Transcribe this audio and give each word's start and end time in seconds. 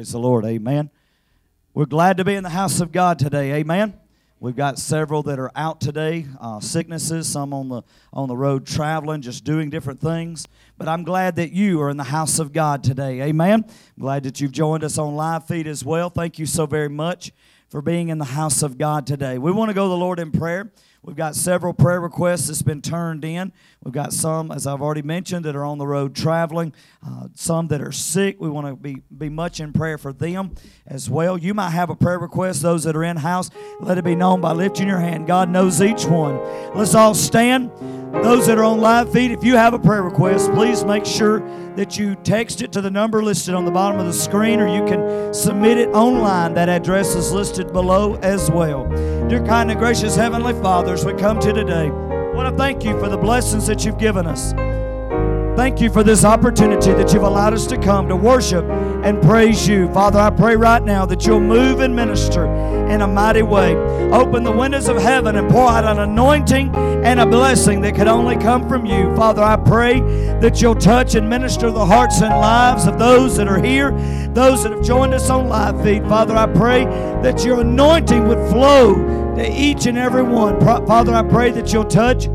Praise 0.00 0.12
the 0.12 0.18
Lord. 0.18 0.46
Amen. 0.46 0.88
We're 1.74 1.84
glad 1.84 2.16
to 2.16 2.24
be 2.24 2.34
in 2.34 2.42
the 2.42 2.48
house 2.48 2.80
of 2.80 2.90
God 2.90 3.18
today. 3.18 3.52
Amen. 3.52 3.92
We've 4.38 4.56
got 4.56 4.78
several 4.78 5.22
that 5.24 5.38
are 5.38 5.50
out 5.54 5.78
today, 5.78 6.24
uh, 6.40 6.58
sicknesses, 6.60 7.28
some 7.28 7.52
on 7.52 7.68
the 7.68 7.82
on 8.10 8.26
the 8.26 8.34
road 8.34 8.66
traveling, 8.66 9.20
just 9.20 9.44
doing 9.44 9.68
different 9.68 10.00
things. 10.00 10.48
But 10.78 10.88
I'm 10.88 11.04
glad 11.04 11.36
that 11.36 11.52
you 11.52 11.82
are 11.82 11.90
in 11.90 11.98
the 11.98 12.04
house 12.04 12.38
of 12.38 12.54
God 12.54 12.82
today. 12.82 13.20
Amen. 13.20 13.66
I'm 13.68 14.00
glad 14.00 14.22
that 14.22 14.40
you've 14.40 14.52
joined 14.52 14.84
us 14.84 14.96
on 14.96 15.16
live 15.16 15.46
feed 15.46 15.66
as 15.66 15.84
well. 15.84 16.08
Thank 16.08 16.38
you 16.38 16.46
so 16.46 16.64
very 16.64 16.88
much 16.88 17.30
for 17.68 17.82
being 17.82 18.08
in 18.08 18.16
the 18.16 18.24
house 18.24 18.62
of 18.62 18.78
God 18.78 19.06
today. 19.06 19.36
We 19.36 19.52
want 19.52 19.68
to 19.68 19.74
go 19.74 19.84
to 19.84 19.90
the 19.90 19.98
Lord 19.98 20.18
in 20.18 20.32
prayer. 20.32 20.72
We've 21.02 21.16
got 21.16 21.34
several 21.34 21.72
prayer 21.72 22.00
requests 22.00 22.48
that's 22.48 22.60
been 22.60 22.82
turned 22.82 23.24
in. 23.24 23.52
We've 23.82 23.94
got 23.94 24.12
some, 24.12 24.50
as 24.50 24.66
I've 24.66 24.82
already 24.82 25.00
mentioned, 25.00 25.46
that 25.46 25.56
are 25.56 25.64
on 25.64 25.78
the 25.78 25.86
road 25.86 26.14
traveling. 26.14 26.74
Uh, 27.06 27.28
some 27.34 27.68
that 27.68 27.80
are 27.80 27.92
sick. 27.92 28.38
We 28.38 28.50
want 28.50 28.66
to 28.66 28.76
be, 28.76 29.02
be 29.16 29.30
much 29.30 29.60
in 29.60 29.72
prayer 29.72 29.96
for 29.96 30.12
them 30.12 30.54
as 30.86 31.08
well. 31.08 31.38
You 31.38 31.54
might 31.54 31.70
have 31.70 31.88
a 31.88 31.96
prayer 31.96 32.18
request. 32.18 32.60
Those 32.60 32.84
that 32.84 32.96
are 32.96 33.04
in 33.04 33.16
house, 33.16 33.50
let 33.80 33.96
it 33.96 34.04
be 34.04 34.14
known 34.14 34.42
by 34.42 34.52
lifting 34.52 34.88
your 34.88 35.00
hand. 35.00 35.26
God 35.26 35.48
knows 35.48 35.80
each 35.80 36.04
one. 36.04 36.38
Let's 36.74 36.94
all 36.94 37.14
stand. 37.14 37.70
Those 38.12 38.46
that 38.48 38.58
are 38.58 38.64
on 38.64 38.80
live 38.80 39.10
feed, 39.12 39.30
if 39.30 39.42
you 39.42 39.54
have 39.54 39.72
a 39.72 39.78
prayer 39.78 40.02
request, 40.02 40.50
please 40.50 40.84
make 40.84 41.06
sure 41.06 41.40
that 41.76 41.96
you 41.96 42.16
text 42.16 42.60
it 42.60 42.72
to 42.72 42.80
the 42.82 42.90
number 42.90 43.22
listed 43.22 43.54
on 43.54 43.64
the 43.64 43.70
bottom 43.70 44.00
of 44.00 44.06
the 44.06 44.12
screen 44.12 44.60
or 44.60 44.66
you 44.66 44.84
can 44.84 45.32
submit 45.32 45.78
it 45.78 45.88
online. 45.90 46.52
That 46.54 46.68
address 46.68 47.14
is 47.14 47.32
listed 47.32 47.72
below 47.72 48.16
as 48.16 48.50
well. 48.50 48.88
Dear 49.28 49.46
kind 49.46 49.70
and 49.70 49.78
gracious 49.78 50.16
Heavenly 50.16 50.52
Father, 50.54 50.89
as 50.92 51.04
we 51.04 51.12
come 51.14 51.38
to 51.38 51.52
today, 51.52 51.86
I 51.86 52.34
want 52.34 52.48
to 52.50 52.56
thank 52.56 52.84
you 52.84 52.98
for 52.98 53.08
the 53.08 53.16
blessings 53.16 53.66
that 53.66 53.84
you've 53.84 53.98
given 53.98 54.26
us. 54.26 54.52
Thank 55.60 55.82
you 55.82 55.90
for 55.90 56.02
this 56.02 56.24
opportunity 56.24 56.94
that 56.94 57.12
you've 57.12 57.22
allowed 57.22 57.52
us 57.52 57.66
to 57.66 57.76
come 57.76 58.08
to 58.08 58.16
worship 58.16 58.64
and 58.64 59.20
praise 59.20 59.68
you. 59.68 59.92
Father, 59.92 60.18
I 60.18 60.30
pray 60.30 60.56
right 60.56 60.82
now 60.82 61.04
that 61.04 61.26
you'll 61.26 61.38
move 61.38 61.80
and 61.80 61.94
minister 61.94 62.46
in 62.88 63.02
a 63.02 63.06
mighty 63.06 63.42
way. 63.42 63.76
Open 64.10 64.42
the 64.42 64.50
windows 64.50 64.88
of 64.88 64.96
heaven 64.96 65.36
and 65.36 65.50
pour 65.50 65.68
out 65.68 65.84
an 65.84 65.98
anointing 65.98 66.74
and 66.74 67.20
a 67.20 67.26
blessing 67.26 67.82
that 67.82 67.94
could 67.94 68.08
only 68.08 68.36
come 68.36 68.66
from 68.70 68.86
you. 68.86 69.14
Father, 69.14 69.42
I 69.42 69.56
pray 69.56 70.00
that 70.40 70.62
you'll 70.62 70.74
touch 70.74 71.14
and 71.14 71.28
minister 71.28 71.70
the 71.70 71.84
hearts 71.84 72.22
and 72.22 72.30
lives 72.30 72.86
of 72.86 72.98
those 72.98 73.36
that 73.36 73.46
are 73.46 73.62
here, 73.62 73.90
those 74.32 74.62
that 74.62 74.72
have 74.72 74.82
joined 74.82 75.12
us 75.12 75.28
on 75.28 75.46
live 75.46 75.82
feed. 75.84 76.08
Father, 76.08 76.34
I 76.36 76.46
pray 76.46 76.84
that 77.22 77.44
your 77.44 77.60
anointing 77.60 78.26
would 78.26 78.48
flow 78.48 78.94
to 79.36 79.46
each 79.46 79.84
and 79.84 79.98
every 79.98 80.22
one. 80.22 80.58
Father, 80.58 81.12
I 81.12 81.22
pray 81.22 81.50
that 81.50 81.70
you'll 81.70 81.84
touch 81.84 82.28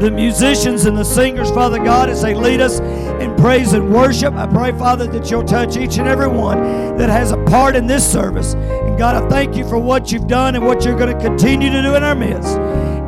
the 0.00 0.10
musicians 0.10 0.84
and 0.86 0.96
the 0.96 1.04
singers, 1.04 1.50
Father 1.50 1.78
God, 1.78 2.08
as 2.08 2.22
they 2.22 2.34
lead 2.34 2.60
us 2.60 2.80
in 2.80 3.34
praise 3.36 3.72
and 3.72 3.92
worship. 3.92 4.34
I 4.34 4.46
pray, 4.46 4.72
Father, 4.72 5.06
that 5.08 5.30
you'll 5.30 5.44
touch 5.44 5.76
each 5.76 5.98
and 5.98 6.08
every 6.08 6.28
one 6.28 6.96
that 6.96 7.10
has 7.10 7.32
a 7.32 7.44
part 7.44 7.76
in 7.76 7.86
this 7.86 8.10
service. 8.10 8.54
And 8.54 8.98
God, 8.98 9.22
I 9.22 9.28
thank 9.28 9.56
you 9.56 9.68
for 9.68 9.78
what 9.78 10.10
you've 10.10 10.26
done 10.26 10.54
and 10.54 10.64
what 10.64 10.84
you're 10.84 10.98
going 10.98 11.16
to 11.16 11.22
continue 11.22 11.70
to 11.70 11.82
do 11.82 11.94
in 11.94 12.02
our 12.02 12.14
midst. 12.14 12.56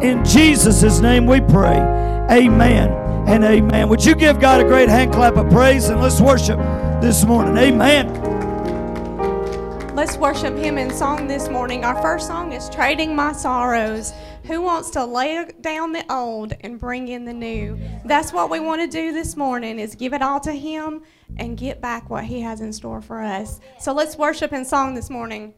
In 0.02 0.24
Jesus' 0.24 1.00
name 1.00 1.26
we 1.26 1.40
pray. 1.40 1.76
Amen 2.30 2.88
and 3.28 3.44
amen. 3.44 3.88
Would 3.88 4.04
you 4.04 4.14
give 4.14 4.40
God 4.40 4.60
a 4.60 4.64
great 4.64 4.88
hand 4.88 5.12
clap 5.12 5.36
of 5.36 5.48
praise 5.50 5.88
and 5.88 6.00
let's 6.00 6.20
worship 6.20 6.58
this 7.00 7.24
morning? 7.24 7.56
Amen. 7.56 8.22
Let's 9.94 10.16
worship 10.16 10.56
Him 10.56 10.78
in 10.78 10.90
song 10.90 11.28
this 11.28 11.48
morning. 11.48 11.84
Our 11.84 12.00
first 12.02 12.26
song 12.26 12.52
is 12.52 12.68
Trading 12.70 13.14
My 13.14 13.32
Sorrows. 13.32 14.12
Who 14.44 14.60
wants 14.60 14.90
to 14.90 15.04
lay 15.04 15.46
down 15.60 15.92
the 15.92 16.04
old 16.12 16.54
and 16.62 16.78
bring 16.78 17.06
in 17.06 17.24
the 17.24 17.32
new? 17.32 17.78
That's 18.04 18.32
what 18.32 18.50
we 18.50 18.58
want 18.58 18.80
to 18.80 18.88
do 18.88 19.12
this 19.12 19.36
morning 19.36 19.78
is 19.78 19.94
give 19.94 20.12
it 20.12 20.20
all 20.20 20.40
to 20.40 20.52
him 20.52 21.02
and 21.36 21.56
get 21.56 21.80
back 21.80 22.10
what 22.10 22.24
he 22.24 22.40
has 22.40 22.60
in 22.60 22.72
store 22.72 23.00
for 23.00 23.22
us. 23.22 23.60
So 23.78 23.92
let's 23.92 24.16
worship 24.16 24.52
in 24.52 24.64
song 24.64 24.94
this 24.94 25.10
morning. 25.10 25.54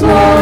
Trading 0.00 0.33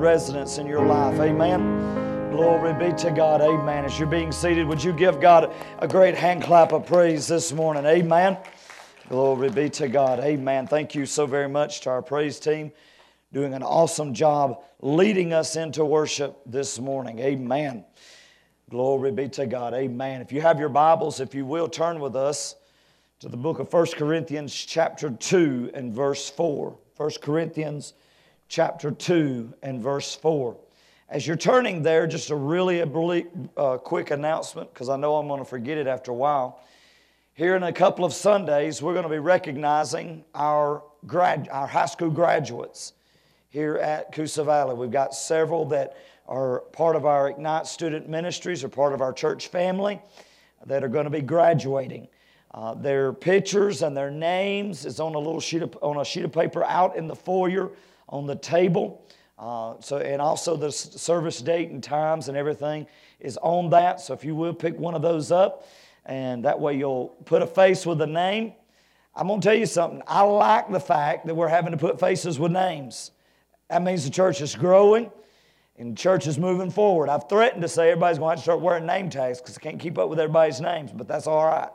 residence 0.00 0.56
in 0.56 0.66
your 0.66 0.84
life? 0.84 1.20
Amen. 1.20 2.30
Glory 2.30 2.72
be 2.72 2.96
to 2.96 3.10
God. 3.10 3.42
Amen. 3.42 3.84
As 3.84 3.98
you're 3.98 4.08
being 4.08 4.32
seated, 4.32 4.66
would 4.66 4.82
you 4.82 4.94
give 4.94 5.20
God 5.20 5.52
a 5.78 5.86
great 5.86 6.14
hand 6.14 6.42
clap 6.42 6.72
of 6.72 6.86
praise 6.86 7.28
this 7.28 7.52
morning? 7.52 7.84
Amen. 7.84 8.38
Glory 9.10 9.50
be 9.50 9.68
to 9.68 9.88
God. 9.88 10.18
Amen. 10.20 10.66
Thank 10.66 10.94
you 10.94 11.04
so 11.04 11.26
very 11.26 11.50
much 11.50 11.82
to 11.82 11.90
our 11.90 12.00
praise 12.00 12.40
team 12.40 12.72
doing 13.30 13.52
an 13.52 13.62
awesome 13.62 14.14
job 14.14 14.62
leading 14.80 15.34
us 15.34 15.54
into 15.56 15.84
worship 15.84 16.40
this 16.46 16.78
morning. 16.78 17.18
Amen. 17.18 17.84
Glory 18.70 19.12
be 19.12 19.28
to 19.28 19.46
God. 19.46 19.74
Amen. 19.74 20.22
If 20.22 20.32
you 20.32 20.40
have 20.40 20.58
your 20.58 20.70
Bibles, 20.70 21.20
if 21.20 21.34
you 21.34 21.44
will, 21.44 21.68
turn 21.68 22.00
with 22.00 22.16
us 22.16 22.56
to 23.18 23.28
the 23.28 23.36
book 23.36 23.58
of 23.58 23.70
1 23.70 23.86
Corinthians, 23.96 24.54
chapter 24.54 25.10
2, 25.10 25.72
and 25.74 25.92
verse 25.92 26.30
4. 26.30 26.74
1 26.96 27.10
Corinthians, 27.20 27.92
chapter 28.50 28.90
2, 28.90 29.54
and 29.62 29.80
verse 29.80 30.16
4. 30.16 30.56
As 31.08 31.24
you're 31.24 31.36
turning 31.36 31.82
there, 31.82 32.08
just 32.08 32.30
a 32.30 32.34
really 32.34 32.82
uh, 33.56 33.76
quick 33.78 34.10
announcement, 34.10 34.74
because 34.74 34.88
I 34.88 34.96
know 34.96 35.14
I'm 35.16 35.28
going 35.28 35.38
to 35.38 35.48
forget 35.48 35.78
it 35.78 35.86
after 35.86 36.10
a 36.10 36.14
while. 36.14 36.60
Here 37.34 37.54
in 37.54 37.62
a 37.62 37.72
couple 37.72 38.04
of 38.04 38.12
Sundays, 38.12 38.82
we're 38.82 38.92
going 38.92 39.04
to 39.04 39.08
be 39.08 39.20
recognizing 39.20 40.24
our, 40.34 40.82
grad, 41.06 41.48
our 41.52 41.68
high 41.68 41.86
school 41.86 42.10
graduates 42.10 42.92
here 43.50 43.76
at 43.76 44.10
Coosa 44.12 44.42
Valley. 44.42 44.74
We've 44.74 44.90
got 44.90 45.14
several 45.14 45.64
that 45.66 45.96
are 46.26 46.60
part 46.72 46.96
of 46.96 47.06
our 47.06 47.30
Ignite 47.30 47.68
student 47.68 48.08
ministries 48.08 48.64
or 48.64 48.68
part 48.68 48.92
of 48.92 49.00
our 49.00 49.12
church 49.12 49.46
family 49.46 50.02
that 50.66 50.82
are 50.82 50.88
going 50.88 51.04
to 51.04 51.10
be 51.10 51.22
graduating. 51.22 52.08
Uh, 52.52 52.74
their 52.74 53.12
pictures 53.12 53.82
and 53.82 53.96
their 53.96 54.10
names 54.10 54.84
is 54.84 54.98
on 54.98 55.14
a 55.14 55.18
little 55.18 55.40
sheet 55.40 55.62
of, 55.62 55.78
on 55.82 55.98
a 55.98 56.04
sheet 56.04 56.24
of 56.24 56.32
paper 56.32 56.64
out 56.64 56.96
in 56.96 57.06
the 57.06 57.14
foyer 57.14 57.70
on 58.10 58.26
the 58.26 58.36
table. 58.36 59.06
Uh, 59.38 59.74
so 59.80 59.96
and 59.96 60.20
also 60.20 60.54
the 60.56 60.70
service 60.70 61.40
date 61.40 61.70
and 61.70 61.82
times 61.82 62.28
and 62.28 62.36
everything 62.36 62.86
is 63.18 63.38
on 63.38 63.70
that. 63.70 64.00
So 64.00 64.12
if 64.12 64.24
you 64.24 64.34
will 64.34 64.52
pick 64.52 64.78
one 64.78 64.94
of 64.94 65.00
those 65.00 65.32
up, 65.32 65.66
and 66.04 66.44
that 66.44 66.58
way 66.60 66.76
you'll 66.76 67.08
put 67.24 67.40
a 67.40 67.46
face 67.46 67.86
with 67.86 68.00
a 68.02 68.06
name. 68.06 68.52
I'm 69.14 69.26
going 69.26 69.40
to 69.40 69.48
tell 69.48 69.56
you 69.56 69.66
something. 69.66 70.02
I 70.06 70.22
like 70.22 70.70
the 70.70 70.80
fact 70.80 71.26
that 71.26 71.34
we're 71.34 71.48
having 71.48 71.72
to 71.72 71.76
put 71.76 71.98
faces 71.98 72.38
with 72.38 72.52
names. 72.52 73.10
That 73.68 73.82
means 73.82 74.04
the 74.04 74.10
church 74.10 74.40
is 74.40 74.54
growing 74.54 75.10
and 75.78 75.92
the 75.92 76.00
church 76.00 76.26
is 76.26 76.38
moving 76.38 76.70
forward. 76.70 77.08
I've 77.08 77.28
threatened 77.28 77.62
to 77.62 77.68
say 77.68 77.90
everybody's 77.90 78.18
going 78.18 78.28
to, 78.28 78.30
have 78.32 78.38
to 78.38 78.42
start 78.42 78.60
wearing 78.60 78.86
name 78.86 79.10
tags 79.10 79.40
because 79.40 79.56
I 79.56 79.60
can't 79.60 79.80
keep 79.80 79.98
up 79.98 80.08
with 80.08 80.20
everybody's 80.20 80.60
names, 80.60 80.90
but 80.92 81.08
that's 81.08 81.26
all 81.26 81.46
right. 81.46 81.70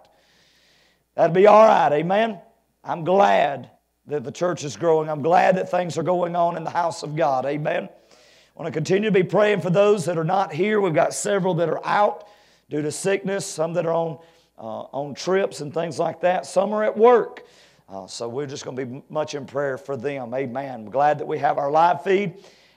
That'll 1.15 1.34
be 1.34 1.48
all 1.48 1.65
right, 1.65 1.92
amen? 1.94 2.39
I'm 2.84 3.04
glad 3.04 3.70
that 4.08 4.24
the 4.24 4.32
church 4.32 4.64
is 4.64 4.76
growing. 4.76 5.10
I'm 5.10 5.22
glad 5.22 5.58
that 5.58 5.70
things 5.70 5.98
are 5.98 6.04
going 6.04 6.36
on 6.36 6.58
in 6.58 6.64
the 6.64 6.70
house 6.70 7.04
of 7.04 7.16
God, 7.16 7.46
amen? 7.46 7.90
I 7.90 8.62
want 8.62 8.68
to 8.68 8.78
continue 8.78 9.10
to 9.10 9.14
be 9.14 9.24
praying 9.24 9.62
for 9.62 9.70
those 9.70 10.06
that 10.06 10.18
are 10.18 10.24
not 10.24 10.54
here. 10.54 10.80
We've 10.80 10.94
got 10.94 11.14
several 11.14 11.56
that 11.56 11.70
are 11.70 11.86
out 11.86 12.28
due 12.70 12.82
to 12.82 12.92
sickness, 12.92 13.46
some 13.46 13.74
that 13.74 13.86
are 13.86 13.94
on, 13.94 14.20
uh, 14.58 14.82
on 14.94 15.16
trips 15.16 15.62
and 15.62 15.74
things 15.74 16.00
like 16.00 16.22
that, 16.22 16.46
some 16.46 16.72
are 16.74 16.84
at 16.84 16.98
work. 16.98 17.46
Uh, 17.88 18.08
so 18.08 18.28
we're 18.28 18.48
just 18.48 18.64
going 18.64 18.76
to 18.78 18.86
be 18.86 19.04
much 19.10 19.36
in 19.36 19.46
prayer 19.46 19.78
for 19.78 19.98
them, 19.98 20.34
amen. 20.34 20.74
I'm 20.86 20.90
glad 20.90 21.20
that 21.20 21.28
we 21.28 21.38
have 21.40 21.58
our 21.58 21.70
live 21.70 22.04
feed 22.04 22.36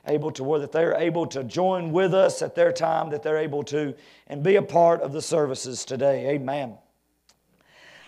able 0.09 0.31
to 0.33 0.45
where 0.45 0.61
that 0.61 0.73
they're 0.73 0.95
able 0.95 1.27
to 1.27 1.45
join 1.45 1.93
with 1.93 2.15
us 2.15 2.43
at 2.43 2.55
their 2.55 2.73
time 2.73 3.11
that 3.11 3.23
they're 3.23 3.39
able 3.39 3.63
to 3.63 3.95
and 4.27 4.43
be 4.43 4.57
a 4.57 4.63
part 4.63 5.01
of 5.03 5.13
the 5.13 5.21
services 5.21 5.85
today 5.85 6.31
amen 6.31 6.77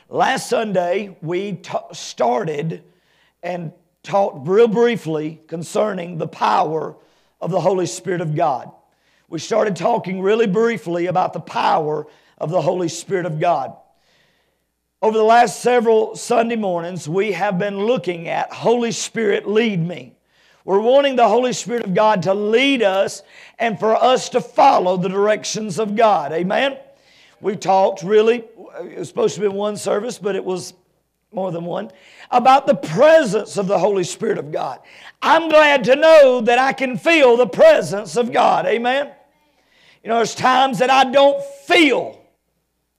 last 0.08 0.48
sunday 0.48 1.16
we 1.20 1.52
t- 1.52 1.72
started 1.92 2.82
and 3.42 3.72
talked 4.02 4.46
real 4.48 4.68
briefly 4.68 5.40
concerning 5.46 6.18
the 6.18 6.28
power 6.28 6.96
of 7.40 7.50
the 7.50 7.60
holy 7.60 7.86
spirit 7.86 8.20
of 8.20 8.34
god 8.34 8.70
we 9.28 9.38
started 9.38 9.76
talking 9.76 10.20
really 10.20 10.46
briefly 10.46 11.06
about 11.06 11.32
the 11.32 11.40
power 11.40 12.06
of 12.38 12.50
the 12.50 12.60
holy 12.60 12.88
spirit 12.88 13.26
of 13.26 13.38
god 13.38 13.76
over 15.02 15.16
the 15.16 15.24
last 15.24 15.60
several 15.60 16.16
sunday 16.16 16.56
mornings 16.56 17.08
we 17.08 17.32
have 17.32 17.58
been 17.58 17.78
looking 17.78 18.28
at 18.28 18.52
holy 18.52 18.92
spirit 18.92 19.46
lead 19.46 19.80
me 19.80 20.14
we're 20.64 20.80
wanting 20.80 21.16
the 21.16 21.28
Holy 21.28 21.52
Spirit 21.52 21.84
of 21.84 21.94
God 21.94 22.22
to 22.24 22.34
lead 22.34 22.82
us 22.82 23.22
and 23.58 23.78
for 23.78 23.96
us 23.96 24.28
to 24.30 24.40
follow 24.40 24.96
the 24.96 25.08
directions 25.08 25.78
of 25.78 25.96
God. 25.96 26.32
Amen? 26.32 26.76
We 27.40 27.56
talked 27.56 28.02
really, 28.02 28.44
it 28.82 28.98
was 28.98 29.08
supposed 29.08 29.36
to 29.36 29.40
be 29.40 29.48
one 29.48 29.76
service, 29.76 30.18
but 30.18 30.36
it 30.36 30.44
was 30.44 30.74
more 31.32 31.52
than 31.52 31.64
one, 31.64 31.90
about 32.30 32.66
the 32.66 32.74
presence 32.74 33.56
of 33.56 33.66
the 33.66 33.78
Holy 33.78 34.04
Spirit 34.04 34.38
of 34.38 34.50
God. 34.50 34.80
I'm 35.22 35.48
glad 35.48 35.84
to 35.84 35.96
know 35.96 36.40
that 36.40 36.58
I 36.58 36.72
can 36.72 36.96
feel 36.96 37.36
the 37.36 37.46
presence 37.46 38.16
of 38.16 38.32
God. 38.32 38.66
Amen? 38.66 39.12
You 40.02 40.08
know, 40.08 40.16
there's 40.16 40.34
times 40.34 40.78
that 40.78 40.90
I 40.90 41.04
don't 41.04 41.42
feel 41.66 42.20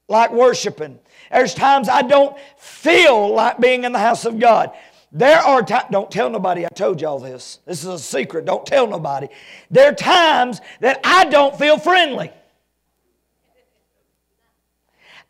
like 0.08 0.32
worshiping. 0.32 1.00
There's 1.32 1.54
times 1.54 1.90
I 1.90 2.04
don't 2.04 2.38
feel 2.58 3.34
like 3.34 3.60
being 3.60 3.84
in 3.84 3.92
the 3.92 4.00
house 4.00 4.26
of 4.26 4.40
God. 4.40 4.72
There 5.12 5.40
are 5.40 5.62
times, 5.62 5.86
don't 5.92 6.10
tell 6.10 6.30
nobody 6.30 6.66
I 6.66 6.70
told 6.70 7.02
y'all 7.02 7.20
this. 7.20 7.60
This 7.66 7.80
is 7.80 7.88
a 7.88 8.00
secret. 8.00 8.46
Don't 8.46 8.66
tell 8.66 8.88
nobody. 8.88 9.28
There 9.70 9.92
are 9.92 9.96
times 9.96 10.62
that 10.80 11.02
I 11.04 11.26
don't 11.26 11.58
feel 11.58 11.78
friendly. 11.78 12.32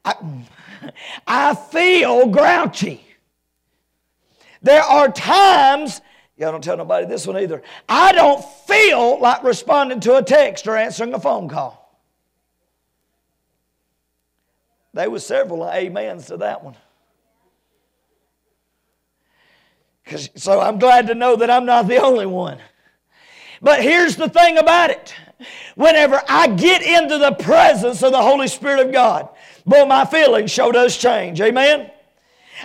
I, 0.04 0.16
I 1.28 1.56
feel 1.56 2.28
grouchy. 2.28 3.06
There 4.62 4.82
are 4.82 5.12
times, 5.12 6.02
y'all 6.38 6.52
don't 6.52 6.64
tell 6.64 6.78
nobody 6.78 7.08
this 7.08 7.26
one 7.26 7.38
either, 7.38 7.62
I 7.90 8.12
don't 8.12 8.44
feel 8.68 9.20
like 9.20 9.44
responding 9.44 10.00
to 10.02 10.18
a 10.18 10.24
text 10.24 10.68
or 10.68 10.78
answering 10.78 11.14
a 11.14 11.20
phone 11.20 11.50
call. 11.50 11.82
There 14.94 15.10
was 15.10 15.26
several 15.26 15.64
amens 15.64 16.28
to 16.28 16.38
that 16.38 16.64
one. 16.64 16.76
So 20.36 20.60
I'm 20.60 20.80
glad 20.80 21.08
to 21.08 21.16
know 21.16 21.38
that 21.38 21.50
I'm 21.50 21.66
not 21.66 21.88
the 21.88 22.02
only 22.02 22.26
one. 22.26 22.58
But 23.62 23.82
here's 23.82 24.16
the 24.16 24.28
thing 24.28 24.58
about 24.58 24.90
it. 24.90 25.14
Whenever 25.76 26.22
I 26.28 26.48
get 26.48 26.82
into 26.82 27.18
the 27.18 27.32
presence 27.32 28.04
of 28.04 28.12
the 28.12 28.22
Holy 28.22 28.48
Spirit 28.48 28.86
of 28.86 28.92
God, 28.92 29.30
boy, 29.66 29.86
my 29.86 30.06
feelings 30.06 30.52
sure 30.52 30.72
does 30.72 30.98
change. 30.98 31.42
Amen? 31.42 31.92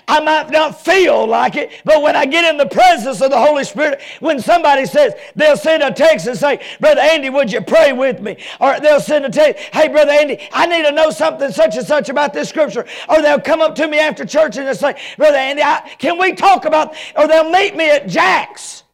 I 0.08 0.20
might 0.20 0.50
not 0.50 0.80
feel 0.80 1.26
like 1.26 1.56
it, 1.56 1.70
but 1.84 2.02
when 2.02 2.16
I 2.16 2.26
get 2.26 2.44
in 2.48 2.58
the 2.58 2.66
presence 2.66 3.20
of 3.20 3.30
the 3.30 3.38
Holy 3.38 3.64
Spirit, 3.64 4.00
when 4.20 4.40
somebody 4.40 4.86
says, 4.86 5.14
they'll 5.34 5.56
send 5.56 5.82
a 5.82 5.90
text 5.90 6.26
and 6.26 6.36
say, 6.36 6.60
Brother 6.80 7.00
Andy, 7.00 7.30
would 7.30 7.50
you 7.50 7.60
pray 7.60 7.92
with 7.92 8.20
me? 8.20 8.36
Or 8.60 8.78
they'll 8.80 9.00
send 9.00 9.24
a 9.24 9.30
text, 9.30 9.62
hey, 9.72 9.88
Brother 9.88 10.12
Andy, 10.12 10.38
I 10.52 10.66
need 10.66 10.84
to 10.84 10.92
know 10.92 11.10
something 11.10 11.50
such 11.50 11.76
and 11.76 11.86
such 11.86 12.08
about 12.08 12.32
this 12.32 12.48
scripture. 12.48 12.86
Or 13.08 13.22
they'll 13.22 13.40
come 13.40 13.60
up 13.60 13.74
to 13.76 13.88
me 13.88 13.98
after 13.98 14.24
church 14.24 14.56
and 14.56 14.66
they'll 14.66 14.74
say, 14.74 14.96
Brother 15.16 15.38
Andy, 15.38 15.62
I, 15.62 15.80
can 15.98 16.18
we 16.18 16.34
talk 16.34 16.64
about, 16.64 16.94
or 17.16 17.26
they'll 17.26 17.50
meet 17.50 17.76
me 17.76 17.90
at 17.90 18.08
Jack's. 18.08 18.84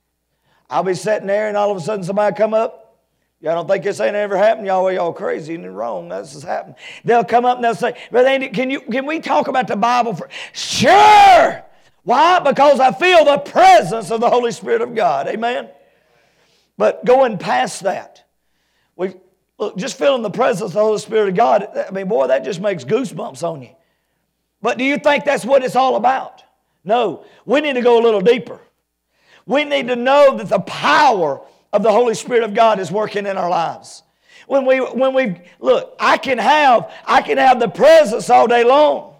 I'll 0.70 0.82
be 0.82 0.94
sitting 0.94 1.26
there 1.26 1.48
and 1.48 1.56
all 1.56 1.70
of 1.70 1.76
a 1.76 1.80
sudden 1.80 2.04
somebody 2.04 2.34
come 2.34 2.54
up, 2.54 2.81
Y'all 3.42 3.56
don't 3.56 3.66
think 3.66 3.82
this 3.82 3.98
ain't 3.98 4.14
ever 4.14 4.36
happened? 4.36 4.68
Y'all 4.68 4.86
are 4.86 4.92
y'all 4.92 5.12
crazy 5.12 5.56
and 5.56 5.76
wrong. 5.76 6.08
This 6.08 6.34
has 6.34 6.44
happened. 6.44 6.76
They'll 7.04 7.24
come 7.24 7.44
up 7.44 7.56
and 7.56 7.64
they'll 7.64 7.74
say, 7.74 8.00
Brother 8.12 8.28
Andy, 8.28 8.48
can, 8.48 8.70
you, 8.70 8.80
can 8.80 9.04
we 9.04 9.18
talk 9.18 9.48
about 9.48 9.66
the 9.66 9.74
Bible? 9.74 10.14
For? 10.14 10.28
Sure! 10.52 11.64
Why? 12.04 12.38
Because 12.38 12.78
I 12.78 12.92
feel 12.92 13.24
the 13.24 13.38
presence 13.38 14.12
of 14.12 14.20
the 14.20 14.30
Holy 14.30 14.52
Spirit 14.52 14.80
of 14.80 14.94
God. 14.94 15.26
Amen? 15.26 15.68
But 16.78 17.04
going 17.04 17.36
past 17.36 17.82
that, 17.82 18.24
we 18.94 19.14
look, 19.58 19.76
just 19.76 19.98
feeling 19.98 20.22
the 20.22 20.30
presence 20.30 20.70
of 20.70 20.74
the 20.74 20.80
Holy 20.80 20.98
Spirit 21.00 21.30
of 21.30 21.34
God, 21.34 21.66
I 21.76 21.90
mean, 21.90 22.06
boy, 22.06 22.28
that 22.28 22.44
just 22.44 22.60
makes 22.60 22.84
goosebumps 22.84 23.42
on 23.42 23.62
you. 23.62 23.74
But 24.60 24.78
do 24.78 24.84
you 24.84 24.98
think 24.98 25.24
that's 25.24 25.44
what 25.44 25.64
it's 25.64 25.74
all 25.74 25.96
about? 25.96 26.44
No. 26.84 27.24
We 27.44 27.60
need 27.60 27.72
to 27.72 27.82
go 27.82 28.00
a 28.00 28.02
little 28.02 28.20
deeper. 28.20 28.60
We 29.46 29.64
need 29.64 29.88
to 29.88 29.96
know 29.96 30.36
that 30.36 30.48
the 30.48 30.60
power 30.60 31.44
of 31.72 31.82
the 31.82 31.90
Holy 31.90 32.14
Spirit 32.14 32.42
of 32.42 32.54
God 32.54 32.78
is 32.78 32.90
working 32.90 33.26
in 33.26 33.36
our 33.36 33.48
lives. 33.48 34.02
When 34.46 34.66
we 34.66 34.78
when 34.78 35.14
we 35.14 35.40
look, 35.60 35.96
I 35.98 36.18
can 36.18 36.38
have 36.38 36.92
I 37.06 37.22
can 37.22 37.38
have 37.38 37.60
the 37.60 37.68
presence 37.68 38.28
all 38.28 38.46
day 38.46 38.64
long. 38.64 39.10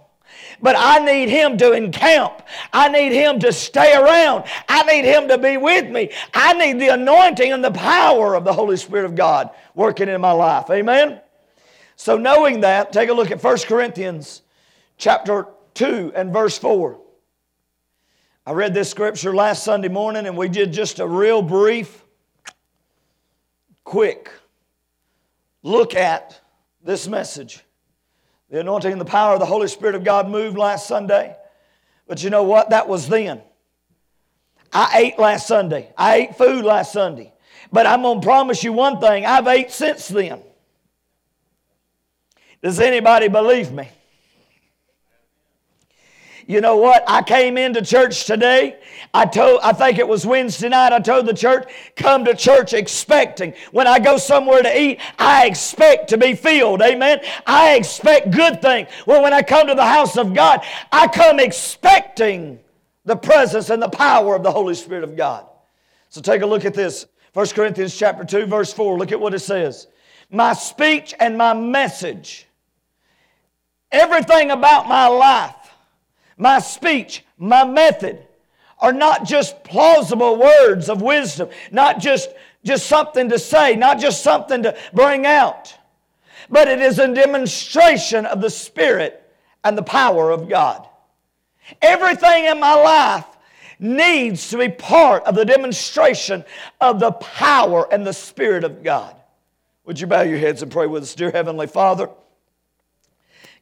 But 0.61 0.77
I 0.79 1.05
need 1.05 1.29
him 1.29 1.59
to 1.59 1.73
encamp. 1.73 2.43
I 2.73 2.89
need 2.89 3.13
him 3.13 3.41
to 3.41 3.53
stay 3.53 3.97
around. 3.97 4.45
I 4.69 4.85
need 4.85 5.05
him 5.05 5.27
to 5.29 5.37
be 5.37 5.57
with 5.57 5.91
me. 5.91 6.11
I 6.33 6.53
need 6.53 6.81
the 6.81 6.89
anointing 6.89 7.53
and 7.53 7.65
the 7.65 7.73
power 7.73 8.37
of 8.37 8.45
the 8.45 8.53
Holy 8.53 8.77
Spirit 8.77 9.05
of 9.05 9.17
God 9.17 9.51
working 9.75 10.09
in 10.09 10.21
my 10.21 10.31
life. 10.31 10.71
Amen. 10.71 11.21
So 11.97 12.17
knowing 12.17 12.61
that, 12.61 12.93
take 12.93 13.09
a 13.09 13.13
look 13.13 13.33
at 13.33 13.43
1 13.43 13.59
Corinthians 13.67 14.43
chapter 14.99 15.49
2 15.75 16.13
and 16.15 16.33
verse 16.33 16.57
4. 16.59 16.99
I 18.47 18.53
read 18.53 18.75
this 18.75 18.91
scripture 18.91 19.35
last 19.35 19.65
Sunday 19.65 19.89
morning 19.89 20.27
and 20.27 20.37
we 20.37 20.49
did 20.49 20.73
just 20.73 21.01
a 21.01 21.07
real 21.07 21.43
brief, 21.43 22.02
quick 23.93 24.31
look 25.63 25.95
at 25.95 26.41
this 26.83 27.07
message. 27.07 27.61
The 28.49 28.61
anointing 28.61 28.91
and 28.91 28.99
the 28.99 29.05
power 29.05 29.35
of 29.35 29.41
the 29.41 29.45
Holy 29.45 29.69
Spirit 29.69 29.95
of 29.95 30.03
God 30.03 30.31
moved 30.31 30.57
last 30.57 30.89
Sunday. 30.89 31.37
But 32.09 32.23
you 32.23 32.31
know 32.31 32.43
what? 32.43 32.71
That 32.71 32.89
was 32.89 33.07
then. 33.07 33.43
I 34.73 34.93
ate 34.97 35.19
last 35.19 35.47
Sunday. 35.47 35.93
I 35.95 36.15
ate 36.15 36.39
food 36.39 36.65
last 36.65 36.95
Sunday. 36.95 37.35
But 37.71 37.87
I'm 37.87 38.01
going 38.01 38.23
to 38.23 38.25
promise 38.25 38.65
you 38.65 38.73
one 38.73 38.99
thing 38.99 39.27
I've 39.27 39.47
ate 39.47 39.71
since 39.71 40.09
then. 40.09 40.41
Does 42.63 42.81
anybody 42.81 43.29
believe 43.29 43.73
me? 43.73 43.91
You 46.53 46.61
know 46.61 46.77
what? 46.77 47.03
I 47.09 47.23
came 47.23 47.57
into 47.57 47.81
church 47.81 48.27
today. 48.27 48.79
I 49.15 49.25
told 49.25 49.61
I 49.63 49.73
think 49.73 49.99
it 49.99 50.07
was 50.07 50.27
Wednesday 50.27 50.69
night. 50.69 50.93
I 50.93 51.01
told 51.01 51.25
the 51.25 51.33
church, 51.33 51.67
come 51.97 52.27
to 52.27 52.35
church 52.35 52.75
expecting. 52.75 53.55
When 53.71 53.87
I 53.87 53.99
go 53.99 54.19
somewhere 54.19 54.63
to 54.63 54.81
eat, 54.81 55.01
I 55.19 55.47
expect 55.47 56.11
to 56.11 56.19
be 56.19 56.35
filled. 56.35 56.83
Amen. 56.83 57.21
I 57.47 57.77
expect 57.77 58.33
good 58.33 58.61
things. 58.61 58.89
Well, 59.07 59.23
when 59.23 59.33
I 59.33 59.41
come 59.41 59.67
to 59.67 59.75
the 59.75 59.87
house 59.87 60.19
of 60.19 60.35
God, 60.35 60.61
I 60.93 61.09
come 61.09 61.41
expecting 61.41 62.61
the 63.07 63.17
presence 63.17 63.71
and 63.71 63.83
the 63.83 63.89
power 63.89 64.37
of 64.37 64.43
the 64.43 64.53
Holy 64.53 64.75
Spirit 64.75 65.05
of 65.05 65.17
God. 65.17 65.47
So 66.11 66.21
take 66.21 66.43
a 66.43 66.47
look 66.47 66.67
at 66.67 66.75
this. 66.75 67.07
1 67.33 67.47
Corinthians 67.49 67.97
chapter 67.97 68.25
2, 68.25 68.45
verse 68.45 68.75
4. 68.75 68.99
Look 68.99 69.11
at 69.11 69.19
what 69.19 69.33
it 69.33 69.39
says. 69.39 69.87
My 70.29 70.53
speech 70.53 71.15
and 71.19 71.39
my 71.39 71.55
message, 71.55 72.47
everything 73.91 74.51
about 74.51 74.87
my 74.87 75.07
life 75.07 75.55
my 76.37 76.59
speech, 76.59 77.25
my 77.39 77.65
method 77.65 78.27
are 78.81 78.93
not 78.93 79.25
just 79.25 79.63
plausible 79.65 80.39
words 80.39 80.89
of 80.89 81.01
wisdom, 81.01 81.49
not 81.71 82.01
just, 82.01 82.31
just 82.65 82.87
something 82.87 83.29
to 83.29 83.39
say, 83.39 83.77
not 83.77 83.99
just 84.01 84.23
something 84.23 84.63
to 84.65 84.77
bring 84.93 85.25
out, 85.25 85.75
but 86.51 86.69
it 86.69 86.81
is 86.81 86.99
a 86.99 87.15
demonstration 87.15 88.27
of 88.27 88.41
the 88.41 88.51
Spirit 88.51 89.23
and 89.63 89.79
the 89.79 89.83
power 89.83 90.31
of 90.31 90.49
God. 90.49 90.89
Everything 91.81 92.47
in 92.47 92.59
my 92.59 92.75
life 92.75 93.27
needs 93.79 94.51
to 94.51 94.59
be 94.59 94.69
part 94.69 95.25
of 95.25 95.35
the 95.35 95.45
demonstration 95.45 96.45
of 96.81 97.01
the 97.01 97.13
power 97.13 97.93
and 97.93 98.07
the 98.07 98.13
Spirit 98.13 98.65
of 98.65 98.83
God. 98.83 99.15
Would 99.85 100.01
you 100.01 100.07
bow 100.07 100.23
your 100.23 100.39
heads 100.39 100.63
and 100.63 100.71
pray 100.71 100.87
with 100.87 101.03
us, 101.03 101.15
dear 101.15 101.31
Heavenly 101.31 101.67
Father? 101.67 102.09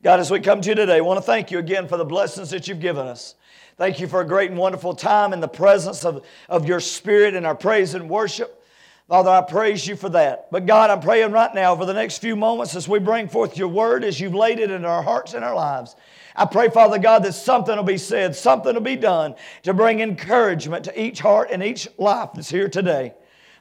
God, 0.02 0.18
as 0.18 0.30
we 0.30 0.40
come 0.40 0.62
to 0.62 0.68
you 0.70 0.74
today, 0.74 0.96
I 0.96 1.00
want 1.00 1.18
to 1.18 1.22
thank 1.22 1.50
you 1.50 1.58
again 1.58 1.86
for 1.86 1.98
the 1.98 2.06
blessings 2.06 2.48
that 2.50 2.66
you've 2.66 2.80
given 2.80 3.06
us. 3.06 3.34
Thank 3.76 4.00
you 4.00 4.06
for 4.06 4.22
a 4.22 4.26
great 4.26 4.50
and 4.50 4.58
wonderful 4.58 4.94
time 4.94 5.34
in 5.34 5.40
the 5.40 5.48
presence 5.48 6.06
of, 6.06 6.24
of 6.48 6.66
your 6.66 6.80
Spirit 6.80 7.34
and 7.34 7.44
our 7.44 7.54
praise 7.54 7.92
and 7.92 8.08
worship. 8.08 8.64
Father, 9.08 9.28
I 9.28 9.42
praise 9.42 9.86
you 9.86 9.96
for 9.96 10.08
that. 10.10 10.50
But 10.50 10.64
God, 10.64 10.88
I'm 10.88 11.00
praying 11.00 11.32
right 11.32 11.54
now 11.54 11.76
for 11.76 11.84
the 11.84 11.92
next 11.92 12.18
few 12.18 12.34
moments 12.34 12.74
as 12.76 12.88
we 12.88 12.98
bring 12.98 13.28
forth 13.28 13.58
your 13.58 13.68
word, 13.68 14.02
as 14.02 14.18
you've 14.18 14.34
laid 14.34 14.58
it 14.58 14.70
in 14.70 14.86
our 14.86 15.02
hearts 15.02 15.34
and 15.34 15.44
our 15.44 15.54
lives. 15.54 15.96
I 16.34 16.46
pray, 16.46 16.70
Father 16.70 16.98
God, 16.98 17.22
that 17.24 17.34
something 17.34 17.76
will 17.76 17.82
be 17.82 17.98
said, 17.98 18.34
something 18.34 18.72
will 18.72 18.80
be 18.80 18.96
done 18.96 19.34
to 19.64 19.74
bring 19.74 20.00
encouragement 20.00 20.84
to 20.86 20.98
each 20.98 21.20
heart 21.20 21.50
and 21.52 21.62
each 21.62 21.88
life 21.98 22.30
that's 22.34 22.48
here 22.48 22.68
today. 22.70 23.12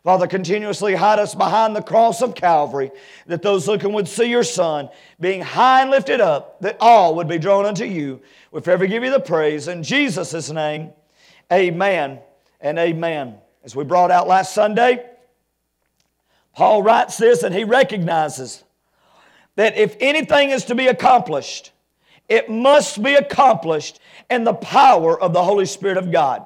Father, 0.03 0.27
continuously 0.27 0.95
hide 0.95 1.19
us 1.19 1.35
behind 1.35 1.75
the 1.75 1.81
cross 1.81 2.21
of 2.21 2.33
Calvary, 2.33 2.91
that 3.27 3.41
those 3.41 3.67
looking 3.67 3.91
would 3.93 4.07
see 4.07 4.25
your 4.25 4.43
Son 4.43 4.89
being 5.19 5.41
high 5.41 5.81
and 5.81 5.91
lifted 5.91 6.21
up, 6.21 6.59
that 6.61 6.77
all 6.79 7.15
would 7.15 7.27
be 7.27 7.37
drawn 7.37 7.65
unto 7.65 7.83
you. 7.83 8.21
We 8.51 8.61
forever 8.61 8.87
give 8.87 9.03
you 9.03 9.11
the 9.11 9.19
praise. 9.19 9.67
In 9.67 9.83
Jesus' 9.83 10.49
name, 10.49 10.91
amen 11.51 12.19
and 12.61 12.79
amen. 12.79 13.35
As 13.63 13.75
we 13.75 13.83
brought 13.83 14.09
out 14.09 14.27
last 14.27 14.53
Sunday, 14.53 15.05
Paul 16.55 16.81
writes 16.81 17.17
this 17.17 17.43
and 17.43 17.53
he 17.53 17.65
recognizes 17.65 18.63
that 19.55 19.77
if 19.77 19.97
anything 19.99 20.51
is 20.51 20.65
to 20.65 20.75
be 20.75 20.87
accomplished, 20.87 21.71
it 22.29 22.49
must 22.49 23.03
be 23.03 23.15
accomplished 23.15 23.99
in 24.29 24.45
the 24.45 24.53
power 24.53 25.19
of 25.19 25.33
the 25.33 25.43
Holy 25.43 25.65
Spirit 25.65 25.97
of 25.97 26.11
God. 26.11 26.43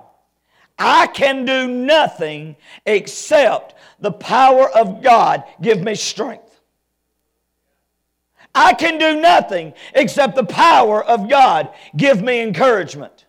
I 0.85 1.07
can 1.07 1.45
do 1.45 1.65
nothing 1.65 2.57
except 2.85 3.73
the 4.01 4.11
power 4.11 4.69
of 4.69 5.01
God 5.01 5.45
give 5.61 5.81
me 5.81 5.95
strength. 5.95 6.59
I 8.53 8.73
can 8.73 8.97
do 8.97 9.21
nothing 9.21 9.73
except 9.95 10.35
the 10.35 10.43
power 10.43 11.01
of 11.01 11.29
God 11.29 11.69
give 11.95 12.21
me 12.21 12.41
encouragement. 12.41 13.25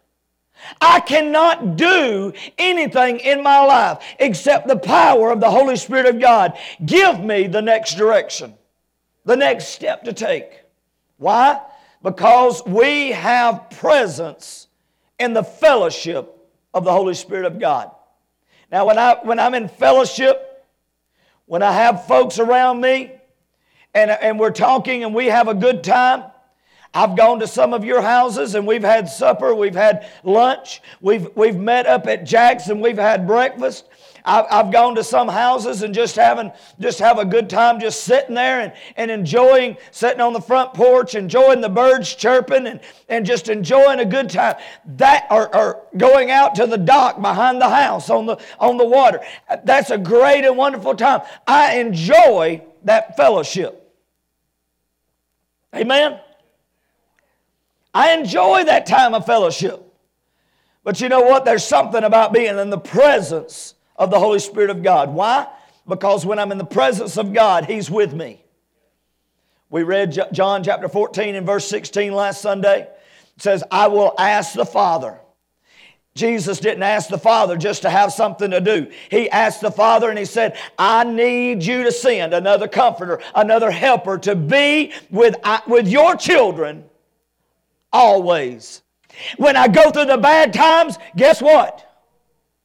I 0.80 0.98
cannot 0.98 1.76
do 1.76 2.32
anything 2.58 3.20
in 3.20 3.44
my 3.44 3.64
life 3.64 4.02
except 4.18 4.66
the 4.66 4.76
power 4.76 5.30
of 5.30 5.40
the 5.40 5.50
Holy 5.50 5.76
Spirit 5.76 6.06
of 6.06 6.20
God 6.20 6.58
give 6.84 7.20
me 7.20 7.46
the 7.46 7.62
next 7.62 7.94
direction, 7.94 8.54
the 9.24 9.36
next 9.36 9.68
step 9.68 10.02
to 10.04 10.12
take. 10.12 10.64
Why? 11.18 11.60
Because 12.02 12.64
we 12.66 13.12
have 13.12 13.70
presence 13.70 14.66
in 15.20 15.34
the 15.34 15.44
fellowship 15.44 16.33
of 16.74 16.84
the 16.84 16.92
Holy 16.92 17.14
Spirit 17.14 17.46
of 17.46 17.58
God. 17.58 17.90
Now, 18.70 18.86
when, 18.86 18.98
I, 18.98 19.16
when 19.22 19.38
I'm 19.38 19.54
in 19.54 19.68
fellowship, 19.68 20.66
when 21.46 21.62
I 21.62 21.72
have 21.72 22.06
folks 22.06 22.38
around 22.38 22.80
me 22.80 23.12
and, 23.94 24.10
and 24.10 24.38
we're 24.38 24.50
talking 24.50 25.04
and 25.04 25.14
we 25.14 25.26
have 25.26 25.48
a 25.48 25.54
good 25.54 25.84
time, 25.84 26.24
I've 26.92 27.16
gone 27.16 27.40
to 27.40 27.46
some 27.46 27.72
of 27.72 27.84
your 27.84 28.02
houses 28.02 28.54
and 28.54 28.66
we've 28.66 28.82
had 28.82 29.08
supper, 29.08 29.54
we've 29.54 29.74
had 29.74 30.08
lunch, 30.22 30.80
we've, 31.00 31.28
we've 31.36 31.56
met 31.56 31.86
up 31.86 32.06
at 32.06 32.24
Jack's 32.24 32.68
and 32.68 32.80
we've 32.80 32.98
had 32.98 33.26
breakfast. 33.26 33.88
I've 34.26 34.72
gone 34.72 34.94
to 34.94 35.04
some 35.04 35.28
houses 35.28 35.82
and 35.82 35.94
just 35.94 36.16
having, 36.16 36.50
just 36.80 36.98
have 36.98 37.18
a 37.18 37.26
good 37.26 37.50
time 37.50 37.78
just 37.78 38.04
sitting 38.04 38.34
there 38.34 38.60
and, 38.60 38.72
and 38.96 39.10
enjoying, 39.10 39.76
sitting 39.90 40.22
on 40.22 40.32
the 40.32 40.40
front 40.40 40.72
porch, 40.72 41.14
enjoying 41.14 41.60
the 41.60 41.68
birds 41.68 42.14
chirping 42.14 42.66
and, 42.66 42.80
and 43.10 43.26
just 43.26 43.50
enjoying 43.50 44.00
a 44.00 44.04
good 44.06 44.30
time. 44.30 44.56
That, 44.96 45.26
or, 45.30 45.54
or 45.54 45.82
going 45.98 46.30
out 46.30 46.54
to 46.54 46.66
the 46.66 46.78
dock 46.78 47.20
behind 47.20 47.60
the 47.60 47.68
house 47.68 48.08
on 48.08 48.24
the, 48.24 48.38
on 48.58 48.78
the 48.78 48.86
water. 48.86 49.20
That's 49.62 49.90
a 49.90 49.98
great 49.98 50.46
and 50.46 50.56
wonderful 50.56 50.94
time. 50.94 51.20
I 51.46 51.76
enjoy 51.80 52.62
that 52.84 53.18
fellowship. 53.18 53.94
Amen? 55.74 56.18
I 57.92 58.14
enjoy 58.14 58.64
that 58.64 58.86
time 58.86 59.12
of 59.12 59.26
fellowship. 59.26 59.82
But 60.82 61.02
you 61.02 61.10
know 61.10 61.20
what? 61.20 61.44
There's 61.44 61.64
something 61.64 62.04
about 62.04 62.32
being 62.32 62.58
in 62.58 62.70
the 62.70 62.78
presence 62.78 63.73
of 63.96 64.10
the 64.10 64.18
Holy 64.18 64.38
Spirit 64.38 64.70
of 64.70 64.82
God. 64.82 65.12
Why? 65.12 65.46
Because 65.86 66.24
when 66.24 66.38
I'm 66.38 66.52
in 66.52 66.58
the 66.58 66.64
presence 66.64 67.16
of 67.16 67.32
God, 67.32 67.66
He's 67.66 67.90
with 67.90 68.14
me. 68.14 68.42
We 69.70 69.82
read 69.82 70.16
John 70.32 70.62
chapter 70.62 70.88
14 70.88 71.34
and 71.34 71.46
verse 71.46 71.66
16 71.66 72.12
last 72.12 72.40
Sunday. 72.40 72.82
It 72.82 73.42
says, 73.42 73.64
I 73.70 73.88
will 73.88 74.14
ask 74.18 74.54
the 74.54 74.66
Father. 74.66 75.18
Jesus 76.14 76.60
didn't 76.60 76.84
ask 76.84 77.08
the 77.08 77.18
Father 77.18 77.56
just 77.56 77.82
to 77.82 77.90
have 77.90 78.12
something 78.12 78.52
to 78.52 78.60
do. 78.60 78.88
He 79.10 79.28
asked 79.30 79.60
the 79.60 79.72
Father 79.72 80.08
and 80.08 80.18
He 80.18 80.24
said, 80.24 80.56
I 80.78 81.02
need 81.02 81.64
you 81.64 81.82
to 81.82 81.90
send 81.90 82.34
another 82.34 82.68
comforter, 82.68 83.20
another 83.34 83.70
helper 83.70 84.18
to 84.18 84.36
be 84.36 84.92
with, 85.10 85.36
with 85.66 85.88
your 85.88 86.14
children 86.14 86.84
always. 87.92 88.82
When 89.38 89.56
I 89.56 89.68
go 89.68 89.90
through 89.90 90.06
the 90.06 90.18
bad 90.18 90.52
times, 90.52 90.98
guess 91.16 91.42
what? 91.42 91.93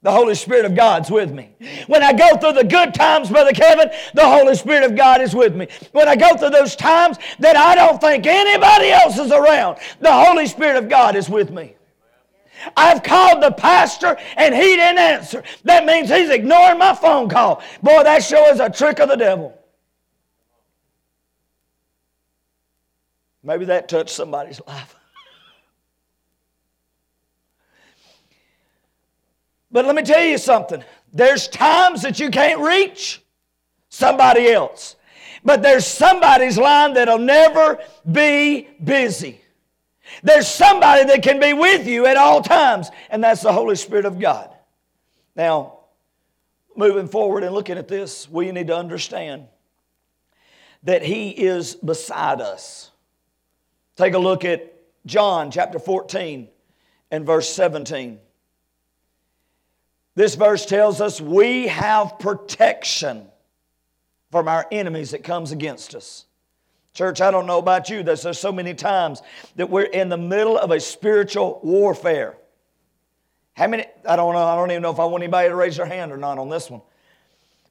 The 0.02 0.12
Holy 0.12 0.36
Spirit 0.36 0.64
of 0.64 0.76
God's 0.76 1.12
with 1.12 1.32
me. 1.32 1.50
When 1.88 2.02
I 2.04 2.14
go 2.14 2.38
through 2.38 2.54
the 2.54 2.64
good 2.64 2.94
times, 2.94 3.30
Brother 3.30 3.52
Kevin, 3.52 3.92
the 4.14 4.26
Holy 4.26 4.56
Spirit 4.56 4.90
of 4.90 4.96
God 4.96 5.20
is 5.20 5.36
with 5.36 5.54
me. 5.56 5.68
When 5.92 6.08
I 6.08 6.16
go 6.16 6.38
through 6.38 6.52
those 6.52 6.76
times 6.76 7.18
that 7.40 7.58
I 7.58 7.76
don't 7.76 8.00
think 8.00 8.26
anybody 8.26 8.92
else 8.92 9.18
is 9.18 9.32
around, 9.32 9.78
the 10.00 10.12
Holy 10.12 10.48
Spirit 10.48 10.78
of 10.78 10.88
God 10.88 11.18
is 11.18 11.30
with 11.30 11.52
me. 11.52 11.76
I've 12.78 13.04
called 13.04 13.44
the 13.44 13.52
pastor 13.52 14.18
and 14.38 14.56
he 14.56 14.62
didn't 14.62 15.00
answer. 15.00 15.44
That 15.64 15.86
means 15.86 16.10
he's 16.10 16.30
ignoring 16.30 16.78
my 16.78 16.94
phone 16.96 17.28
call. 17.28 17.62
Boy, 17.84 18.04
that 18.04 18.24
sure 18.24 18.52
is 18.52 18.62
a 18.62 18.70
trick 18.70 19.00
of 19.00 19.10
the 19.10 19.18
devil. 19.18 19.58
Maybe 23.44 23.66
that 23.66 23.90
touched 23.90 24.12
somebody's 24.12 24.62
life. 24.66 24.99
But 29.72 29.86
let 29.86 29.96
me 29.96 30.02
tell 30.02 30.24
you 30.24 30.38
something. 30.38 30.84
There's 31.14 31.48
times 31.48 32.02
that 32.02 32.20
you 32.20 32.30
can't 32.30 32.60
reach 32.60 33.22
somebody 33.90 34.50
else. 34.50 34.96
But 35.44 35.62
there's 35.62 35.86
somebody's 35.86 36.58
line 36.58 36.94
that'll 36.94 37.18
never 37.18 37.80
be 38.10 38.68
busy. 38.84 39.42
There's 40.24 40.48
somebody 40.48 41.06
that 41.06 41.24
can 41.24 41.40
be 41.40 41.54
with 41.54 41.88
you 41.88 42.06
at 42.06 42.18
all 42.18 42.42
times, 42.42 42.90
and 43.10 43.24
that's 43.24 43.42
the 43.42 43.54
Holy 43.54 43.76
Spirit 43.76 44.06
of 44.06 44.20
God. 44.20 44.50
Now, 45.36 45.80
moving 46.76 47.08
forward 47.08 47.44
and 47.44 47.54
looking 47.54 47.78
at 47.78 47.88
this, 47.88 48.30
we 48.30 48.52
need 48.52 48.68
to 48.68 48.76
understand 48.76 49.46
that 50.84 51.04
He 51.04 51.30
is 51.30 51.76
beside 51.76 52.42
us. 52.42 52.92
Take 53.96 54.14
a 54.14 54.20
look 54.20 54.46
at 54.46 54.74
John 55.06 55.52
chapter 55.52 55.80
14 55.80 56.48
and 57.12 57.26
verse 57.26 57.50
17. 57.50 58.20
This 60.20 60.36
verse 60.36 60.66
tells 60.66 61.00
us 61.00 61.22
we 61.22 61.68
have 61.68 62.20
protection 62.20 63.26
from 64.32 64.50
our 64.50 64.68
enemies 64.70 65.12
that 65.12 65.24
comes 65.24 65.54
against 65.54 65.96
us. 65.96 66.26
Church, 66.94 67.22
I 67.22 67.32
don't 67.32 67.46
know 67.46 67.58
about 67.58 67.90
you, 67.90 68.04
there's, 68.04 68.24
there's 68.24 68.38
so 68.38 68.52
many 68.52 68.74
times 68.74 69.22
that 69.56 69.70
we're 69.70 69.84
in 69.84 70.10
the 70.10 70.18
middle 70.18 70.58
of 70.58 70.72
a 70.72 70.80
spiritual 70.82 71.62
warfare. 71.64 72.36
How 73.54 73.68
many, 73.68 73.86
I 74.06 74.18
don't 74.18 74.34
know, 74.34 74.44
I 74.44 74.58
don't 74.58 74.70
even 74.72 74.84
know 74.84 74.92
if 74.92 75.00
I 75.00 75.06
want 75.06 75.24
anybody 75.24 75.48
to 75.48 75.56
raise 75.56 75.78
their 75.78 75.86
hand 75.86 76.12
or 76.12 76.18
not 76.18 76.38
on 76.38 76.50
this 76.50 76.70
one. 76.70 76.82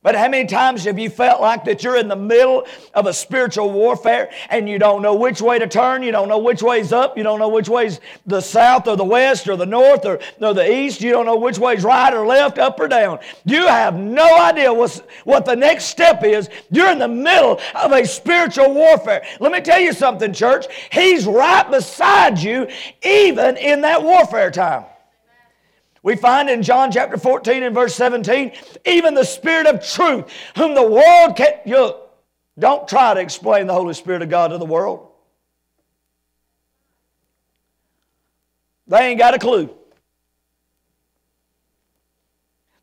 But 0.01 0.15
how 0.15 0.29
many 0.29 0.47
times 0.47 0.85
have 0.85 0.97
you 0.97 1.11
felt 1.11 1.41
like 1.41 1.65
that 1.65 1.83
you're 1.83 1.97
in 1.97 2.07
the 2.07 2.15
middle 2.15 2.67
of 2.95 3.07
a 3.07 3.13
spiritual 3.13 3.73
warfare 3.73 4.31
and 4.49 4.69
you 4.69 4.79
don't 4.79 5.03
know 5.03 5.17
which 5.17 5.43
way 5.43 5.59
to 5.59 5.67
turn, 5.67 6.05
you 6.05 6.13
don't 6.13 6.29
know 6.29 6.39
which 6.39 6.63
way's 6.63 6.93
up, 6.93 7.19
you 7.19 7.25
don't 7.25 7.41
know 7.41 7.49
which 7.49 7.69
way's 7.69 7.99
the 8.25 8.41
south 8.41 8.87
or 8.87 8.97
the 8.97 9.05
west 9.05 9.49
or 9.49 9.57
the 9.57 9.67
north 9.67 10.07
or, 10.07 10.21
or 10.41 10.55
the 10.55 10.73
east, 10.73 11.01
you 11.01 11.11
don't 11.11 11.27
know 11.27 11.37
which 11.37 11.59
way's 11.59 11.83
right 11.83 12.15
or 12.15 12.25
left, 12.25 12.59
up 12.59 12.79
or 12.79 12.87
down. 12.87 13.19
You 13.45 13.67
have 13.67 13.97
no 13.97 14.41
idea 14.41 14.73
what's, 14.73 15.01
what 15.25 15.45
the 15.45 15.57
next 15.57 15.87
step 15.87 16.23
is. 16.23 16.49
You're 16.71 16.93
in 16.93 17.01
the 17.01 17.09
middle 17.09 17.61
of 17.75 17.91
a 17.91 18.07
spiritual 18.07 18.73
warfare. 18.73 19.27
Let 19.41 19.51
me 19.51 19.61
tell 19.61 19.81
you 19.81 19.93
something, 19.93 20.33
church. 20.33 20.67
He's 20.93 21.27
right 21.27 21.69
beside 21.69 22.39
you 22.39 22.69
even 23.03 23.57
in 23.57 23.81
that 23.81 24.01
warfare 24.01 24.53
time. 24.53 24.85
We 26.03 26.17
find 26.17 26.49
in 26.49 26.63
John 26.63 26.91
chapter 26.93 27.17
14 27.17 27.63
and 27.63 27.75
verse 27.75 27.95
17, 27.95 28.53
even 28.87 29.15
the 29.15 29.25
Spirit 29.25 29.67
of 29.67 29.87
truth, 29.87 30.31
whom 30.57 30.75
the 30.75 30.83
world 30.83 31.37
can't. 31.37 31.57
You 31.67 31.95
don't 32.59 32.87
try 32.89 33.15
to 33.15 33.21
explain 33.21 33.67
the 33.67 33.75
Holy 33.75 33.95
Spirit 33.95 34.23
of 34.23 34.29
God 34.29 34.49
to 34.49 34.59
the 34.59 34.65
world. 34.65 35.09
They 38.87 38.99
ain't 38.99 39.19
got 39.19 39.35
a 39.35 39.39
clue. 39.39 39.75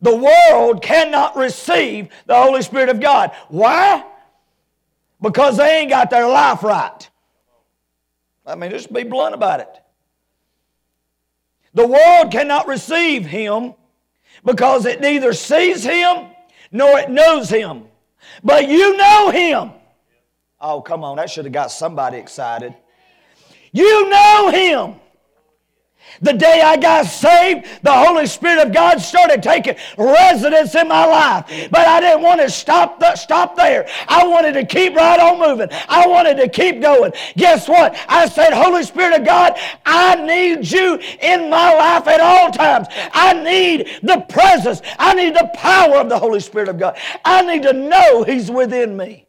The 0.01 0.15
world 0.15 0.83
cannot 0.83 1.35
receive 1.35 2.09
the 2.27 2.35
Holy 2.35 2.61
Spirit 2.61 2.89
of 2.89 2.99
God. 2.99 3.31
Why? 3.47 4.05
Because 5.21 5.57
they 5.57 5.79
ain't 5.79 5.89
got 5.89 6.09
their 6.09 6.27
life 6.27 6.61
right. 6.61 7.09
I 8.45 8.55
mean, 8.55 8.69
just 8.69 8.93
be 8.93 9.03
blunt 9.03 9.33
about 9.33 9.61
it. 9.61 9.81
The 11.75 11.85
world 11.85 12.31
cannot 12.31 12.67
receive 12.67 13.25
him 13.25 13.75
because 14.43 14.85
it 14.85 15.01
neither 15.01 15.33
sees 15.33 15.83
him 15.83 16.27
nor 16.71 16.97
it 16.99 17.09
knows 17.09 17.49
him. 17.49 17.83
But 18.43 18.67
you 18.67 18.97
know 18.97 19.29
him. 19.29 19.71
Oh, 20.59 20.81
come 20.81 21.03
on, 21.03 21.17
that 21.17 21.29
should 21.29 21.45
have 21.45 21.53
got 21.53 21.71
somebody 21.71 22.17
excited. 22.17 22.73
You 23.71 24.09
know 24.09 24.49
him. 24.49 24.95
The 26.21 26.33
day 26.33 26.61
I 26.61 26.77
got 26.77 27.05
saved, 27.05 27.65
the 27.83 27.91
Holy 27.91 28.25
Spirit 28.25 28.65
of 28.65 28.73
God 28.73 28.99
started 28.99 29.43
taking 29.43 29.75
residence 29.97 30.75
in 30.75 30.87
my 30.87 31.05
life. 31.05 31.69
But 31.71 31.87
I 31.87 31.99
didn't 31.99 32.21
want 32.21 32.41
to 32.41 32.49
stop, 32.49 32.99
the, 32.99 33.15
stop 33.15 33.55
there. 33.55 33.87
I 34.07 34.25
wanted 34.25 34.53
to 34.53 34.65
keep 34.65 34.95
right 34.95 35.19
on 35.19 35.39
moving. 35.39 35.67
I 35.89 36.07
wanted 36.07 36.37
to 36.37 36.47
keep 36.47 36.81
going. 36.81 37.11
Guess 37.35 37.67
what? 37.67 37.97
I 38.07 38.27
said, 38.27 38.53
Holy 38.53 38.83
Spirit 38.83 39.19
of 39.19 39.25
God, 39.25 39.53
I 39.85 40.15
need 40.15 40.71
you 40.71 40.99
in 41.21 41.49
my 41.49 41.73
life 41.73 42.07
at 42.07 42.21
all 42.21 42.51
times. 42.51 42.87
I 43.13 43.33
need 43.33 43.99
the 44.03 44.21
presence. 44.29 44.81
I 44.97 45.13
need 45.13 45.35
the 45.35 45.51
power 45.55 45.97
of 45.97 46.09
the 46.09 46.17
Holy 46.17 46.39
Spirit 46.39 46.69
of 46.69 46.79
God. 46.79 46.97
I 47.23 47.41
need 47.41 47.63
to 47.63 47.73
know 47.73 48.23
He's 48.23 48.49
within 48.49 48.95
me. 48.95 49.27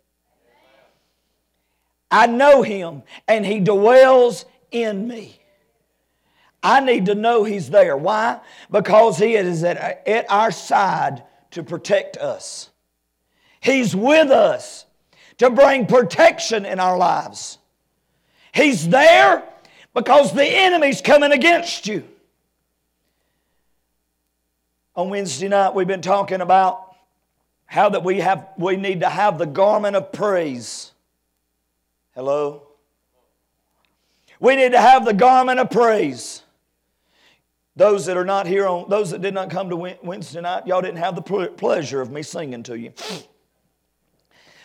I 2.11 2.27
know 2.27 2.63
Him 2.63 3.03
and 3.27 3.45
He 3.45 3.61
dwells 3.61 4.45
in 4.71 5.09
me. 5.09 5.41
I 6.63 6.81
need 6.81 7.07
to 7.07 7.15
know 7.15 7.45
He's 7.45 7.71
there. 7.71 7.97
Why? 7.97 8.41
Because 8.71 9.19
He 9.19 9.35
is 9.35 9.63
at, 9.65 10.07
at 10.07 10.31
our 10.31 10.51
side 10.51 11.23
to 11.53 11.63
protect 11.63 12.17
us. 12.17 12.71
He's 13.61 13.95
with 13.97 14.31
us 14.31 14.87
to 15.39 15.51
bring 15.51 15.87
protection 15.87 16.65
in 16.65 16.81
our 16.81 16.97
lives. 16.97 17.59
He's 18.55 18.89
there 18.89 19.43
because 19.95 20.33
the 20.33 20.45
enemy's 20.45 21.01
coming 21.01 21.33
against 21.33 21.87
you. 21.87 22.05
On 24.95 25.11
Wednesday 25.11 25.49
night, 25.49 25.75
we've 25.75 25.87
been 25.87 26.01
talking 26.01 26.41
about 26.41 26.97
how 27.67 27.91
that 27.91 28.03
we 28.03 28.21
have 28.21 28.49
we 28.57 28.77
need 28.77 29.01
to 29.01 29.09
have 29.09 29.37
the 29.39 29.47
garment 29.47 29.97
of 29.97 30.13
praise. 30.13 30.93
Hello? 32.15 32.63
We 34.41 34.57
need 34.57 34.73
to 34.73 34.81
have 34.81 35.05
the 35.05 35.13
garment 35.13 35.61
of 35.61 35.71
praise. 35.71 36.43
Those 37.77 38.07
that 38.07 38.17
are 38.17 38.25
not 38.25 38.47
here 38.47 38.67
on, 38.67 38.89
those 38.89 39.11
that 39.11 39.21
did 39.21 39.35
not 39.35 39.51
come 39.51 39.69
to 39.69 39.77
Wednesday 39.77 40.41
night, 40.41 40.67
y'all 40.67 40.81
didn't 40.81 40.97
have 40.97 41.15
the 41.15 41.21
pleasure 41.57 42.01
of 42.01 42.11
me 42.11 42.23
singing 42.23 42.63
to 42.65 42.79
you. 42.79 42.95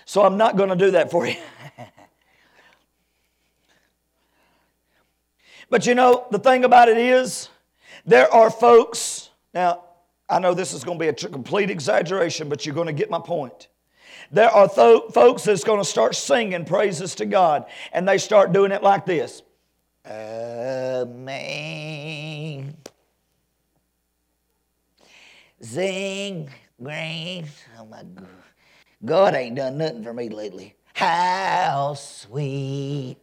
So 0.06 0.24
I'm 0.24 0.38
not 0.38 0.56
going 0.56 0.70
to 0.70 0.78
do 0.78 0.92
that 0.92 1.12
for 1.12 1.28
you. 1.28 1.36
but 5.70 5.86
you 5.86 5.94
know, 5.94 6.26
the 6.32 6.40
thing 6.40 6.64
about 6.64 6.88
it 6.88 6.98
is, 6.98 7.50
there 8.06 8.34
are 8.34 8.50
folks, 8.50 9.30
now, 9.54 9.84
I 10.30 10.40
know 10.40 10.54
this 10.54 10.72
is 10.72 10.86
going 10.86 10.98
to 10.98 11.04
be 11.04 11.10
a 11.10 11.14
complete 11.14 11.70
exaggeration, 11.70 12.48
but 12.48 12.66
you're 12.66 12.76
going 12.76 12.88
to 12.88 12.94
get 12.94 13.10
my 13.10 13.20
point. 13.20 13.68
There 14.32 14.50
are 14.50 14.70
folks 14.70 15.44
that's 15.44 15.66
going 15.66 15.80
to 15.80 15.86
start 15.86 16.16
singing 16.16 16.64
praises 16.64 17.16
to 17.16 17.26
God, 17.26 17.66
and 17.92 18.08
they 18.08 18.18
start 18.18 18.54
doing 18.54 18.72
it 18.72 18.82
like 18.82 19.06
this. 19.06 19.42
Amen. 20.06 21.22
Zing, 25.64 26.50
green. 26.82 27.46
Oh 27.80 27.86
my 27.86 28.04
God. 28.04 28.28
God 29.06 29.36
ain't 29.36 29.56
done 29.56 29.78
nothing 29.78 30.04
for 30.04 30.14
me 30.14 30.30
lately. 30.30 30.76
How 30.94 31.94
sweet 31.96 33.18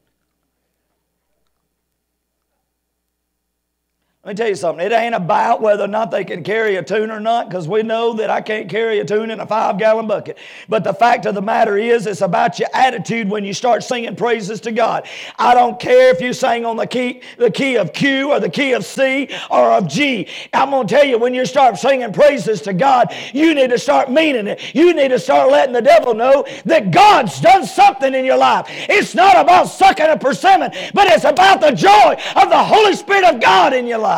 Let 4.29 4.35
me 4.35 4.43
tell 4.43 4.49
you 4.51 4.57
something. 4.57 4.85
It 4.85 4.93
ain't 4.93 5.15
about 5.15 5.63
whether 5.63 5.85
or 5.85 5.89
not 5.89 6.11
they 6.11 6.23
can 6.23 6.45
carry 6.45 6.77
a 6.77 6.83
tune 6.83 7.11
or 7.11 7.19
not, 7.19 7.49
because 7.49 7.67
we 7.67 7.83
know 7.83 8.13
that 8.13 8.29
I 8.29 8.43
can't 8.43 8.69
carry 8.69 8.99
a 8.99 9.05
tune 9.07 9.31
in 9.31 9.41
a 9.41 9.47
five 9.47 9.79
gallon 9.79 10.07
bucket. 10.07 10.37
But 10.69 10.85
the 10.85 10.93
fact 10.93 11.25
of 11.25 11.35
the 11.35 11.41
matter 11.41 11.79
is, 11.79 12.07
it's 12.07 12.21
about 12.21 12.59
your 12.59 12.69
attitude 12.75 13.31
when 13.31 13.43
you 13.43 13.55
start 13.55 13.83
singing 13.83 14.17
praises 14.17 14.61
to 14.61 14.71
God. 14.71 15.09
I 15.39 15.55
don't 15.55 15.81
care 15.81 16.11
if 16.11 16.21
you 16.21 16.35
sing 16.35 16.67
on 16.67 16.77
the 16.77 16.87
key, 16.87 17.23
the 17.39 17.51
key 17.51 17.77
of 17.77 17.95
Q 17.95 18.31
or 18.31 18.39
the 18.39 18.51
key 18.51 18.75
of 18.75 18.85
C 18.85 19.31
or 19.51 19.73
of 19.73 19.89
G. 19.89 20.29
I'm 20.53 20.69
going 20.69 20.87
to 20.87 20.95
tell 20.95 21.07
you, 21.07 21.17
when 21.17 21.33
you 21.33 21.47
start 21.47 21.79
singing 21.79 22.13
praises 22.13 22.61
to 22.63 22.75
God, 22.75 23.15
you 23.33 23.55
need 23.55 23.71
to 23.71 23.79
start 23.79 24.11
meaning 24.11 24.47
it. 24.47 24.75
You 24.75 24.93
need 24.93 25.09
to 25.09 25.19
start 25.19 25.51
letting 25.51 25.73
the 25.73 25.81
devil 25.81 26.13
know 26.13 26.45
that 26.67 26.91
God's 26.91 27.41
done 27.41 27.65
something 27.65 28.13
in 28.13 28.27
your 28.27 28.37
life. 28.37 28.67
It's 28.91 29.15
not 29.15 29.39
about 29.39 29.69
sucking 29.69 30.05
a 30.05 30.19
persimmon, 30.19 30.73
but 30.93 31.07
it's 31.07 31.25
about 31.25 31.63
the 31.63 31.71
joy 31.71 32.15
of 32.37 32.51
the 32.51 32.63
Holy 32.63 32.95
Spirit 32.95 33.25
of 33.25 33.41
God 33.41 33.73
in 33.73 33.87
your 33.87 33.97
life 33.97 34.18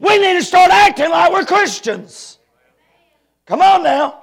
We 0.00 0.18
need 0.18 0.32
to 0.32 0.42
start 0.42 0.70
acting 0.70 1.10
like 1.10 1.30
we're 1.30 1.44
Christians. 1.44 2.38
Come 3.44 3.60
on 3.60 3.82
now. 3.82 4.22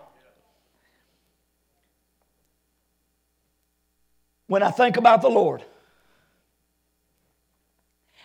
When 4.48 4.64
I 4.64 4.72
think 4.72 4.98
about 4.98 5.22
the 5.22 5.30
Lord, 5.30 5.64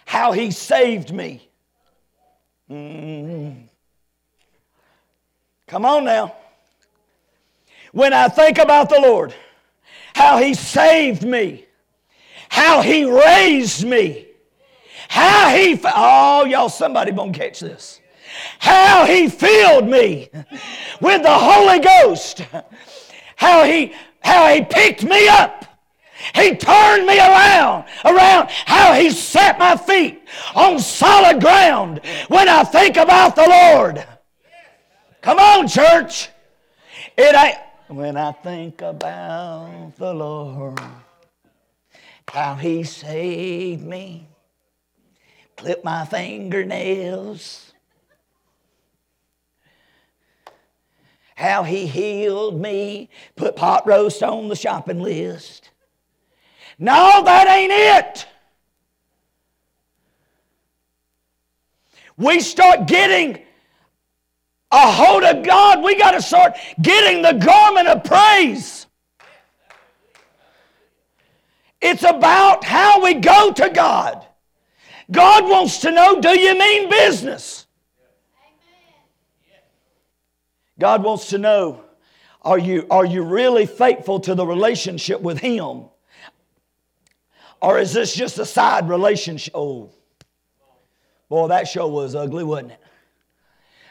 how 0.07 0.33
He 0.33 0.51
saved 0.51 1.12
me. 1.12 1.47
Mm-hmm. 2.71 3.67
Come 5.67 5.85
on 5.85 6.05
now. 6.05 6.35
When 7.93 8.15
I 8.15 8.29
think 8.29 8.57
about 8.57 8.88
the 8.88 9.01
Lord, 9.01 9.35
how 10.15 10.38
He 10.38 10.55
saved 10.55 11.23
me, 11.23 11.67
how 12.49 12.81
He 12.81 13.05
raised 13.05 13.85
me, 13.85 14.29
how 15.12 15.55
he, 15.55 15.79
oh, 15.85 16.46
y'all, 16.46 16.70
somebody 16.70 17.12
gonna 17.12 17.35
catch 17.35 17.61
this. 17.61 18.01
How 18.59 19.05
he 19.05 19.29
filled 19.29 19.87
me 19.87 20.31
with 21.03 21.22
the 21.22 21.31
Holy 21.31 21.81
Ghost. 21.81 22.46
How 23.37 23.64
he, 23.64 23.92
how 24.20 24.48
he 24.55 24.62
picked 24.62 25.05
me 25.05 25.29
up. 25.29 25.66
He 26.35 26.57
turned 26.57 27.07
me 27.07 27.18
around, 27.18 27.85
around 28.07 28.48
how 28.64 28.94
he 28.94 29.11
set 29.11 29.59
my 29.59 29.77
feet 29.77 30.22
on 30.55 30.79
solid 30.79 31.42
ground 31.42 32.01
when 32.29 32.48
I 32.48 32.64
think 32.64 32.96
about 32.96 33.37
the 33.37 33.46
Lord. 33.46 34.07
Come 35.20 35.38
on, 35.38 35.68
church. 35.68 36.31
It 37.18 37.35
ain't, 37.35 37.59
when 37.88 38.16
I 38.16 38.33
think 38.33 38.81
about 38.81 39.92
the 39.98 40.14
Lord, 40.14 40.81
how 42.29 42.55
He 42.55 42.85
saved 42.85 43.85
me, 43.85 44.32
clipped 45.62 45.85
my 45.85 46.05
fingernails, 46.05 47.72
how 51.37 51.62
He 51.62 51.87
healed 51.87 52.61
me, 52.61 53.09
put 53.37 53.55
pot 53.55 53.87
roast 53.87 54.25
on 54.25 54.48
the 54.48 54.57
shopping 54.57 54.98
list. 54.98 55.70
No, 56.81 57.22
that 57.25 57.46
ain't 57.46 57.72
it. 57.72 58.27
We 62.16 62.40
start 62.40 62.88
getting 62.88 63.40
a 64.72 64.90
hold 64.90 65.22
of 65.22 65.44
God, 65.44 65.85
we 65.85 65.96
got 65.96 66.11
to 66.12 66.22
start 66.22 66.57
getting 66.81 67.22
the 67.22 67.35
garment 67.35 67.87
of 67.87 68.03
praise. 68.03 68.87
It's 71.81 72.03
about 72.03 72.64
how 72.64 73.05
we 73.05 73.14
go 73.14 73.53
to 73.53 73.70
God. 73.70 74.27
God 75.12 75.44
wants 75.44 75.79
to 75.81 75.90
know 75.90 76.20
do 76.20 76.38
you 76.38 76.59
mean 76.59 76.90
business? 76.90 77.66
God 80.79 81.05
wants 81.05 81.29
to 81.29 81.38
know 81.38 81.85
are 82.44 82.59
you, 82.59 82.87
are 82.90 83.07
you 83.07 83.22
really 83.22 83.66
faithful 83.66 84.18
to 84.20 84.35
the 84.35 84.44
relationship 84.44 85.20
with 85.20 85.38
Him? 85.38 85.85
Or 87.61 87.79
is 87.79 87.92
this 87.92 88.12
just 88.12 88.38
a 88.40 88.44
side 88.44 88.88
relationship? 88.88 89.53
Oh, 89.55 89.90
boy, 91.29 91.46
that 91.46 91.68
show 91.68 91.87
was 91.87 92.16
ugly, 92.16 92.42
wasn't 92.42 92.72
it? 92.72 92.83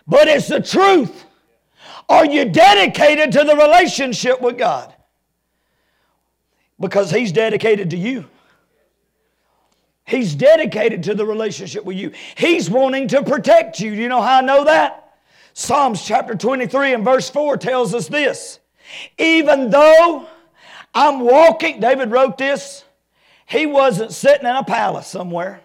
but 0.08 0.28
it's 0.28 0.48
the 0.48 0.60
truth. 0.60 1.26
Are 2.10 2.26
you 2.26 2.46
dedicated 2.46 3.32
to 3.32 3.44
the 3.44 3.56
relationship 3.56 4.42
with 4.42 4.58
God? 4.58 4.94
Because 6.80 7.12
He's 7.12 7.32
dedicated 7.32 7.92
to 7.92 7.98
you. 7.98 8.26
He's 10.12 10.36
dedicated 10.36 11.04
to 11.04 11.16
the 11.16 11.26
relationship 11.26 11.86
with 11.86 11.96
you. 11.96 12.12
He's 12.36 12.70
wanting 12.70 13.08
to 13.08 13.24
protect 13.24 13.80
you. 13.80 13.94
You 13.94 14.10
know 14.10 14.22
how 14.22 14.40
I 14.40 14.42
know 14.42 14.66
that? 14.66 15.14
Psalms 15.54 16.04
chapter 16.04 16.36
23 16.36 16.96
and 16.96 17.06
verse 17.06 17.30
4 17.30 17.56
tells 17.56 17.96
us 17.96 18.10
this. 18.10 18.60
Even 19.18 19.70
though 19.70 20.28
I'm 20.94 21.22
walking, 21.22 21.80
David 21.80 22.12
wrote 22.12 22.38
this, 22.38 22.84
he 23.46 23.66
wasn't 23.66 24.12
sitting 24.12 24.46
in 24.46 24.54
a 24.54 24.66
palace 24.66 25.08
somewhere. 25.08 25.62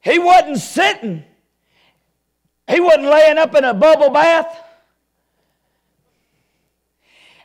He 0.00 0.18
wasn't 0.18 0.58
sitting, 0.58 1.22
he 2.68 2.80
wasn't 2.80 3.06
laying 3.06 3.38
up 3.38 3.54
in 3.54 3.62
a 3.62 3.74
bubble 3.74 4.10
bath, 4.10 4.56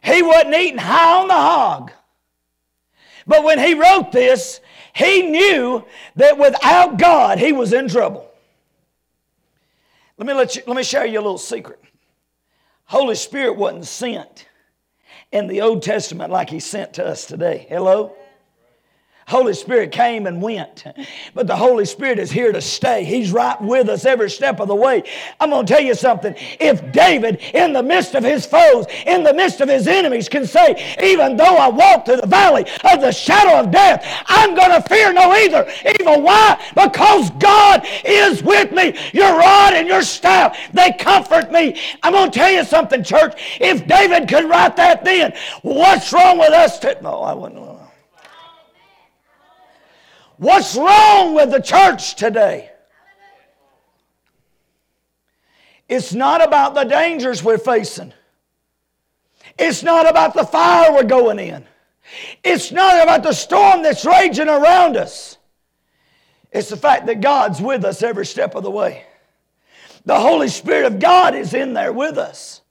he 0.04 0.24
wasn't 0.24 0.56
eating 0.56 0.80
high 0.80 1.22
on 1.22 1.28
the 1.28 1.34
hog. 1.36 1.92
But 3.28 3.44
when 3.44 3.60
he 3.60 3.74
wrote 3.74 4.12
this, 4.12 4.60
he 4.94 5.24
knew 5.24 5.86
that 6.16 6.38
without 6.38 6.98
God, 6.98 7.40
he 7.40 7.54
was 7.54 7.74
in 7.74 7.88
trouble. 7.88 8.30
Let 10.18 10.28
me, 10.28 10.34
let 10.34 10.56
you, 10.56 10.62
let 10.68 10.76
me 10.76 10.84
share 10.84 11.06
you 11.06 11.20
a 11.20 11.22
little 11.22 11.38
secret. 11.38 11.80
Holy 12.86 13.16
Spirit 13.16 13.58
wasn't 13.58 13.86
sent 13.86 14.48
in 15.32 15.48
the 15.48 15.62
Old 15.62 15.82
Testament 15.82 16.32
like 16.32 16.50
he 16.50 16.60
sent 16.60 16.94
to 16.96 17.06
us 17.06 17.26
today. 17.26 17.66
Hello? 17.70 18.16
Holy 19.28 19.54
Spirit 19.54 19.92
came 19.92 20.28
and 20.28 20.42
went, 20.42 20.84
but 21.34 21.48
the 21.48 21.56
Holy 21.56 21.86
Spirit 21.86 22.20
is 22.20 22.32
here 22.32 22.52
to 22.52 22.62
stay. 22.62 23.04
He's 23.04 23.32
right 23.32 23.60
with 23.62 23.88
us 23.88 24.06
every 24.06 24.30
step 24.30 24.60
of 24.60 24.68
the 24.68 24.76
way. 24.76 25.04
I'm 25.40 25.52
going 25.52 25.66
to 25.66 25.74
tell 25.74 25.82
you 25.82 25.96
something. 25.96 26.36
If 26.60 26.92
David, 26.92 27.40
in 27.54 27.72
the 27.72 27.84
midst 27.84 28.16
of 28.16 28.24
his 28.24 28.46
foes, 28.46 28.86
in 29.06 29.24
the 29.24 29.34
midst 29.34 29.62
of 29.62 29.70
his 29.70 29.88
enemies, 29.88 30.28
can 30.28 30.46
say, 30.46 30.96
Even 31.02 31.38
though 31.38 31.56
I 31.56 31.70
walk 31.70 32.06
through 32.06 32.18
the 32.18 32.28
valley 32.28 32.66
of 32.92 33.02
the 33.02 33.12
shadow 33.12 33.60
of 33.60 33.72
death, 33.72 34.06
I'm 34.28 34.56
going 34.56 34.72
to 34.72 34.82
fear 34.90 35.14
no 35.14 35.32
either 35.32 35.72
evil. 36.00 36.22
Why? 36.22 36.62
Because 36.76 37.30
God 37.32 37.86
is 38.04 38.44
with 38.44 38.72
me. 38.72 38.98
Your 39.14 39.38
rod 39.38 39.74
and 39.74 39.88
your 39.88 40.02
staff, 40.02 40.58
they 40.74 40.92
comfort 41.00 41.52
me. 41.52 41.80
I'm 42.04 42.14
going 42.14 42.32
to 42.32 42.38
tell 42.38 42.52
you 42.52 42.64
something, 42.64 43.04
church. 43.04 43.58
If 43.62 43.88
David 43.88 44.28
could 44.28 44.50
write 44.50 44.76
that 44.76 45.06
then, 45.06 45.34
what's 45.62 46.12
wrong 46.12 46.38
with 46.38 46.52
us? 46.52 46.80
To, 46.80 47.08
I 47.08 47.34
wouldn't. 47.34 47.71
What's 50.42 50.76
wrong 50.76 51.36
with 51.36 51.52
the 51.52 51.62
church 51.62 52.16
today? 52.16 52.72
It's 55.88 56.16
not 56.16 56.44
about 56.44 56.74
the 56.74 56.84
dangers 56.84 57.44
we're 57.44 57.60
facing. 57.60 58.12
It's 59.60 59.84
not 59.84 60.10
about 60.10 60.34
the 60.34 60.44
fire 60.44 60.94
we're 60.94 61.04
going 61.04 61.38
in. 61.38 61.64
It's 62.44 62.72
not 62.72 63.04
about 63.04 63.22
the 63.22 63.34
storm 63.34 63.84
that's 63.84 64.04
raging 64.04 64.48
around 64.48 64.98
us. 64.98 65.38
It's 66.52 66.70
the 66.70 66.78
fact 66.78 67.06
that 67.06 67.22
God's 67.22 67.62
with 67.62 67.86
us 67.86 68.02
every 68.02 68.26
step 68.26 68.56
of 68.56 68.64
the 68.64 68.72
way. 68.72 69.06
The 70.06 70.20
Holy 70.20 70.48
Spirit 70.48 70.92
of 70.92 70.98
God 70.98 71.36
is 71.36 71.54
in 71.54 71.74
there 71.74 71.94
with 71.94 72.18
us. 72.18 72.62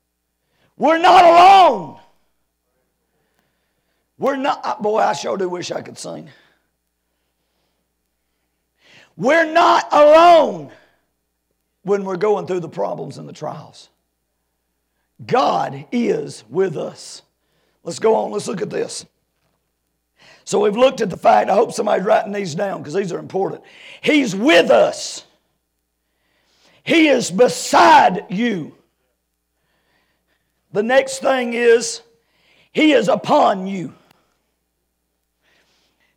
We're 0.77 0.99
not 0.99 1.25
alone. 1.25 2.01
We're 4.19 4.35
not, 4.35 4.83
boy, 4.83 4.99
I 4.99 5.13
sure 5.13 5.37
do 5.37 5.49
wish 5.49 5.71
I 5.71 5.83
could 5.83 5.99
sing. 5.99 6.31
We're 9.21 9.53
not 9.53 9.87
alone 9.93 10.71
when 11.83 12.07
we're 12.07 12.17
going 12.17 12.47
through 12.47 12.61
the 12.61 12.71
problems 12.71 13.19
and 13.19 13.29
the 13.29 13.35
trials. 13.35 13.91
God 15.27 15.85
is 15.93 16.43
with 16.49 16.79
us. 16.79 17.21
Let's 17.85 17.99
go 17.99 18.15
on. 18.15 18.31
Let's 18.31 18.49
look 18.49 18.63
at 18.63 18.71
this. 18.71 19.05
So 20.45 20.61
we've 20.61 20.75
looked 20.75 21.03
at 21.03 21.11
the 21.11 21.19
fact. 21.19 21.51
I 21.51 21.55
hope 21.55 21.73
somebody's 21.73 22.07
writing 22.07 22.33
these 22.33 22.55
down 22.55 22.79
because 22.79 22.95
these 22.95 23.13
are 23.13 23.19
important. 23.19 23.63
He's 24.01 24.35
with 24.35 24.71
us. 24.71 25.27
He 26.83 27.09
is 27.09 27.31
beside 27.31 28.25
you. 28.31 28.75
The 30.73 30.83
next 30.83 31.19
thing 31.19 31.53
is, 31.53 32.01
He 32.73 32.93
is 32.93 33.09
upon 33.09 33.67
you. 33.67 33.93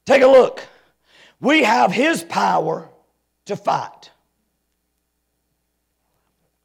Take 0.05 0.21
a 0.21 0.27
look. 0.27 0.65
We 1.41 1.63
have 1.63 1.91
His 1.91 2.23
power 2.23 2.87
to 3.45 3.55
fight. 3.55 4.11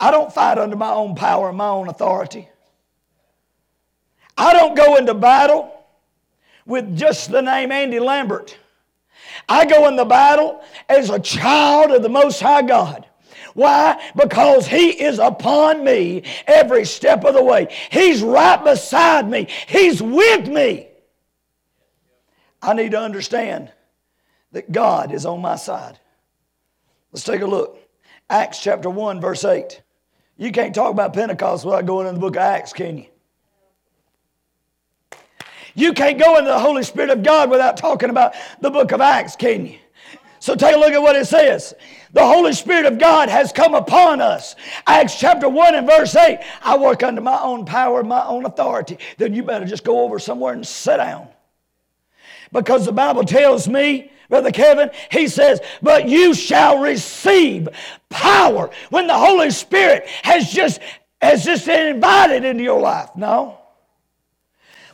I 0.00 0.10
don't 0.10 0.32
fight 0.32 0.58
under 0.58 0.76
my 0.76 0.90
own 0.90 1.14
power 1.14 1.48
and 1.48 1.58
my 1.58 1.68
own 1.68 1.88
authority. 1.88 2.48
I 4.36 4.52
don't 4.52 4.76
go 4.76 4.96
into 4.96 5.14
battle 5.14 5.74
with 6.64 6.96
just 6.96 7.30
the 7.30 7.42
name 7.42 7.72
Andy 7.72 7.98
Lambert. 7.98 8.56
I 9.48 9.66
go 9.66 9.88
in 9.88 9.96
the 9.96 10.04
battle 10.04 10.62
as 10.88 11.10
a 11.10 11.18
child 11.18 11.90
of 11.90 12.02
the 12.02 12.08
Most 12.08 12.40
High 12.40 12.62
God. 12.62 13.06
Why? 13.54 14.00
Because 14.14 14.68
He 14.68 14.90
is 14.90 15.18
upon 15.18 15.82
me 15.82 16.22
every 16.46 16.84
step 16.84 17.24
of 17.24 17.34
the 17.34 17.42
way. 17.42 17.74
He's 17.90 18.22
right 18.22 18.62
beside 18.62 19.28
me. 19.28 19.48
He's 19.66 20.00
with 20.00 20.46
me. 20.46 20.86
I 22.62 22.74
need 22.74 22.92
to 22.92 23.00
understand 23.00 23.72
that 24.52 24.70
God 24.70 25.12
is 25.12 25.26
on 25.26 25.40
my 25.40 25.56
side. 25.56 25.98
Let's 27.12 27.24
take 27.24 27.40
a 27.40 27.46
look. 27.46 27.78
Acts 28.30 28.60
chapter 28.60 28.90
1, 28.90 29.20
verse 29.20 29.44
8. 29.44 29.82
You 30.36 30.52
can't 30.52 30.74
talk 30.74 30.92
about 30.92 31.14
Pentecost 31.14 31.64
without 31.64 31.86
going 31.86 32.06
in 32.06 32.14
the 32.14 32.20
book 32.20 32.36
of 32.36 32.42
Acts, 32.42 32.72
can 32.72 32.98
you? 32.98 33.06
You 35.74 35.92
can't 35.92 36.18
go 36.18 36.38
into 36.38 36.50
the 36.50 36.58
Holy 36.58 36.82
Spirit 36.82 37.10
of 37.10 37.22
God 37.22 37.50
without 37.50 37.76
talking 37.76 38.10
about 38.10 38.34
the 38.60 38.70
book 38.70 38.92
of 38.92 39.00
Acts, 39.00 39.36
can 39.36 39.66
you? 39.66 39.78
So 40.40 40.54
take 40.54 40.74
a 40.74 40.78
look 40.78 40.92
at 40.92 41.02
what 41.02 41.16
it 41.16 41.26
says. 41.26 41.74
The 42.12 42.24
Holy 42.24 42.52
Spirit 42.52 42.86
of 42.86 42.98
God 42.98 43.28
has 43.28 43.52
come 43.52 43.74
upon 43.74 44.20
us. 44.20 44.54
Acts 44.86 45.18
chapter 45.18 45.48
1 45.48 45.74
and 45.74 45.86
verse 45.86 46.14
8. 46.14 46.40
I 46.62 46.76
work 46.76 47.02
under 47.02 47.20
my 47.20 47.38
own 47.40 47.64
power, 47.64 48.02
my 48.02 48.24
own 48.24 48.44
authority. 48.44 48.98
Then 49.16 49.34
you 49.34 49.42
better 49.42 49.64
just 49.64 49.84
go 49.84 50.02
over 50.02 50.18
somewhere 50.18 50.54
and 50.54 50.66
sit 50.66 50.98
down. 50.98 51.28
Because 52.52 52.86
the 52.86 52.92
Bible 52.92 53.24
tells 53.24 53.68
me 53.68 54.12
Brother 54.28 54.50
Kevin, 54.50 54.90
he 55.10 55.26
says, 55.28 55.60
but 55.80 56.08
you 56.08 56.34
shall 56.34 56.80
receive 56.80 57.68
power 58.10 58.70
when 58.90 59.06
the 59.06 59.16
Holy 59.16 59.50
Spirit 59.50 60.06
has 60.22 60.50
just, 60.50 60.80
has 61.22 61.44
just 61.44 61.66
been 61.66 61.94
invited 61.94 62.44
into 62.44 62.62
your 62.62 62.80
life. 62.80 63.10
No. 63.16 63.58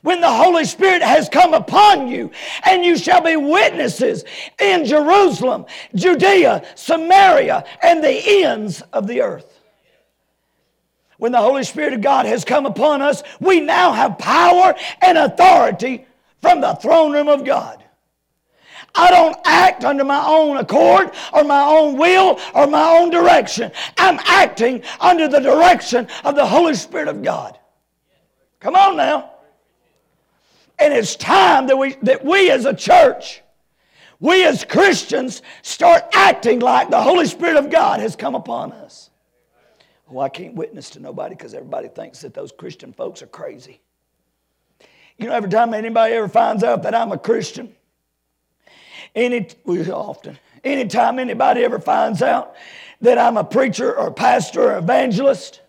When 0.02 0.20
the 0.20 0.30
Holy 0.30 0.66
Spirit 0.66 1.02
has 1.02 1.28
come 1.28 1.54
upon 1.54 2.08
you, 2.08 2.30
and 2.64 2.84
you 2.84 2.96
shall 2.96 3.22
be 3.22 3.36
witnesses 3.36 4.24
in 4.60 4.84
Jerusalem, 4.84 5.64
Judea, 5.94 6.62
Samaria, 6.74 7.64
and 7.82 8.04
the 8.04 8.44
ends 8.44 8.82
of 8.92 9.06
the 9.06 9.22
earth. 9.22 9.60
When 11.16 11.32
the 11.32 11.38
Holy 11.38 11.64
Spirit 11.64 11.94
of 11.94 12.02
God 12.02 12.26
has 12.26 12.44
come 12.44 12.66
upon 12.66 13.00
us, 13.00 13.22
we 13.40 13.60
now 13.60 13.92
have 13.92 14.18
power 14.18 14.74
and 15.00 15.16
authority 15.16 16.06
from 16.42 16.60
the 16.60 16.74
throne 16.74 17.12
room 17.12 17.28
of 17.28 17.44
God. 17.44 17.83
I 18.94 19.10
don't 19.10 19.36
act 19.44 19.84
under 19.84 20.04
my 20.04 20.24
own 20.24 20.56
accord 20.56 21.10
or 21.32 21.44
my 21.44 21.62
own 21.62 21.96
will 21.96 22.38
or 22.54 22.66
my 22.66 22.96
own 22.96 23.10
direction. 23.10 23.72
I'm 23.98 24.20
acting 24.24 24.82
under 25.00 25.26
the 25.26 25.40
direction 25.40 26.06
of 26.24 26.36
the 26.36 26.46
Holy 26.46 26.74
Spirit 26.74 27.08
of 27.08 27.22
God. 27.22 27.58
Come 28.60 28.76
on 28.76 28.96
now. 28.96 29.30
And 30.78 30.92
it's 30.92 31.16
time 31.16 31.66
that 31.66 31.76
we, 31.76 31.94
that 32.02 32.24
we 32.24 32.50
as 32.50 32.64
a 32.64 32.74
church, 32.74 33.42
we 34.20 34.44
as 34.44 34.64
Christians, 34.64 35.42
start 35.62 36.04
acting 36.12 36.60
like 36.60 36.90
the 36.90 37.02
Holy 37.02 37.26
Spirit 37.26 37.56
of 37.56 37.70
God 37.70 38.00
has 38.00 38.16
come 38.16 38.34
upon 38.34 38.72
us. 38.72 39.10
Well, 40.08 40.24
I 40.24 40.28
can't 40.28 40.54
witness 40.54 40.90
to 40.90 41.00
nobody 41.00 41.34
because 41.34 41.54
everybody 41.54 41.88
thinks 41.88 42.20
that 42.20 42.34
those 42.34 42.52
Christian 42.52 42.92
folks 42.92 43.22
are 43.22 43.26
crazy. 43.26 43.80
You 45.18 45.26
know, 45.26 45.32
every 45.32 45.50
time 45.50 45.74
anybody 45.74 46.14
ever 46.14 46.28
finds 46.28 46.62
out 46.62 46.82
that 46.82 46.94
I'm 46.94 47.12
a 47.12 47.18
Christian, 47.18 47.74
any 49.14 49.46
often, 49.90 50.38
anytime 50.62 51.18
anybody 51.18 51.62
ever 51.64 51.78
finds 51.78 52.22
out 52.22 52.54
that 53.00 53.18
I'm 53.18 53.36
a 53.36 53.44
preacher 53.44 53.96
or 53.96 54.10
pastor 54.10 54.72
or 54.72 54.78
evangelist, 54.78 55.60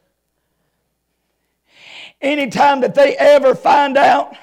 anytime 2.22 2.82
that 2.82 2.96
they 2.96 3.16
ever 3.18 3.56
find 3.56 3.98
out 3.98 4.36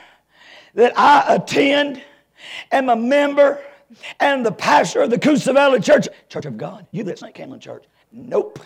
that 0.74 0.92
I 0.96 1.34
attend, 1.34 2.02
am 2.70 2.88
a 2.88 2.96
member, 2.96 3.60
and 4.20 4.44
the 4.44 4.52
pastor 4.52 5.02
of 5.02 5.10
the 5.10 5.18
Coosa 5.18 5.52
Valley 5.52 5.80
Church, 5.80 6.08
Church 6.28 6.46
of 6.46 6.56
God, 6.56 6.86
you 6.92 7.04
that 7.04 7.18
St. 7.18 7.34
Camlin 7.34 7.60
Church. 7.60 7.84
Nope. 8.10 8.58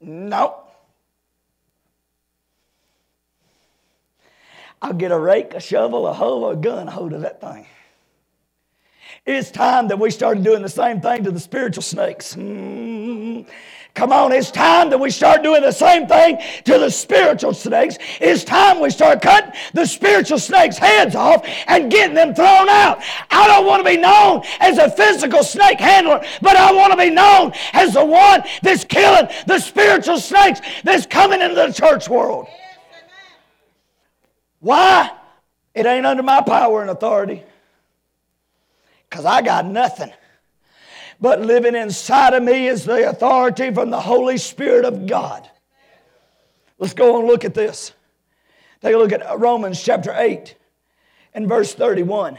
Nope. 0.00 0.65
I'll 4.86 4.92
get 4.92 5.10
a 5.10 5.18
rake, 5.18 5.52
a 5.52 5.58
shovel, 5.58 6.06
a 6.06 6.12
hoe, 6.12 6.48
a 6.48 6.54
gun, 6.54 6.86
a 6.86 6.92
hold 6.92 7.12
of 7.12 7.22
that 7.22 7.40
thing. 7.40 7.66
It's 9.26 9.50
time 9.50 9.88
that 9.88 9.98
we 9.98 10.12
started 10.12 10.44
doing 10.44 10.62
the 10.62 10.68
same 10.68 11.00
thing 11.00 11.24
to 11.24 11.32
the 11.32 11.40
spiritual 11.40 11.82
snakes. 11.82 12.36
Mm. 12.36 13.48
Come 13.94 14.12
on, 14.12 14.30
it's 14.30 14.52
time 14.52 14.90
that 14.90 14.98
we 14.98 15.10
start 15.10 15.42
doing 15.42 15.62
the 15.62 15.72
same 15.72 16.06
thing 16.06 16.38
to 16.66 16.78
the 16.78 16.88
spiritual 16.88 17.52
snakes. 17.52 17.98
It's 18.20 18.44
time 18.44 18.80
we 18.80 18.90
start 18.90 19.22
cutting 19.22 19.50
the 19.74 19.86
spiritual 19.86 20.38
snakes' 20.38 20.78
heads 20.78 21.16
off 21.16 21.44
and 21.66 21.90
getting 21.90 22.14
them 22.14 22.32
thrown 22.32 22.68
out. 22.68 23.02
I 23.32 23.48
don't 23.48 23.66
want 23.66 23.84
to 23.84 23.90
be 23.90 23.96
known 23.96 24.44
as 24.60 24.78
a 24.78 24.88
physical 24.88 25.42
snake 25.42 25.80
handler, 25.80 26.24
but 26.40 26.56
I 26.56 26.70
want 26.72 26.92
to 26.92 26.96
be 26.96 27.10
known 27.10 27.52
as 27.72 27.94
the 27.94 28.04
one 28.04 28.44
that's 28.62 28.84
killing 28.84 29.26
the 29.48 29.58
spiritual 29.58 30.20
snakes 30.20 30.60
that's 30.84 31.06
coming 31.06 31.40
into 31.40 31.56
the 31.56 31.72
church 31.72 32.08
world. 32.08 32.46
Why? 34.66 35.12
It 35.76 35.86
ain't 35.86 36.04
under 36.04 36.24
my 36.24 36.40
power 36.40 36.80
and 36.80 36.90
authority. 36.90 37.44
Because 39.08 39.24
I 39.24 39.40
got 39.40 39.64
nothing. 39.64 40.12
But 41.20 41.40
living 41.40 41.76
inside 41.76 42.34
of 42.34 42.42
me 42.42 42.66
is 42.66 42.84
the 42.84 43.08
authority 43.08 43.72
from 43.72 43.90
the 43.90 44.00
Holy 44.00 44.38
Spirit 44.38 44.84
of 44.84 45.06
God. 45.06 45.48
Let's 46.80 46.94
go 46.94 47.20
and 47.20 47.28
look 47.28 47.44
at 47.44 47.54
this. 47.54 47.92
Take 48.82 48.96
a 48.96 48.98
look 48.98 49.12
at 49.12 49.38
Romans 49.38 49.80
chapter 49.80 50.12
8 50.12 50.56
and 51.32 51.46
verse 51.48 51.72
31. 51.72 52.36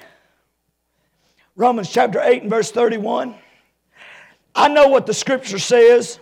Romans 1.56 1.90
chapter 1.90 2.20
8 2.22 2.42
and 2.42 2.50
verse 2.50 2.72
31. 2.72 3.36
I 4.54 4.68
know 4.68 4.90
what 4.90 5.06
the 5.06 5.14
scripture 5.14 5.60
says 5.60 6.20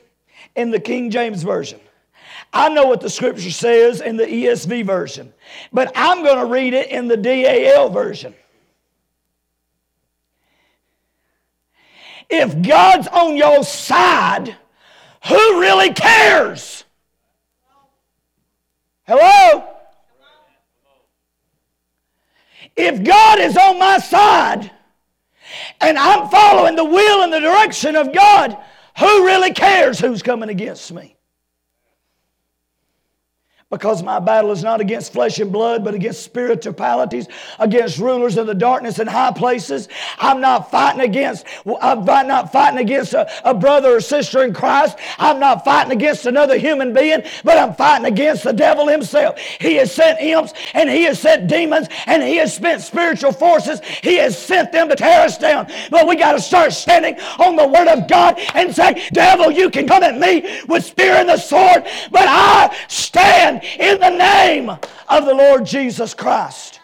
in 0.56 0.70
the 0.70 0.80
King 0.80 1.10
James 1.10 1.41
Version. 1.41 1.80
I 2.56 2.70
know 2.70 2.86
what 2.86 3.01
the 3.01 3.10
scripture 3.10 3.51
says 3.51 3.99
in 3.99 4.16
the 4.16 4.26
ESV 4.26 4.86
version, 4.86 5.34
but 5.74 5.91
I'm 5.93 6.24
going 6.24 6.39
to 6.39 6.45
read 6.45 6.74
it 6.74 6.89
in 6.89 7.10
the 7.10 7.18
DAL 7.18 7.89
version. 7.89 8.34
If 12.30 12.62
God's 12.62 13.08
on 13.10 13.36
your 13.36 13.62
side, 13.66 14.56
who 15.28 15.60
really 15.60 15.93
cares? 15.93 16.86
Hello? 19.06 19.68
If 22.78 23.03
God 23.03 23.39
is 23.39 23.58
on 23.58 23.78
my 23.78 23.97
side 23.97 24.72
and 25.82 25.97
I'm 25.97 26.30
following 26.30 26.78
the 26.78 26.86
will 26.86 27.22
and 27.22 27.34
the 27.34 27.41
direction 27.41 27.97
of 27.97 28.14
God, 28.14 28.58
who 28.97 29.26
really 29.26 29.51
cares 29.51 29.99
who's 29.99 30.24
coming 30.24 30.47
against 30.47 30.93
me? 30.93 31.14
Because 33.76 34.01
my 34.01 34.19
battle 34.19 34.51
is 34.51 34.63
not 34.63 34.80
against 34.80 35.11
flesh 35.11 35.38
and 35.38 35.51
blood, 35.51 35.84
but 35.84 35.93
against 35.93 36.23
spiritualities, 36.23 37.28
against 37.59 37.97
rulers 37.97 38.38
of 38.38 38.47
the 38.47 38.53
darkness 38.55 38.99
in 38.99 39.07
high 39.07 39.34
places. 39.34 39.89
I'm 40.17 40.39
not 40.39 40.71
fighting 40.71 41.01
against, 41.01 41.45
I'm 41.82 42.05
not 42.05 42.53
fighting 42.53 42.80
against 42.80 43.13
a, 43.13 43.30
a 43.43 43.53
brother 43.53 43.97
or 43.97 43.99
sister 43.99 44.45
in 44.45 44.53
Christ. 44.53 44.97
I'm 45.19 45.41
not 45.41 45.65
fighting 45.65 45.91
against 45.91 46.26
another 46.26 46.57
human 46.57 46.93
being, 46.93 47.23
but 47.43 47.57
I'm 47.57 47.76
fighting 47.76 48.05
against 48.05 48.45
the 48.45 48.53
devil 48.53 48.88
himself. 48.88 49.39
He 49.39 49.76
has 49.76 49.93
sent 49.93 50.21
imps 50.21 50.53
and 50.73 50.89
he 50.89 51.03
has 51.03 51.19
sent 51.19 51.49
demons 51.49 51.89
and 52.05 52.23
he 52.23 52.38
has 52.38 52.55
spent 52.55 52.82
spiritual 52.82 53.34
forces. 53.34 53.82
He 54.01 54.15
has 54.19 54.41
sent 54.41 54.71
them 54.71 54.88
to 54.88 54.95
tear 54.95 55.26
us 55.26 55.38
down. 55.38 55.69
But 55.91 56.07
we 56.07 56.15
got 56.15 56.32
to 56.32 56.39
start 56.39 56.71
standing 56.71 57.19
on 57.39 57.57
the 57.57 57.67
word 57.67 57.89
of 57.89 58.07
God 58.07 58.39
and 58.53 58.73
say, 58.73 59.05
devil, 59.11 59.51
you 59.51 59.69
can 59.69 59.86
come 59.86 60.01
at 60.01 60.17
me 60.17 60.63
with 60.69 60.86
spear 60.86 61.15
and 61.15 61.28
the 61.28 61.36
sword, 61.36 61.84
but 62.09 62.23
I 62.26 62.73
stand 62.88 63.64
in 63.80 63.99
the 63.99 64.09
name 64.09 64.70
of 64.70 65.26
the 65.26 65.34
Lord 65.34 65.66
Jesus 65.66 66.13
Christ. 66.13 66.80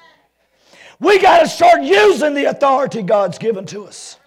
We 1.00 1.20
got 1.20 1.40
to 1.40 1.48
start 1.48 1.82
using 1.82 2.34
the 2.34 2.46
authority 2.46 3.02
God's 3.02 3.38
given 3.38 3.66
to 3.68 3.86
us. 3.86 4.18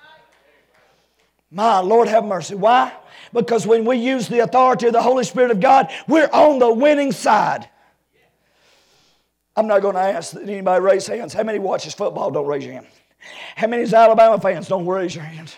My 1.50 1.78
Lord, 1.78 2.08
have 2.08 2.24
mercy. 2.24 2.56
Why? 2.56 2.92
Because 3.32 3.66
when 3.66 3.84
we 3.84 3.96
use 3.96 4.26
the 4.26 4.40
authority 4.40 4.88
of 4.88 4.92
the 4.92 5.02
Holy 5.02 5.24
Spirit 5.24 5.52
of 5.52 5.60
God, 5.60 5.88
we're 6.08 6.28
on 6.32 6.58
the 6.58 6.72
winning 6.72 7.12
side. 7.12 7.68
I'm 9.56 9.68
not 9.68 9.82
going 9.82 9.94
to 9.94 10.00
ask 10.00 10.32
that 10.32 10.42
anybody 10.42 10.82
raise 10.82 11.06
hands. 11.06 11.32
How 11.32 11.44
many 11.44 11.60
watches 11.60 11.94
football? 11.94 12.32
Don't 12.32 12.46
raise 12.46 12.64
your 12.64 12.74
hand. 12.74 12.86
How 13.54 13.68
many 13.68 13.82
is 13.82 13.94
Alabama 13.94 14.40
fans? 14.40 14.66
Don't 14.66 14.86
raise 14.86 15.14
your 15.14 15.24
hands. 15.24 15.56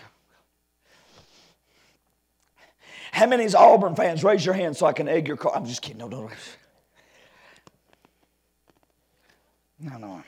How 3.11 3.25
many 3.25 3.43
is 3.43 3.55
Auburn 3.55 3.95
fans? 3.95 4.23
Raise 4.23 4.45
your 4.45 4.53
hand 4.53 4.77
so 4.77 4.85
I 4.85 4.93
can 4.93 5.07
egg 5.07 5.27
your 5.27 5.37
car. 5.37 5.51
I'm 5.55 5.65
just 5.65 5.81
kidding. 5.81 5.97
No, 5.97 6.09
don't 6.09 6.27
raise. 6.27 6.57
No, 9.79 9.97
no. 9.97 10.23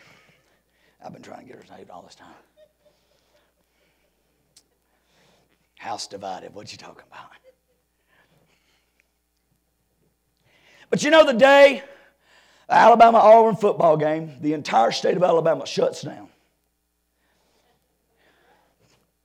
I've 1.03 1.13
been 1.13 1.21
trying 1.21 1.41
to 1.41 1.45
get 1.45 1.55
her 1.57 1.75
saved 1.77 1.89
all 1.89 2.01
this 2.01 2.15
time. 2.15 2.27
House 5.77 6.07
divided. 6.07 6.53
What 6.53 6.71
you 6.71 6.77
talking 6.77 7.05
about? 7.09 7.29
But 10.89 11.03
you 11.03 11.09
know 11.09 11.25
the 11.25 11.33
day 11.33 11.83
the 12.67 12.75
Alabama 12.75 13.17
Auburn 13.17 13.55
football 13.55 13.97
game, 13.97 14.33
the 14.41 14.53
entire 14.53 14.91
state 14.91 15.17
of 15.17 15.23
Alabama 15.23 15.65
shuts 15.65 16.01
down. 16.01 16.29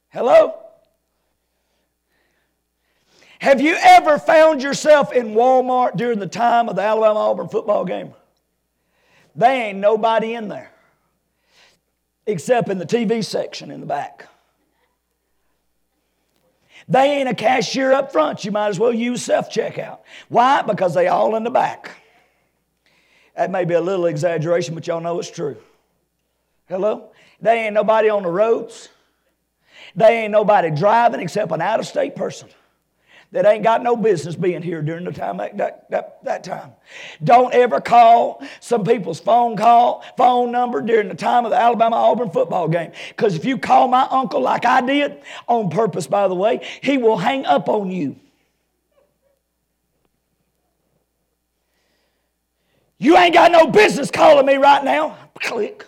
Hello? 0.09 0.55
Have 3.41 3.61
you 3.61 3.77
ever 3.79 4.19
found 4.19 4.63
yourself 4.63 5.13
in 5.13 5.35
Walmart 5.35 5.97
during 5.97 6.19
the 6.19 6.27
time 6.27 6.71
of 6.71 6.77
the 6.77 6.83
Alabama 6.83 7.19
Auburn 7.19 7.49
football 7.49 7.85
game? 7.85 8.15
They 9.35 9.63
ain't 9.69 9.79
nobody 9.79 10.35
in 10.35 10.49
there 10.49 10.71
except 12.27 12.69
in 12.69 12.79
the 12.79 12.87
TV 12.87 13.25
section 13.25 13.71
in 13.71 13.81
the 13.81 13.87
back. 13.87 14.27
They 16.89 17.19
ain't 17.19 17.29
a 17.29 17.35
cashier 17.35 17.93
up 17.93 18.13
front. 18.13 18.45
You 18.45 18.53
might 18.53 18.69
as 18.69 18.79
well 18.79 18.93
use 18.93 19.23
self 19.23 19.51
checkout. 19.51 20.01
Why? 20.29 20.63
Because 20.63 20.95
they 20.95 21.09
all 21.09 21.35
in 21.37 21.45
the 21.45 21.51
back. 21.51 21.91
That 23.37 23.51
may 23.51 23.65
be 23.65 23.75
a 23.75 23.81
little 23.81 24.07
exaggeration, 24.07 24.75
but 24.75 24.87
y'all 24.87 25.01
know 25.01 25.19
it's 25.19 25.31
true. 25.31 25.57
Hello? 26.69 27.11
They 27.41 27.65
ain't 27.65 27.75
nobody 27.75 28.09
on 28.09 28.23
the 28.23 28.31
roads. 28.31 28.89
They 29.97 30.23
ain't 30.23 30.33
nobody 30.33 30.71
driving 30.71 31.21
except 31.21 31.51
an 31.53 31.61
out 31.61 31.81
of 31.81 31.87
state 31.87 32.15
person 32.15 32.49
that 33.35 33.47
ain't 33.47 33.65
got 33.65 33.83
no 33.83 33.97
business 33.97 34.37
being 34.37 34.63
here 34.63 34.81
during 34.81 35.05
the 35.05 35.11
time 35.11 35.39
that, 35.39 35.57
that, 35.59 35.91
that, 35.91 36.23
that, 36.23 36.45
time. 36.45 36.71
Don't 37.25 37.53
ever 37.53 37.81
call 37.81 38.41
some 38.61 38.85
people's 38.85 39.19
phone 39.19 39.57
call, 39.57 40.05
phone 40.17 40.53
number 40.53 40.81
during 40.81 41.09
the 41.09 41.17
time 41.17 41.45
of 41.45 41.51
the 41.51 41.61
Alabama 41.61 41.97
Auburn 41.97 42.31
football 42.31 42.69
game. 42.69 42.93
Because 43.09 43.35
if 43.35 43.45
you 43.45 43.59
call 43.59 43.89
my 43.89 44.07
uncle 44.09 44.41
like 44.41 44.65
I 44.65 44.83
did, 44.83 45.21
on 45.49 45.69
purpose 45.69 46.07
by 46.07 46.29
the 46.29 46.35
way, 46.37 46.65
he 46.81 46.97
will 46.97 47.17
hang 47.17 47.45
up 47.45 47.69
on 47.69 47.91
you. 47.91 48.15
You 52.99 53.19
ain't 53.19 53.35
got 53.35 53.51
no 53.51 53.67
business 53.67 54.13
calling 54.13 54.47
me 54.47 54.55
right 54.55 54.85
now. 54.85 55.19
Click. 55.41 55.85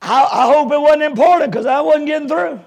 I, 0.00 0.22
I 0.22 0.46
hope 0.46 0.70
it 0.70 0.80
wasn't 0.80 1.02
important 1.02 1.50
because 1.50 1.66
I 1.66 1.80
wasn't 1.80 2.06
getting 2.06 2.28
through. 2.28 2.60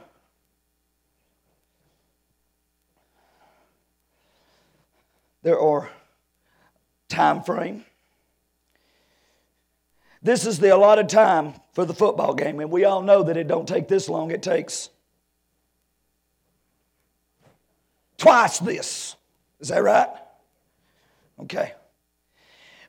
There 5.42 5.60
are 5.60 5.90
time 7.08 7.44
frame. 7.44 7.86
This 10.22 10.46
is 10.46 10.60
the 10.60 10.76
allotted 10.76 11.08
time 11.08 11.54
for 11.74 11.86
the 11.86 11.94
football 11.94 12.34
game, 12.34 12.60
and 12.60 12.70
we 12.70 12.84
all 12.84 13.02
know 13.02 13.24
that 13.24 13.38
it 13.38 13.48
don't 13.48 13.68
take 13.68 13.88
this 13.88 14.10
long. 14.10 14.32
It 14.32 14.44
takes 14.44 14.90
twice 18.18 18.60
this. 18.60 19.16
Is 19.60 19.70
that 19.70 19.82
right? 19.82 20.10
Okay. 21.40 21.74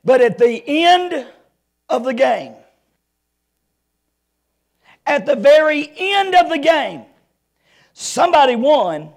But 0.03 0.21
at 0.21 0.37
the 0.37 0.63
end 0.67 1.27
of 1.89 2.03
the 2.03 2.13
game, 2.13 2.53
at 5.05 5.25
the 5.25 5.35
very 5.35 5.91
end 5.97 6.35
of 6.35 6.49
the 6.49 6.57
game, 6.57 7.03
somebody 7.93 8.55
won 8.55 9.11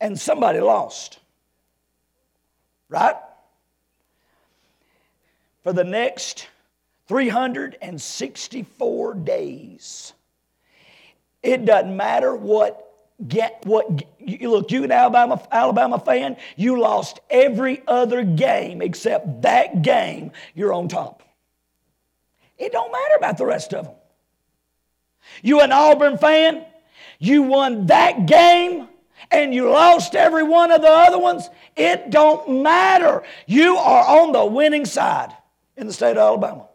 and 0.00 0.18
somebody 0.18 0.60
lost. 0.60 1.18
Right? 2.88 3.16
For 5.62 5.72
the 5.72 5.84
next 5.84 6.48
364 7.08 9.14
days, 9.14 10.12
it 11.42 11.64
doesn't 11.64 11.96
matter 11.96 12.34
what 12.34 12.82
get 13.26 13.62
what 13.64 14.04
you 14.18 14.50
look 14.50 14.70
you 14.70 14.84
an 14.84 14.92
Alabama 14.92 15.40
Alabama 15.50 15.98
fan 15.98 16.36
you 16.54 16.78
lost 16.78 17.18
every 17.30 17.82
other 17.88 18.22
game 18.22 18.82
except 18.82 19.42
that 19.42 19.80
game 19.80 20.32
you're 20.54 20.74
on 20.74 20.86
top 20.86 21.22
it 22.58 22.72
don't 22.72 22.92
matter 22.92 23.14
about 23.16 23.38
the 23.38 23.46
rest 23.46 23.72
of 23.72 23.86
them 23.86 23.94
you 25.42 25.60
an 25.60 25.72
Auburn 25.72 26.18
fan 26.18 26.62
you 27.18 27.44
won 27.44 27.86
that 27.86 28.26
game 28.26 28.86
and 29.30 29.54
you 29.54 29.70
lost 29.70 30.14
every 30.14 30.42
one 30.42 30.70
of 30.70 30.82
the 30.82 30.88
other 30.88 31.18
ones 31.18 31.48
it 31.76 32.10
don't 32.10 32.62
matter. 32.62 33.22
You 33.46 33.76
are 33.76 34.20
on 34.22 34.32
the 34.32 34.44
winning 34.44 34.84
side 34.84 35.34
in 35.76 35.86
the 35.86 35.92
state 35.92 36.12
of 36.12 36.18
Alabama. 36.18 36.68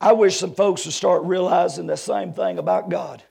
I 0.00 0.12
wish 0.12 0.36
some 0.36 0.54
folks 0.54 0.84
would 0.84 0.94
start 0.94 1.22
realizing 1.24 1.86
the 1.86 1.96
same 1.96 2.32
thing 2.32 2.58
about 2.58 2.90
God 2.90 3.22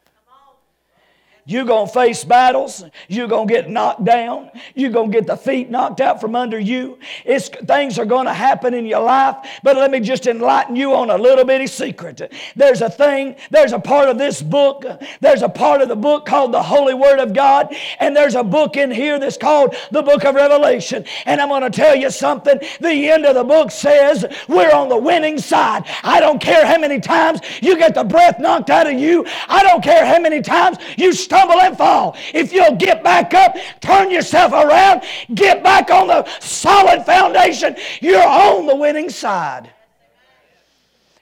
you're 1.45 1.65
going 1.65 1.87
to 1.87 1.93
face 1.93 2.23
battles. 2.23 2.83
You're 3.09 3.27
going 3.27 3.47
to 3.47 3.53
get 3.53 3.69
knocked 3.69 4.05
down. 4.05 4.49
You're 4.75 4.91
going 4.91 5.11
to 5.11 5.17
get 5.17 5.27
the 5.27 5.35
feet 5.35 5.69
knocked 5.69 5.99
out 5.99 6.21
from 6.21 6.35
under 6.35 6.57
you. 6.57 6.99
It's, 7.25 7.49
things 7.49 7.99
are 7.99 8.05
going 8.05 8.27
to 8.27 8.33
happen 8.33 8.73
in 8.73 8.85
your 8.85 9.01
life. 9.01 9.35
But 9.61 9.75
let 9.75 9.91
me 9.91 9.99
just 9.99 10.25
enlighten 10.25 10.75
you 10.75 10.93
on 10.93 11.09
a 11.09 11.17
little 11.17 11.43
bitty 11.43 11.67
secret. 11.67 12.33
There's 12.55 12.81
a 12.81 12.89
thing, 12.89 13.35
there's 13.51 13.73
a 13.73 13.79
part 13.79 14.07
of 14.07 14.17
this 14.17 14.41
book, 14.41 14.85
there's 15.19 15.41
a 15.41 15.49
part 15.49 15.81
of 15.81 15.89
the 15.89 15.95
book 15.95 16.25
called 16.25 16.53
the 16.53 16.63
Holy 16.63 16.93
Word 16.93 17.19
of 17.19 17.33
God, 17.33 17.75
and 17.99 18.15
there's 18.15 18.35
a 18.35 18.43
book 18.43 18.77
in 18.77 18.89
here 18.89 19.19
that's 19.19 19.37
called 19.37 19.75
the 19.91 20.01
book 20.01 20.23
of 20.23 20.35
Revelation. 20.35 21.03
And 21.25 21.41
I'm 21.41 21.49
going 21.49 21.63
to 21.63 21.69
tell 21.69 21.95
you 21.95 22.09
something. 22.09 22.59
The 22.79 23.09
end 23.09 23.25
of 23.25 23.35
the 23.35 23.43
book 23.43 23.71
says 23.71 24.25
we're 24.47 24.73
on 24.73 24.87
the 24.87 24.97
winning 24.97 25.37
side. 25.37 25.83
I 26.03 26.19
don't 26.19 26.41
care 26.41 26.65
how 26.65 26.77
many 26.79 26.99
times 26.99 27.41
you 27.61 27.77
get 27.77 27.95
the 27.95 28.03
breath 28.03 28.39
knocked 28.39 28.69
out 28.69 28.87
of 28.87 28.97
you. 28.97 29.25
I 29.49 29.63
don't 29.63 29.83
care 29.83 30.05
how 30.05 30.19
many 30.19 30.41
times 30.41 30.77
you 30.97 31.11
stumble 31.33 31.59
and 31.61 31.77
fall. 31.77 32.15
If 32.33 32.53
you'll 32.53 32.75
get 32.75 33.03
back 33.03 33.33
up, 33.33 33.55
turn 33.81 34.11
yourself 34.11 34.53
around, 34.53 35.01
get 35.33 35.63
back 35.63 35.89
on 35.89 36.07
the 36.07 36.27
solid 36.39 37.05
foundation, 37.05 37.75
you're 38.01 38.23
on 38.23 38.67
the 38.67 38.75
winning 38.75 39.09
side. 39.09 39.71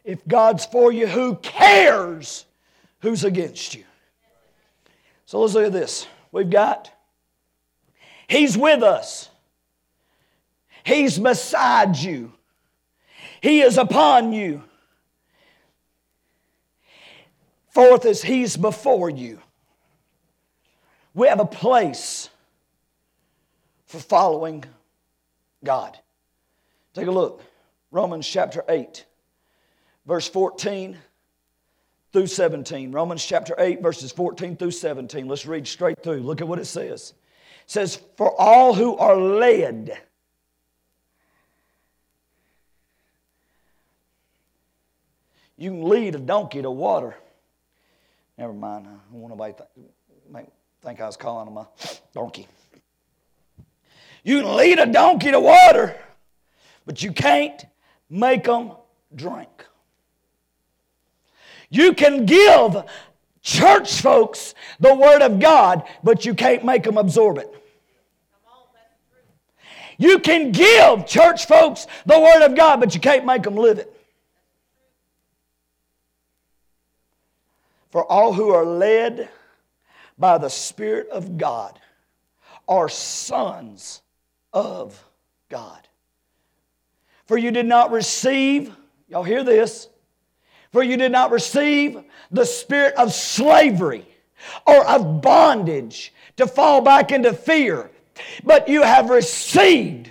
If 0.03 0.27
God's 0.27 0.65
for 0.65 0.91
you, 0.91 1.07
who 1.07 1.35
cares 1.37 2.45
who's 2.99 3.23
against 3.23 3.75
you? 3.75 3.85
So 5.25 5.39
let's 5.39 5.53
look 5.53 5.65
at 5.65 5.71
this. 5.71 6.07
We've 6.31 6.49
got 6.49 6.91
He's 8.27 8.57
with 8.57 8.81
us. 8.81 9.29
He's 10.85 11.19
beside 11.19 11.97
you. 11.97 12.31
He 13.41 13.61
is 13.61 13.77
upon 13.77 14.31
you. 14.31 14.63
Fourth 17.69 18.05
is 18.05 18.21
He's 18.21 18.55
before 18.55 19.09
you. 19.09 19.39
We 21.13 21.27
have 21.27 21.39
a 21.39 21.45
place 21.45 22.29
for 23.85 23.99
following 23.99 24.63
God. 25.63 25.97
Take 26.93 27.07
a 27.07 27.11
look. 27.11 27.43
Romans 27.91 28.25
chapter 28.25 28.63
8, 28.69 29.05
verse 30.05 30.27
14 30.29 30.97
through 32.13 32.27
17. 32.27 32.91
Romans 32.93 33.25
chapter 33.25 33.53
8, 33.57 33.81
verses 33.81 34.13
14 34.13 34.55
through 34.55 34.71
17. 34.71 35.27
Let's 35.27 35.45
read 35.45 35.67
straight 35.67 36.01
through. 36.01 36.21
Look 36.21 36.39
at 36.39 36.47
what 36.47 36.59
it 36.59 36.65
says. 36.65 37.13
It 37.65 37.71
says, 37.71 38.01
For 38.15 38.33
all 38.39 38.73
who 38.73 38.95
are 38.95 39.17
led, 39.17 39.97
you 45.57 45.71
can 45.71 45.83
lead 45.83 46.15
a 46.15 46.19
donkey 46.19 46.61
to 46.61 46.71
water. 46.71 47.15
Never 48.37 48.53
mind. 48.53 48.87
I 48.87 48.91
don't 49.11 49.21
want 49.21 49.33
nobody 49.33 49.53
to 49.53 49.67
think 50.31 50.49
I 50.85 50.93
was 51.05 51.17
calling 51.17 51.47
him 51.47 51.57
a 51.57 51.67
donkey. 52.13 52.47
You 54.23 54.41
can 54.41 54.55
lead 54.55 54.79
a 54.79 54.85
donkey 54.85 55.31
to 55.31 55.39
water, 55.39 55.95
but 56.85 57.01
you 57.03 57.11
can't 57.11 57.63
make 58.09 58.45
them 58.45 58.71
drink. 59.15 59.49
You 61.69 61.93
can 61.93 62.25
give 62.25 62.83
church 63.41 64.01
folks 64.01 64.53
the 64.79 64.93
Word 64.93 65.21
of 65.21 65.39
God, 65.39 65.83
but 66.03 66.25
you 66.25 66.33
can't 66.33 66.65
make 66.65 66.83
them 66.83 66.97
absorb 66.97 67.37
it. 67.37 67.53
You 69.97 70.19
can 70.19 70.51
give 70.51 71.05
church 71.05 71.45
folks 71.45 71.85
the 72.07 72.19
Word 72.19 72.43
of 72.43 72.55
God, 72.55 72.79
but 72.79 72.95
you 72.95 73.01
can't 73.01 73.25
make 73.25 73.43
them 73.43 73.55
live 73.55 73.77
it. 73.77 73.95
For 77.91 78.03
all 78.03 78.33
who 78.33 78.49
are 78.49 78.65
led 78.65 79.29
by 80.21 80.37
the 80.37 80.49
Spirit 80.49 81.09
of 81.09 81.37
God 81.37 81.77
are 82.67 82.87
sons 82.87 84.01
of 84.53 85.03
God. 85.49 85.87
For 87.25 87.37
you 87.37 87.51
did 87.51 87.65
not 87.65 87.91
receive, 87.91 88.73
y'all 89.09 89.23
hear 89.23 89.43
this, 89.43 89.89
for 90.71 90.81
you 90.83 90.95
did 90.95 91.11
not 91.11 91.31
receive 91.31 92.01
the 92.29 92.45
spirit 92.45 92.93
of 92.95 93.11
slavery 93.11 94.05
or 94.65 94.85
of 94.87 95.21
bondage 95.21 96.13
to 96.37 96.47
fall 96.47 96.81
back 96.81 97.11
into 97.11 97.33
fear, 97.33 97.91
but 98.43 98.69
you 98.69 98.83
have 98.83 99.09
received 99.09 100.09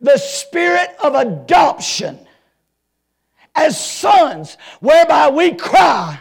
the 0.00 0.16
spirit 0.16 0.96
of 1.02 1.14
adoption 1.14 2.18
as 3.54 3.82
sons, 3.82 4.56
whereby 4.80 5.28
we 5.28 5.52
cry, 5.54 6.18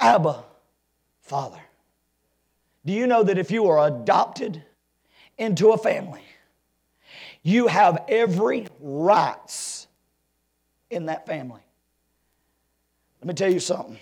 Abba, 0.00 0.45
Father. 1.26 1.60
Do 2.84 2.92
you 2.92 3.08
know 3.08 3.24
that 3.24 3.36
if 3.36 3.50
you 3.50 3.66
are 3.66 3.88
adopted 3.88 4.62
into 5.36 5.72
a 5.72 5.78
family, 5.78 6.22
you 7.42 7.66
have 7.66 8.04
every 8.08 8.68
rights 8.80 9.88
in 10.88 11.06
that 11.06 11.26
family? 11.26 11.60
Let 13.20 13.26
me 13.26 13.34
tell 13.34 13.52
you 13.52 13.58
something. 13.58 13.98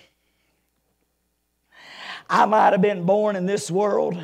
I 2.29 2.45
might 2.45 2.73
have 2.73 2.81
been 2.81 3.05
born 3.05 3.35
in 3.35 3.47
this 3.47 3.71
world, 3.71 4.23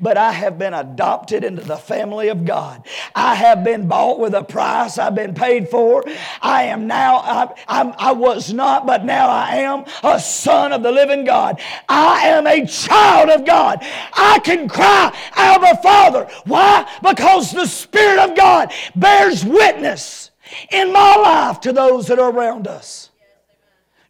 but 0.00 0.16
I 0.16 0.32
have 0.32 0.58
been 0.58 0.74
adopted 0.74 1.44
into 1.44 1.62
the 1.62 1.76
family 1.76 2.28
of 2.28 2.44
God. 2.44 2.86
I 3.14 3.34
have 3.34 3.64
been 3.64 3.88
bought 3.88 4.18
with 4.18 4.34
a 4.34 4.42
price. 4.42 4.98
I've 4.98 5.14
been 5.14 5.34
paid 5.34 5.68
for. 5.68 6.04
I 6.40 6.64
am 6.64 6.86
now, 6.86 7.16
I, 7.18 7.54
I'm, 7.68 7.94
I 7.98 8.12
was 8.12 8.52
not, 8.52 8.86
but 8.86 9.04
now 9.04 9.28
I 9.28 9.56
am 9.56 9.84
a 10.02 10.18
son 10.18 10.72
of 10.72 10.82
the 10.82 10.92
living 10.92 11.24
God. 11.24 11.60
I 11.88 12.28
am 12.28 12.46
a 12.46 12.66
child 12.66 13.30
of 13.30 13.44
God. 13.44 13.78
I 14.14 14.40
can 14.40 14.68
cry, 14.68 15.16
Abba, 15.34 15.80
Father. 15.82 16.28
Why? 16.44 16.88
Because 17.02 17.52
the 17.52 17.66
Spirit 17.66 18.18
of 18.18 18.36
God 18.36 18.72
bears 18.94 19.44
witness 19.44 20.30
in 20.70 20.92
my 20.92 21.16
life 21.16 21.60
to 21.60 21.72
those 21.72 22.06
that 22.08 22.18
are 22.18 22.30
around 22.30 22.66
us. 22.66 23.10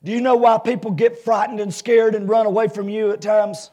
Do 0.05 0.11
you 0.11 0.21
know 0.21 0.35
why 0.35 0.59
people 0.59 0.91
get 0.91 1.19
frightened 1.19 1.61
and 1.61 1.73
scared 1.73 2.15
and 2.15 2.29
run 2.29 2.47
away 2.47 2.69
from 2.69 2.89
you 2.89 3.13
at 3.13 3.21
times? 3.21 3.71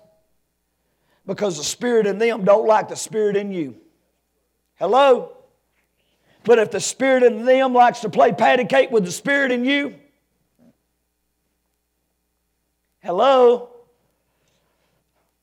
Because 1.30 1.60
the 1.60 1.64
spirit 1.64 2.08
in 2.08 2.18
them 2.18 2.44
don't 2.44 2.66
like 2.66 2.90
the 2.90 2.96
spirit 2.96 3.38
in 3.38 3.52
you. 3.52 3.76
Hello? 4.80 5.38
But 6.44 6.58
if 6.58 6.72
the 6.72 6.80
spirit 6.80 7.22
in 7.22 7.46
them 7.46 7.72
likes 7.72 8.00
to 8.00 8.10
play 8.10 8.32
patty 8.32 8.66
cake 8.66 8.90
with 8.90 9.06
the 9.06 9.12
spirit 9.12 9.52
in 9.52 9.64
you, 9.64 9.94
hello? 13.02 13.70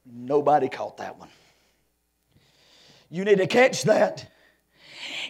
Nobody 0.04 0.68
caught 0.68 0.96
that 0.96 1.20
one. 1.20 1.28
You 3.08 3.24
need 3.24 3.38
to 3.38 3.46
catch 3.46 3.84
that 3.84 4.28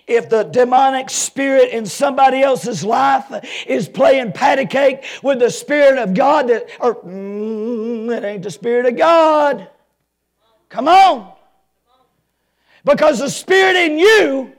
if 0.06 0.30
the 0.30 0.44
demonic 0.44 1.10
spirit 1.10 1.68
in 1.68 1.84
somebody 1.84 2.40
else's 2.40 2.82
life 2.82 3.26
is 3.66 3.90
playing 3.90 4.32
patty 4.32 4.64
cake 4.64 5.04
with 5.22 5.38
the 5.38 5.50
spirit 5.50 5.98
of 5.98 6.14
God, 6.14 6.48
that, 6.48 6.70
or 6.80 6.94
mm, 7.02 8.16
it 8.16 8.24
ain't 8.24 8.42
the 8.42 8.50
spirit 8.50 8.86
of 8.86 8.96
God. 8.96 9.68
Come 10.68 10.88
on. 10.88 11.32
Because 12.84 13.18
the 13.18 13.30
spirit 13.30 13.76
in 13.76 13.98
you 13.98 14.52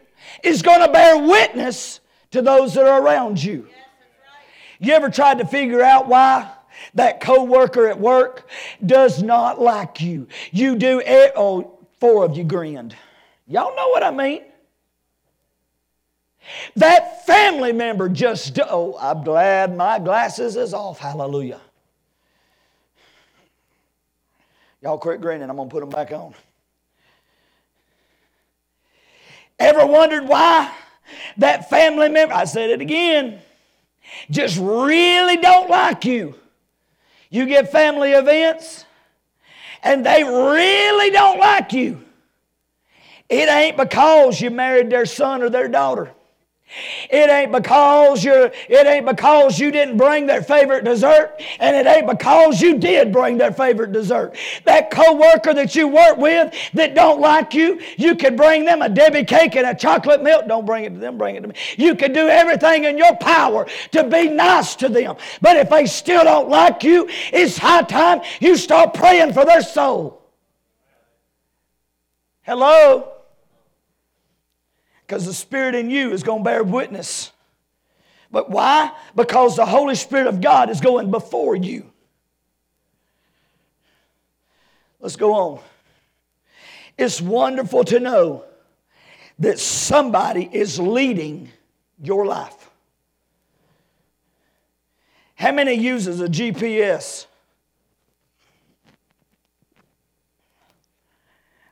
is 0.44 0.62
going 0.62 0.82
to 0.82 0.92
bear 0.92 1.18
witness 1.18 2.02
to 2.32 2.42
those 2.42 2.74
that 2.74 2.86
are 2.86 3.02
around 3.02 3.42
you. 3.42 3.68
You 4.80 4.94
ever 4.94 5.10
tried 5.10 5.40
to 5.40 5.46
figure 5.46 5.82
out 5.82 6.08
why 6.08 6.52
that 6.94 7.20
coworker 7.22 7.88
at 7.88 8.00
work 8.00 8.50
does 8.86 9.24
not 9.24 9.60
like 9.60 10.02
you? 10.02 10.28
You 10.52 10.76
do 10.76 11.02
it. 11.04 11.34
Oh, 11.36 11.80
four 12.00 12.26
of 12.26 12.38
you 12.38 12.44
grinned. 12.44 12.96
Y'all 13.48 13.76
know 13.76 13.88
what 13.90 14.04
I 14.04 14.12
mean. 14.12 14.44
That 16.76 17.26
family 17.26 17.74
member 17.74 18.08
just, 18.10 18.60
oh, 18.60 18.98
I'm 19.00 19.24
glad 19.24 19.76
my 19.76 20.00
glasses 20.00 20.56
is 20.56 20.74
off. 20.74 21.00
Hallelujah. 21.00 21.62
Y'all 24.82 24.98
quit 24.98 25.22
grinning. 25.22 25.50
I'm 25.50 25.56
going 25.56 25.70
to 25.70 25.74
put 25.74 25.80
them 25.82 25.90
back 25.90 26.12
on. 26.12 26.34
Ever 29.60 29.86
wondered 29.86 30.28
why 30.28 30.72
that 31.38 31.70
family 31.70 32.10
member, 32.10 32.34
I 32.34 32.46
said 32.46 32.70
it 32.70 32.82
again, 32.82 33.40
just 34.30 34.58
really 34.60 35.38
don't 35.38 35.70
like 35.70 36.06
you? 36.06 36.36
You 37.30 37.46
get 37.46 37.72
family 37.72 38.12
events 38.12 38.86
and 39.84 40.06
they 40.06 40.24
really 40.24 41.10
don't 41.12 41.40
like 41.40 41.74
you. 41.74 42.04
It 43.30 43.50
ain't 43.50 43.78
because 43.78 44.40
you 44.40 44.50
married 44.50 44.90
their 44.90 45.06
son 45.06 45.42
or 45.42 45.50
their 45.50 45.68
daughter. 45.68 46.12
It 47.10 47.30
ain't 47.30 47.54
because 47.54 48.26
you're 48.26 48.52
it 48.68 48.88
ain't 48.88 49.06
because 49.06 49.58
you 49.58 49.72
didn't 49.72 49.96
bring 49.96 50.26
their 50.26 50.42
favorite 50.42 50.84
dessert 50.84 51.42
and 51.60 51.76
it 51.76 51.88
ain't 51.88 52.08
because 52.08 52.62
you 52.62 52.78
did 52.78 53.14
bring 53.14 53.38
their 53.38 53.54
favorite 53.54 53.94
dessert. 53.94 54.36
That 54.66 54.92
coworker 54.92 55.54
that 55.54 55.76
you 55.76 55.88
work 55.88 56.18
with 56.18 56.54
that 56.74 56.94
don't 56.94 57.22
like 57.22 57.54
you, 57.54 57.80
you 57.96 58.16
could 58.16 58.36
bring 58.36 58.66
them 58.66 58.82
a 58.82 58.90
Debbie 58.90 59.24
cake 59.24 59.56
and 59.56 59.66
a 59.66 59.74
chocolate 59.74 60.22
milk. 60.22 60.48
Don't 60.48 60.66
bring 60.66 60.84
it 60.84 60.90
to 60.94 61.00
them, 61.00 61.18
bring 61.18 61.38
it 61.38 61.42
to 61.42 61.48
me. 61.48 61.56
You 61.78 61.96
can 61.96 62.12
do 62.12 62.28
everything 62.28 62.84
in 62.84 62.98
your 62.98 63.16
power 63.16 63.66
to 63.92 64.04
be 64.04 64.28
nice 64.28 64.76
to 64.76 64.90
them. 64.90 65.16
But 65.42 65.56
if 65.56 65.70
they 65.70 65.86
still 65.86 66.26
don't 66.26 66.50
like 66.50 66.84
you, 66.84 67.08
it's 67.32 67.58
high 67.58 67.84
time 67.84 68.22
you 68.42 68.58
start 68.58 68.94
praying 68.94 69.32
for 69.32 69.46
their 69.46 69.62
soul. 69.62 70.22
Hello? 72.42 73.17
Because 75.08 75.26
the 75.26 75.34
Spirit 75.34 75.74
in 75.74 75.90
you 75.90 76.12
is 76.12 76.22
going 76.22 76.40
to 76.40 76.44
bear 76.44 76.64
witness. 76.64 77.32
But 78.30 78.50
why? 78.50 78.92
Because 79.16 79.56
the 79.56 79.66
Holy 79.66 79.96
Spirit 79.96 80.28
of 80.28 80.42
God 80.42 80.70
is 80.70 80.82
going 80.82 81.12
before 81.12 81.56
you. 81.56 81.90
Let's 85.00 85.16
go 85.16 85.34
on. 85.34 85.60
It's 86.98 87.22
wonderful 87.22 87.86
to 87.86 88.00
know 88.02 88.44
that 89.40 89.60
somebody 89.60 90.50
is 90.52 90.78
leading 90.78 91.50
your 92.02 92.26
life. 92.26 92.70
How 95.36 95.54
many 95.54 95.74
uses 95.74 96.20
a 96.20 96.28
GPS? 96.28 97.28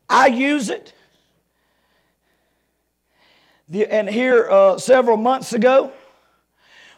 I 0.08 0.28
use 0.28 0.70
it 0.70 0.95
the, 3.70 3.92
and 3.92 4.10
here, 4.10 4.50
uh, 4.50 4.78
several 4.78 5.18
months 5.18 5.54
ago, 5.54 5.92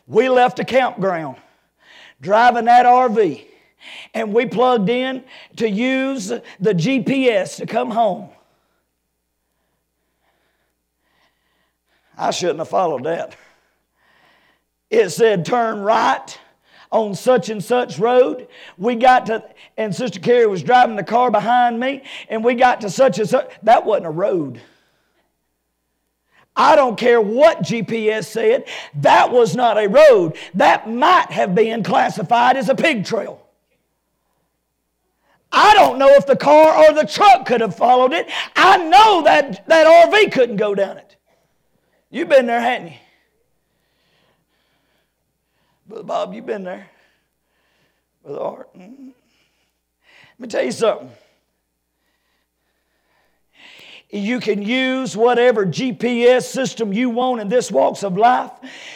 we 0.05 0.29
left 0.29 0.59
a 0.59 0.63
campground 0.63 1.37
driving 2.21 2.65
that 2.65 2.85
RV 2.85 3.45
and 4.13 4.33
we 4.33 4.45
plugged 4.45 4.89
in 4.89 5.23
to 5.57 5.69
use 5.69 6.27
the 6.27 6.73
GPS 6.73 7.57
to 7.57 7.65
come 7.65 7.91
home. 7.91 8.29
I 12.17 12.31
shouldn't 12.31 12.59
have 12.59 12.69
followed 12.69 13.03
that. 13.03 13.35
It 14.89 15.09
said 15.09 15.45
turn 15.45 15.81
right 15.81 16.39
on 16.91 17.13
such 17.13 17.49
and 17.49 17.63
such 17.63 17.99
road. 17.99 18.47
We 18.77 18.95
got 18.95 19.27
to, 19.27 19.43
and 19.75 19.93
Sister 19.93 20.19
Carrie 20.19 20.47
was 20.47 20.63
driving 20.63 20.95
the 20.95 21.03
car 21.03 21.29
behind 21.29 21.79
me, 21.79 22.03
and 22.29 22.43
we 22.43 22.55
got 22.55 22.81
to 22.81 22.89
such 22.89 23.19
and 23.19 23.29
such. 23.29 23.51
That 23.63 23.85
wasn't 23.85 24.07
a 24.07 24.11
road. 24.11 24.61
I 26.57 26.75
don't 26.75 26.97
care 26.97 27.21
what 27.21 27.61
GPS 27.61 28.25
said, 28.25 28.65
that 28.95 29.31
was 29.31 29.55
not 29.55 29.77
a 29.77 29.87
road. 29.87 30.35
That 30.55 30.89
might 30.89 31.29
have 31.29 31.53
been 31.53 31.83
classified 31.83 32.57
as 32.57 32.67
a 32.67 32.75
pig 32.75 33.05
trail. 33.05 33.47
I 35.51 35.75
don't 35.75 35.99
know 35.99 36.09
if 36.09 36.25
the 36.25 36.35
car 36.35 36.75
or 36.75 36.93
the 36.93 37.05
truck 37.05 37.45
could 37.45 37.61
have 37.61 37.75
followed 37.75 38.11
it. 38.11 38.27
I 38.55 38.77
know 38.77 39.23
that 39.23 39.65
that 39.67 40.09
RV 40.09 40.31
couldn't 40.33 40.57
go 40.57 40.75
down 40.75 40.97
it. 40.97 41.15
You've 42.09 42.27
been 42.27 42.47
there, 42.47 42.59
hadn't 42.59 42.89
you? 42.89 42.97
Brother 45.87 46.03
Bob, 46.03 46.33
you've 46.33 46.45
been 46.45 46.63
there. 46.63 46.89
Brother 48.23 48.41
Art. 48.41 48.73
Mm-hmm. 48.75 49.07
Let 49.07 50.39
me 50.39 50.47
tell 50.47 50.63
you 50.63 50.71
something. 50.71 51.11
You 54.09 54.39
can 54.39 54.61
use 54.61 55.17
whatever 55.17 55.65
GPS 55.65 56.43
system 56.43 56.93
you 56.93 57.09
want 57.09 57.41
in 57.41 57.49
this 57.49 57.69
walks 57.69 58.03
of 58.03 58.15
life. 58.15 58.51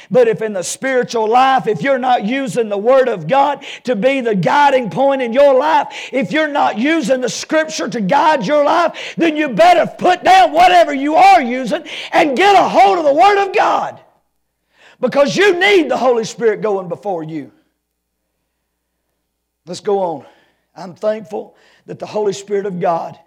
But 0.10 0.30
if 0.30 0.42
in 0.42 0.54
the 0.54 0.64
spiritual 0.64 1.28
life, 1.28 1.68
if 1.68 1.82
you're 1.82 2.00
not 2.00 2.24
using 2.24 2.70
the 2.70 2.78
Word 2.78 3.10
of 3.10 3.28
God 3.28 3.66
to 3.84 3.98
be 3.98 4.22
the 4.22 4.36
guiding 4.36 4.90
point 4.90 5.22
in 5.22 5.34
your 5.34 5.54
life, 5.54 6.10
if 6.14 6.32
you're 6.32 6.48
not 6.48 6.78
using 6.78 7.20
the 7.20 7.28
Scripture 7.28 7.90
to 7.90 8.00
guide 8.00 8.48
your 8.48 8.64
life, 8.64 9.16
then 9.18 9.36
you 9.36 9.50
better 9.50 9.86
put 9.86 10.24
down 10.24 10.54
whatever 10.54 10.94
you 10.94 11.16
are 11.16 11.42
using 11.42 11.84
and 12.14 12.38
get 12.38 12.56
a 12.56 12.70
hold 12.70 12.98
of 12.98 13.04
the 13.04 13.14
Word 13.14 13.46
of 13.46 13.54
God. 13.54 14.00
Because 15.02 15.36
you 15.36 15.60
need 15.60 15.92
the 15.92 15.98
Holy 15.98 16.24
Spirit 16.24 16.62
going 16.62 16.88
before 16.88 17.24
you. 17.24 17.52
Let's 19.66 19.82
go 19.82 20.00
on. 20.00 20.26
I'm 20.74 20.96
thankful 20.96 21.58
that 21.86 22.00
the 22.00 22.06
Holy 22.06 22.34
Spirit 22.34 22.66
of 22.66 22.80
God 22.80 23.20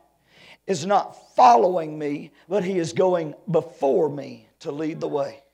is 0.66 0.86
not 0.86 1.18
following 1.36 1.98
me, 1.98 2.32
but 2.48 2.64
He 2.64 2.78
is 2.78 2.92
going 2.92 3.34
before 3.50 4.08
me 4.08 4.48
to 4.60 4.72
lead 4.72 5.00
the 5.00 5.08
way. 5.08 5.44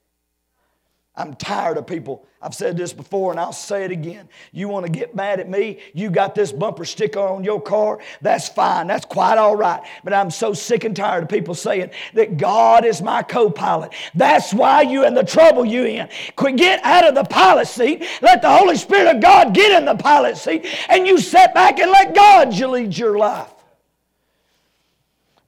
I'm 1.17 1.35
tired 1.35 1.77
of 1.77 1.87
people. 1.87 2.27
I've 2.41 2.55
said 2.55 2.77
this 2.79 2.95
before 2.95 3.31
and 3.33 3.39
I'll 3.39 3.53
say 3.53 3.85
it 3.85 3.91
again. 3.91 4.29
You 4.53 4.69
want 4.69 4.87
to 4.87 4.93
get 4.93 5.15
mad 5.15 5.41
at 5.41 5.51
me? 5.51 5.79
You 5.93 6.09
got 6.09 6.35
this 6.35 6.53
bumper 6.53 6.87
sticker 6.87 7.21
on 7.21 7.45
your 7.45 7.61
car? 7.61 7.99
That's 8.23 8.49
fine. 8.49 8.87
That's 8.87 9.05
quite 9.05 9.37
all 9.37 9.55
right. 9.55 9.83
But 10.03 10.15
I'm 10.15 10.31
so 10.31 10.55
sick 10.55 10.85
and 10.85 10.97
tired 10.97 11.25
of 11.25 11.29
people 11.29 11.55
saying 11.55 11.91
that 12.15 12.39
God 12.39 12.87
is 12.87 13.03
my 13.03 13.23
co 13.23 13.51
pilot. 13.51 13.93
That's 14.15 14.55
why 14.55 14.83
you're 14.83 15.05
in 15.05 15.13
the 15.13 15.25
trouble 15.25 15.67
you're 15.67 15.87
in. 15.87 16.09
Quit 16.37 16.57
get 16.57 16.83
out 16.85 17.07
of 17.07 17.15
the 17.15 17.25
pilot 17.25 17.67
seat. 17.67 18.07
Let 18.23 18.41
the 18.41 18.51
Holy 18.51 18.77
Spirit 18.77 19.15
of 19.15 19.21
God 19.21 19.53
get 19.53 19.77
in 19.77 19.85
the 19.85 19.97
pilot 19.97 20.39
seat 20.39 20.67
and 20.89 21.07
you 21.07 21.19
sit 21.19 21.53
back 21.53 21.79
and 21.81 21.91
let 21.91 22.15
God 22.15 22.59
lead 22.59 22.97
your 22.97 23.19
life. 23.19 23.53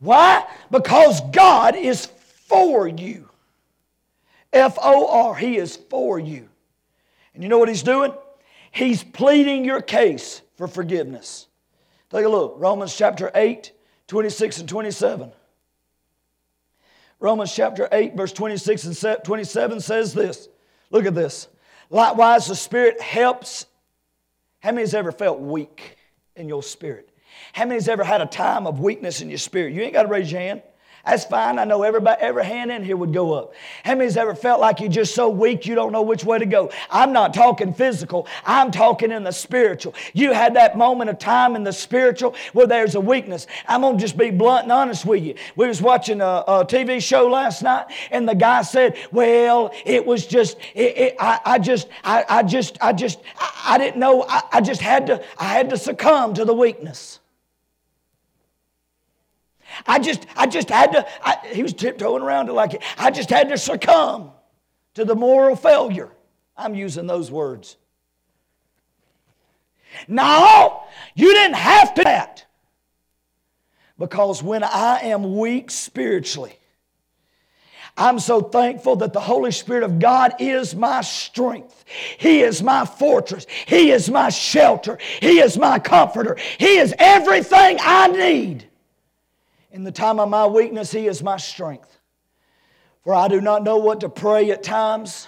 Why? 0.02 0.44
Because 0.68 1.20
God 1.30 1.76
is 1.76 2.06
for 2.46 2.88
you. 2.88 3.28
F 4.52 4.76
O 4.82 5.28
R, 5.28 5.34
He 5.36 5.56
is 5.56 5.76
for 5.76 6.18
you. 6.18 6.48
And 7.34 7.42
you 7.42 7.48
know 7.48 7.58
what 7.58 7.68
He's 7.68 7.84
doing? 7.84 8.12
He's 8.72 9.04
pleading 9.04 9.64
your 9.64 9.80
case 9.80 10.42
for 10.56 10.66
forgiveness. 10.66 11.46
Take 12.10 12.24
a 12.24 12.28
look. 12.28 12.56
Romans 12.58 12.96
chapter 12.96 13.30
8, 13.32 13.70
26 14.08 14.58
and 14.58 14.68
27. 14.68 15.32
Romans 17.20 17.54
chapter 17.54 17.88
8, 17.92 18.16
verse 18.16 18.32
26 18.32 18.84
and 18.84 19.24
27 19.24 19.80
says 19.80 20.12
this. 20.12 20.48
Look 20.90 21.06
at 21.06 21.14
this. 21.14 21.46
Likewise, 21.90 22.48
the 22.48 22.56
Spirit 22.56 23.00
helps. 23.00 23.66
How 24.58 24.72
many 24.72 24.80
has 24.82 24.94
ever 24.94 25.12
felt 25.12 25.38
weak 25.38 25.96
in 26.34 26.48
your 26.48 26.64
spirit? 26.64 27.11
How 27.52 27.66
many's 27.66 27.88
ever 27.88 28.02
had 28.02 28.22
a 28.22 28.26
time 28.26 28.66
of 28.66 28.80
weakness 28.80 29.20
in 29.20 29.28
your 29.28 29.38
spirit? 29.38 29.74
You 29.74 29.82
ain't 29.82 29.92
got 29.92 30.02
to 30.02 30.08
raise 30.08 30.32
your 30.32 30.40
hand. 30.40 30.62
That's 31.04 31.24
fine. 31.24 31.58
I 31.58 31.64
know 31.64 31.82
everybody, 31.82 32.22
every 32.22 32.44
hand 32.44 32.70
in 32.70 32.84
here 32.84 32.96
would 32.96 33.12
go 33.12 33.34
up. 33.34 33.54
How 33.84 33.96
many's 33.96 34.16
ever 34.16 34.36
felt 34.36 34.60
like 34.60 34.78
you're 34.78 34.88
just 34.88 35.16
so 35.16 35.28
weak 35.28 35.66
you 35.66 35.74
don't 35.74 35.90
know 35.90 36.02
which 36.02 36.24
way 36.24 36.38
to 36.38 36.46
go? 36.46 36.70
I'm 36.90 37.12
not 37.12 37.34
talking 37.34 37.74
physical. 37.74 38.28
I'm 38.46 38.70
talking 38.70 39.10
in 39.10 39.24
the 39.24 39.32
spiritual. 39.32 39.94
You 40.14 40.32
had 40.32 40.54
that 40.54 40.78
moment 40.78 41.10
of 41.10 41.18
time 41.18 41.56
in 41.56 41.64
the 41.64 41.72
spiritual 41.72 42.36
where 42.52 42.68
there's 42.68 42.94
a 42.94 43.00
weakness. 43.00 43.48
I'm 43.66 43.80
gonna 43.80 43.98
just 43.98 44.16
be 44.16 44.30
blunt 44.30 44.64
and 44.64 44.72
honest 44.72 45.04
with 45.04 45.24
you. 45.24 45.34
We 45.56 45.66
was 45.66 45.82
watching 45.82 46.20
a, 46.20 46.44
a 46.46 46.64
TV 46.64 47.02
show 47.02 47.26
last 47.26 47.62
night, 47.64 47.86
and 48.12 48.28
the 48.28 48.36
guy 48.36 48.62
said, 48.62 48.96
"Well, 49.10 49.72
it 49.84 50.06
was 50.06 50.24
just, 50.24 50.56
it, 50.72 50.96
it, 50.96 51.16
I, 51.18 51.40
I, 51.44 51.58
just, 51.58 51.88
I, 52.04 52.24
I 52.28 52.42
just, 52.44 52.78
I 52.80 52.92
just, 52.92 53.18
I, 53.38 53.74
I 53.74 53.78
didn't 53.78 53.98
know. 53.98 54.24
I, 54.28 54.42
I 54.52 54.60
just 54.60 54.80
had 54.80 55.08
to, 55.08 55.24
I 55.36 55.46
had 55.46 55.68
to 55.70 55.76
succumb 55.76 56.34
to 56.34 56.44
the 56.44 56.54
weakness." 56.54 57.18
I 59.86 59.98
just, 59.98 60.26
I 60.36 60.46
just 60.46 60.68
had 60.68 60.92
to, 60.92 61.06
I, 61.22 61.36
he 61.52 61.62
was 61.62 61.72
tiptoeing 61.72 62.22
around 62.22 62.48
it 62.48 62.52
like, 62.52 62.82
I 62.98 63.10
just 63.10 63.30
had 63.30 63.48
to 63.50 63.58
succumb 63.58 64.32
to 64.94 65.04
the 65.04 65.14
moral 65.14 65.56
failure. 65.56 66.10
I'm 66.56 66.74
using 66.74 67.06
those 67.06 67.30
words. 67.30 67.76
No, 70.08 70.84
you 71.14 71.32
didn't 71.32 71.56
have 71.56 71.94
to 71.94 72.04
that. 72.04 72.46
Because 73.98 74.42
when 74.42 74.64
I 74.64 75.00
am 75.02 75.36
weak 75.36 75.70
spiritually, 75.70 76.58
I'm 77.96 78.18
so 78.18 78.40
thankful 78.40 78.96
that 78.96 79.12
the 79.12 79.20
Holy 79.20 79.52
Spirit 79.52 79.82
of 79.82 79.98
God 79.98 80.36
is 80.38 80.74
my 80.74 81.02
strength. 81.02 81.84
He 82.18 82.40
is 82.40 82.62
my 82.62 82.86
fortress. 82.86 83.46
He 83.66 83.90
is 83.90 84.10
my 84.10 84.30
shelter. 84.30 84.98
He 85.20 85.40
is 85.40 85.58
my 85.58 85.78
comforter. 85.78 86.38
He 86.58 86.78
is 86.78 86.94
everything 86.98 87.76
I 87.80 88.08
need. 88.08 88.66
In 89.72 89.84
the 89.84 89.92
time 89.92 90.20
of 90.20 90.28
my 90.28 90.46
weakness, 90.46 90.92
He 90.92 91.06
is 91.06 91.22
my 91.22 91.38
strength. 91.38 91.98
For 93.02 93.14
I 93.14 93.26
do 93.26 93.40
not 93.40 93.64
know 93.64 93.78
what 93.78 94.00
to 94.00 94.08
pray 94.08 94.50
at 94.50 94.62
times 94.62 95.26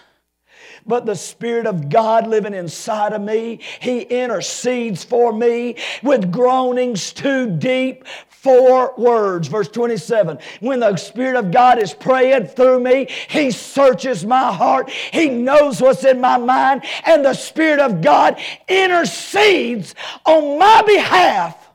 but 0.87 1.07
the 1.07 1.17
Spirit 1.17 1.67
of 1.67 1.89
God 1.89 2.27
living 2.27 2.55
inside 2.55 3.13
of 3.13 3.23
me. 3.23 3.61
He 3.81 4.01
intercedes 4.01 5.05
for 5.05 5.33
me 5.33 5.77
with 6.03 6.31
groanings 6.31 7.13
too 7.13 7.51
deep 7.51 8.05
for 8.29 8.95
words. 8.99 9.49
Verse 9.49 9.69
27 9.69 10.39
When 10.61 10.81
the 10.81 10.97
Spirit 10.97 11.37
of 11.37 11.51
God 11.51 11.79
is 11.79 11.95
praying 11.95 12.47
through 12.49 12.81
me, 12.81 13.09
He 13.29 13.51
searches 13.51 14.25
my 14.25 14.53
heart. 14.53 14.91
He 14.91 15.29
knows 15.29 15.81
what's 15.81 16.05
in 16.05 16.21
my 16.21 16.37
mind, 16.37 16.85
and 17.07 17.25
the 17.25 17.35
Spirit 17.35 17.81
of 17.81 18.03
God 18.03 18.39
intercedes 18.69 19.95
on 20.25 20.59
my 20.59 20.83
behalf 20.83 21.71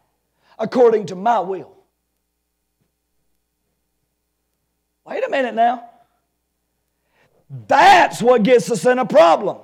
according 0.57 1.07
to 1.07 1.15
my 1.15 1.39
will. 1.39 1.78
Wait 5.09 5.25
a 5.25 5.29
minute 5.29 5.55
now. 5.55 5.89
That's 7.67 8.21
what 8.21 8.43
gets 8.43 8.69
us 8.69 8.85
in 8.85 8.99
a 8.99 9.05
problem. 9.05 9.57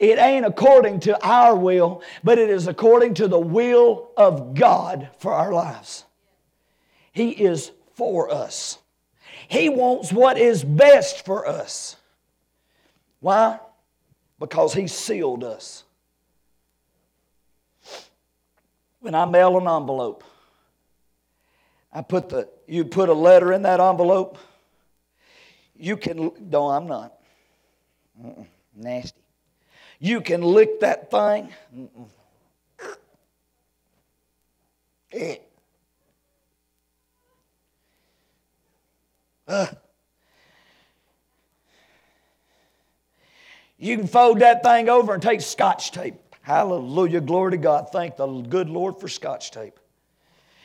It 0.00 0.18
ain't 0.18 0.44
according 0.44 0.98
to 1.00 1.24
our 1.24 1.54
will, 1.54 2.02
but 2.24 2.38
it 2.38 2.50
is 2.50 2.66
according 2.66 3.14
to 3.14 3.28
the 3.28 3.38
will 3.38 4.10
of 4.16 4.54
God 4.54 5.10
for 5.18 5.32
our 5.32 5.52
lives. 5.52 6.04
He 7.12 7.30
is 7.30 7.70
for 7.94 8.32
us. 8.32 8.78
He 9.46 9.68
wants 9.68 10.12
what 10.12 10.38
is 10.38 10.64
best 10.64 11.24
for 11.24 11.46
us. 11.46 11.94
Why? 13.20 13.60
Because 14.40 14.74
He 14.74 14.88
sealed 14.88 15.44
us. 15.44 15.84
When 18.98 19.14
I 19.14 19.24
mail 19.24 19.56
an 19.56 19.68
envelope, 19.68 20.24
I 21.92 22.02
put 22.02 22.28
the 22.28 22.48
you 22.66 22.84
put 22.84 23.08
a 23.08 23.14
letter 23.14 23.52
in 23.52 23.62
that 23.62 23.80
envelope 23.80 24.38
you 25.82 25.96
can, 25.96 26.30
no, 26.38 26.68
I'm 26.68 26.86
not. 26.86 27.12
Mm-mm, 28.24 28.46
nasty. 28.76 29.20
You 29.98 30.20
can 30.20 30.40
lick 30.42 30.78
that 30.78 31.10
thing. 31.10 31.48
Uh. 39.48 39.66
You 43.76 43.96
can 43.96 44.06
fold 44.06 44.38
that 44.38 44.62
thing 44.62 44.88
over 44.88 45.14
and 45.14 45.20
take 45.22 45.40
scotch 45.40 45.90
tape. 45.90 46.14
Hallelujah. 46.42 47.20
Glory 47.20 47.50
to 47.50 47.56
God. 47.56 47.88
Thank 47.90 48.16
the 48.16 48.26
good 48.26 48.70
Lord 48.70 49.00
for 49.00 49.08
scotch 49.08 49.50
tape. 49.50 49.80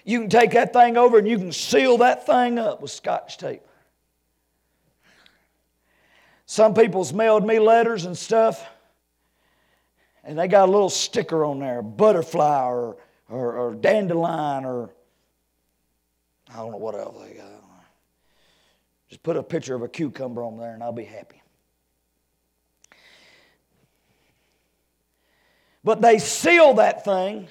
You 0.07 0.21
can 0.21 0.29
take 0.29 0.51
that 0.51 0.71
thing 0.71 0.95
over 0.95 1.17
and 1.17 1.27
you 1.27 1.37
can 1.37 1.51
seal 1.51 1.97
that 1.97 2.25
thing 2.25 2.57
up 2.57 2.81
with 2.81 2.91
scotch 2.91 3.37
tape. 3.37 3.61
Some 6.45 6.73
people's 6.73 7.11
mailed 7.11 7.45
me 7.45 7.59
letters 7.59 8.05
and 8.05 8.17
stuff, 8.17 8.65
and 10.23 10.39
they 10.39 10.47
got 10.47 10.69
a 10.69 10.71
little 10.71 10.89
sticker 10.89 11.43
on 11.43 11.59
there, 11.59 11.81
butterfly 11.81 12.67
or, 12.67 12.95
or, 13.27 13.57
or 13.57 13.75
dandelion 13.75 14.63
or 14.63 14.91
I 16.53 16.55
don't 16.55 16.71
know 16.71 16.77
what 16.77 16.95
else 16.95 17.21
they 17.21 17.33
got. 17.35 17.45
Just 19.09 19.23
put 19.23 19.35
a 19.35 19.43
picture 19.43 19.75
of 19.75 19.81
a 19.81 19.89
cucumber 19.89 20.41
on 20.41 20.57
there 20.57 20.73
and 20.73 20.81
I'll 20.81 20.93
be 20.93 21.03
happy. 21.03 21.43
But 25.83 26.01
they 26.01 26.17
seal 26.17 26.75
that 26.75 27.03
thing. 27.03 27.49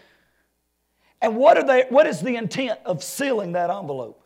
And 1.22 1.36
what, 1.36 1.56
are 1.56 1.66
they, 1.66 1.84
what 1.88 2.06
is 2.06 2.20
the 2.20 2.36
intent 2.36 2.78
of 2.84 3.02
sealing 3.02 3.52
that 3.52 3.70
envelope? 3.70 4.22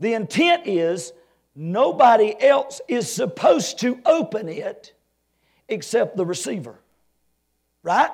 The 0.00 0.14
intent 0.14 0.66
is 0.66 1.12
Nobody 1.60 2.40
else 2.40 2.80
is 2.86 3.10
supposed 3.12 3.80
to 3.80 3.98
open 4.06 4.48
it 4.48 4.94
except 5.68 6.16
the 6.16 6.24
receiver. 6.24 6.78
Right? 7.82 8.12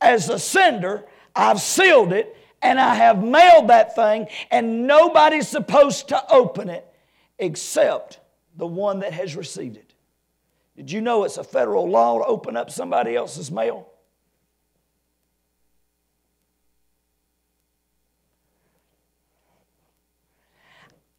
As 0.00 0.28
a 0.28 0.40
sender, 0.40 1.06
I've 1.36 1.60
sealed 1.60 2.12
it 2.12 2.36
and 2.60 2.80
I 2.80 2.96
have 2.96 3.22
mailed 3.22 3.68
that 3.68 3.94
thing, 3.94 4.26
and 4.50 4.88
nobody's 4.88 5.46
supposed 5.46 6.08
to 6.08 6.20
open 6.28 6.68
it 6.68 6.84
except 7.38 8.18
the 8.56 8.66
one 8.66 8.98
that 8.98 9.12
has 9.12 9.36
received 9.36 9.76
it. 9.76 9.94
Did 10.76 10.90
you 10.90 11.00
know 11.00 11.22
it's 11.22 11.36
a 11.38 11.44
federal 11.44 11.88
law 11.88 12.18
to 12.18 12.24
open 12.24 12.56
up 12.56 12.72
somebody 12.72 13.14
else's 13.14 13.52
mail? 13.52 13.86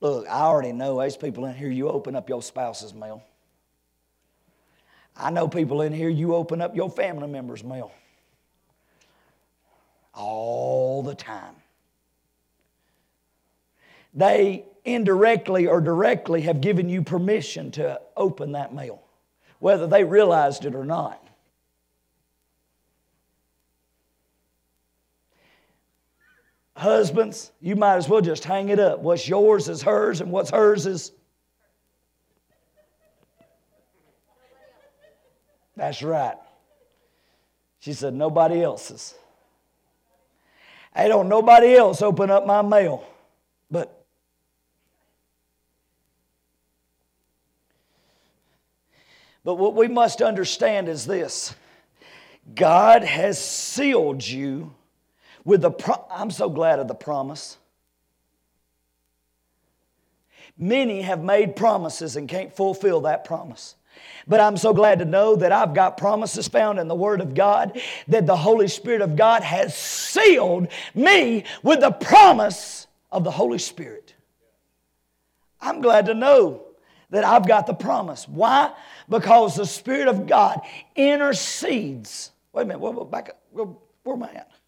Look, 0.02 0.28
I 0.28 0.41
already 0.41 0.72
know 0.72 0.97
there's 0.97 1.18
people 1.18 1.45
in 1.45 1.56
here, 1.56 1.70
you 1.70 1.89
open 1.89 2.16
up 2.16 2.30
your 2.30 2.41
spouse's 2.41 2.93
mail. 2.93 3.24
I 5.16 5.30
know 5.30 5.47
people 5.47 5.82
in 5.82 5.91
here, 5.91 6.10
you 6.10 6.36
open 6.36 6.62
up 6.62 6.76
your 6.76 6.89
family 6.89 7.28
member's 7.28 7.64
mail. 7.64 7.91
All 10.14 11.04
the 11.04 11.16
time. 11.16 11.56
They 14.14 14.66
indirectly 14.86 15.68
or 15.68 15.82
directly 15.82 16.41
have 16.41 16.62
given 16.62 16.89
you 16.89 17.04
permission 17.04 17.72
to 17.72 18.02
open 18.16 18.54
that 18.54 18.74
mail, 18.74 19.04
whether 19.60 19.86
they 19.86 20.04
realized 20.04 20.66
it 20.66 20.74
or 20.74 20.86
not. 20.86 21.28
Husbands, 26.80 27.51
you 27.59 27.75
might 27.75 27.97
as 27.97 28.07
well 28.07 28.21
just 28.21 28.45
hang 28.45 28.69
it 28.69 28.80
up. 28.80 28.99
What's 28.99 29.27
yours 29.27 29.67
is 29.67 29.82
hers, 29.82 30.21
and 30.21 30.32
what's 30.32 30.49
hers 30.49 30.86
is. 30.86 31.11
That's 35.75 36.01
right. 36.01 36.38
She 37.82 37.91
said, 37.91 38.13
nobody 38.13 38.63
else's. 38.63 39.13
I 40.95 41.09
don't 41.09 41.27
nobody 41.27 41.75
else 41.75 42.01
open 42.01 42.32
up 42.32 42.45
my 42.45 42.61
mail. 42.61 43.05
But 43.69 44.05
But 49.43 49.55
what 49.55 49.75
we 49.75 49.89
must 49.89 50.21
understand 50.21 50.88
is 50.88 51.05
this 51.05 51.53
God 52.55 53.03
has 53.03 53.38
sealed 53.38 54.25
you 54.25 54.73
with 55.50 55.62
the 55.62 55.72
pro- 55.72 56.06
I'm 56.12 56.30
so 56.30 56.47
glad 56.47 56.78
of 56.78 56.88
the 56.88 56.93
promise. 56.93 57.58
Many 60.56 61.02
have 61.02 61.24
made 61.24 61.56
promises 61.56 62.16
and 62.16 62.30
can't 62.30 62.56
fulfill 62.56 63.02
that 63.02 63.26
promise. 63.26 63.74
But 64.28 64.41
I'm 64.41 64.58
so 64.58 64.74
glad 64.74 65.00
to 65.00 65.06
know 65.06 65.38
that 65.38 65.52
I've 65.52 65.74
got 65.74 65.97
promises 65.97 66.47
found 66.47 66.78
in 66.78 66.88
the 66.88 66.93
Word 66.93 67.20
of 67.20 67.34
God 67.34 67.82
that 68.10 68.28
the 68.28 68.38
Holy 68.38 68.68
Spirit 68.68 69.02
of 69.02 69.16
God 69.16 69.41
has 69.41 69.76
sealed 69.76 70.68
me 70.93 71.45
with 71.64 71.80
the 71.80 71.91
promise 71.91 72.86
of 73.12 73.24
the 73.24 73.32
Holy 73.32 73.58
Spirit. 73.58 74.14
I'm 75.60 75.82
glad 75.82 76.06
to 76.06 76.14
know 76.14 76.62
that 77.10 77.24
I've 77.24 77.47
got 77.47 77.66
the 77.66 77.74
promise. 77.74 78.28
Why? 78.28 78.72
Because 79.10 79.56
the 79.56 79.66
Spirit 79.66 80.10
of 80.10 80.28
God 80.28 80.62
intercedes. 80.95 82.30
Wait 82.54 82.62
a 82.62 82.66
minute, 82.66 83.10
back 83.10 83.30
up. 83.30 83.41
Where 84.04 84.16
am 84.16 84.24
I 84.24 84.32
at? 84.34 84.59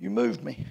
You 0.00 0.08
moved 0.08 0.42
me. 0.42 0.66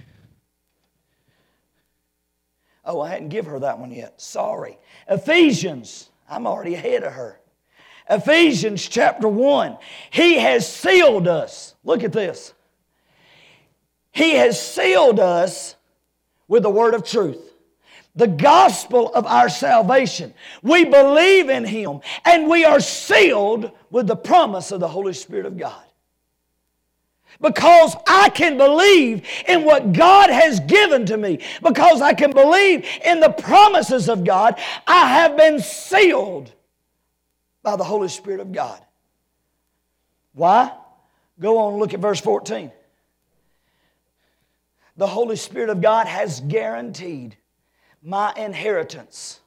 Oh, 2.84 3.00
I 3.00 3.10
hadn't 3.10 3.28
give 3.28 3.46
her 3.46 3.60
that 3.60 3.78
one 3.78 3.92
yet. 3.92 4.20
Sorry. 4.20 4.78
Ephesians. 5.08 6.10
I'm 6.28 6.46
already 6.46 6.74
ahead 6.74 7.04
of 7.04 7.12
her. 7.12 7.40
Ephesians 8.08 8.86
chapter 8.88 9.28
1. 9.28 9.78
He 10.10 10.38
has 10.38 10.70
sealed 10.70 11.28
us. 11.28 11.76
Look 11.84 12.02
at 12.02 12.12
this. 12.12 12.52
He 14.10 14.34
has 14.34 14.60
sealed 14.60 15.20
us 15.20 15.76
with 16.48 16.64
the 16.64 16.70
word 16.70 16.94
of 16.94 17.04
truth. 17.04 17.52
The 18.16 18.26
gospel 18.26 19.14
of 19.14 19.26
our 19.26 19.48
salvation. 19.48 20.34
We 20.62 20.84
believe 20.84 21.48
in 21.48 21.64
Him 21.64 22.00
and 22.24 22.48
we 22.48 22.64
are 22.64 22.80
sealed 22.80 23.70
with 23.90 24.08
the 24.08 24.16
promise 24.16 24.72
of 24.72 24.80
the 24.80 24.88
Holy 24.88 25.12
Spirit 25.12 25.46
of 25.46 25.56
God 25.56 25.84
because 27.40 27.96
I 28.06 28.28
can 28.30 28.56
believe 28.56 29.26
in 29.46 29.64
what 29.64 29.92
God 29.92 30.30
has 30.30 30.60
given 30.60 31.06
to 31.06 31.16
me, 31.16 31.40
because 31.62 32.00
I 32.00 32.14
can 32.14 32.32
believe 32.32 32.86
in 33.04 33.20
the 33.20 33.30
promises 33.30 34.08
of 34.08 34.24
God, 34.24 34.58
I 34.86 35.08
have 35.08 35.36
been 35.36 35.60
sealed 35.60 36.52
by 37.62 37.76
the 37.76 37.84
Holy 37.84 38.08
Spirit 38.08 38.40
of 38.40 38.52
God. 38.52 38.80
Why? 40.32 40.72
Go 41.38 41.58
on 41.58 41.78
look 41.78 41.94
at 41.94 42.00
verse 42.00 42.20
14. 42.20 42.70
The 44.96 45.06
Holy 45.06 45.36
Spirit 45.36 45.70
of 45.70 45.80
God 45.80 46.06
has 46.06 46.40
guaranteed 46.40 47.36
my 48.02 48.32
inheritance 48.36 49.40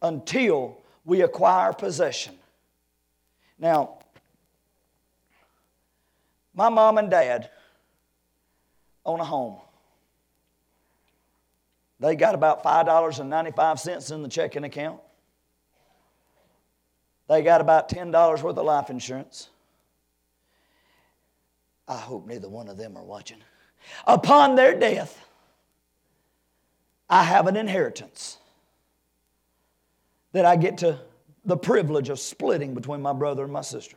until 0.00 0.78
we 1.04 1.22
acquire 1.22 1.72
possession. 1.72 2.34
Now, 3.58 3.98
my 6.54 6.68
mom 6.68 6.98
and 6.98 7.10
dad 7.10 7.50
own 9.04 9.20
a 9.20 9.24
home. 9.24 9.56
They 12.00 12.16
got 12.16 12.34
about 12.34 12.64
$5.95 12.64 14.12
in 14.12 14.22
the 14.22 14.28
checking 14.28 14.64
account. 14.64 15.00
They 17.28 17.42
got 17.42 17.60
about 17.60 17.88
$10 17.88 18.42
worth 18.42 18.58
of 18.58 18.64
life 18.64 18.90
insurance. 18.90 19.48
I 21.86 21.96
hope 21.96 22.26
neither 22.26 22.48
one 22.48 22.68
of 22.68 22.76
them 22.76 22.96
are 22.96 23.04
watching. 23.04 23.38
Upon 24.06 24.56
their 24.56 24.78
death, 24.78 25.24
I 27.08 27.22
have 27.24 27.46
an 27.46 27.56
inheritance 27.56 28.38
that 30.32 30.44
I 30.44 30.56
get 30.56 30.78
to 30.78 30.98
the 31.44 31.56
privilege 31.56 32.08
of 32.08 32.18
splitting 32.18 32.74
between 32.74 33.02
my 33.02 33.12
brother 33.12 33.44
and 33.44 33.52
my 33.52 33.60
sister. 33.60 33.96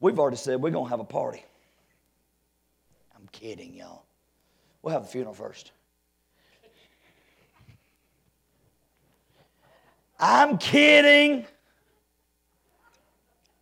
We've 0.00 0.18
already 0.18 0.38
said 0.38 0.60
we're 0.60 0.70
going 0.70 0.86
to 0.86 0.90
have 0.90 1.00
a 1.00 1.04
party. 1.04 1.44
I'm 3.14 3.28
kidding, 3.32 3.74
y'all. 3.74 4.04
We'll 4.82 4.94
have 4.94 5.02
the 5.02 5.08
funeral 5.08 5.34
first. 5.34 5.72
I'm 10.18 10.58
kidding. 10.58 11.46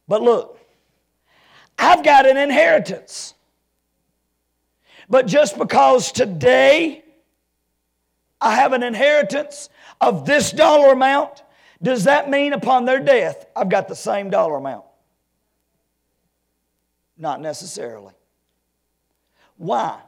But 0.07 0.23
look, 0.23 0.59
I've 1.77 2.05
got 2.05 2.27
an 2.27 2.37
inheritance. 2.37 3.35
But 5.09 5.27
just 5.27 5.59
because 5.59 6.13
today 6.13 7.05
I 8.41 8.57
have 8.57 8.73
an 8.73 8.83
inheritance 8.83 9.71
of 10.01 10.27
this 10.27 10.53
dollar 10.53 10.93
amount, 10.93 11.43
does 11.83 12.05
that 12.05 12.31
mean 12.31 12.53
upon 12.53 12.85
their 12.85 13.01
death 13.01 13.47
I've 13.57 13.69
got 13.69 13.89
the 13.89 13.97
same 13.97 14.31
dollar 14.31 14.57
amount? 14.57 14.85
Not 17.19 17.41
necessarily. 17.41 18.15
Why? 19.57 19.99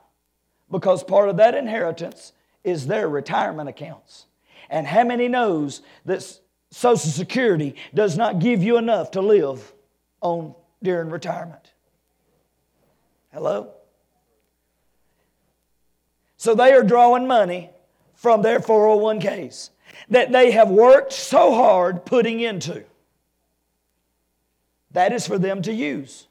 Because 0.70 1.02
part 1.02 1.28
of 1.28 1.36
that 1.38 1.54
inheritance 1.54 2.32
is 2.62 2.86
their 2.86 3.08
retirement 3.08 3.68
accounts. 3.68 4.26
And 4.68 4.86
how 4.86 5.02
many 5.02 5.26
knows 5.26 5.82
that 6.04 6.24
Social 6.70 7.10
Security 7.10 7.74
does 7.92 8.16
not 8.16 8.38
give 8.38 8.62
you 8.62 8.76
enough 8.76 9.10
to 9.12 9.20
live 9.20 9.72
on 10.20 10.54
during 10.82 11.10
retirement? 11.10 11.72
Hello? 13.32 13.72
So 16.36 16.54
they 16.54 16.72
are 16.72 16.84
drawing 16.84 17.26
money 17.26 17.70
from 18.14 18.42
their 18.42 18.60
401ks 18.60 19.70
that 20.08 20.30
they 20.30 20.52
have 20.52 20.70
worked 20.70 21.12
so 21.12 21.52
hard 21.54 22.04
putting 22.06 22.40
into. 22.40 22.84
That 24.92 25.12
is 25.12 25.26
for 25.26 25.38
them 25.38 25.62
to 25.62 25.72
use. 25.72 26.26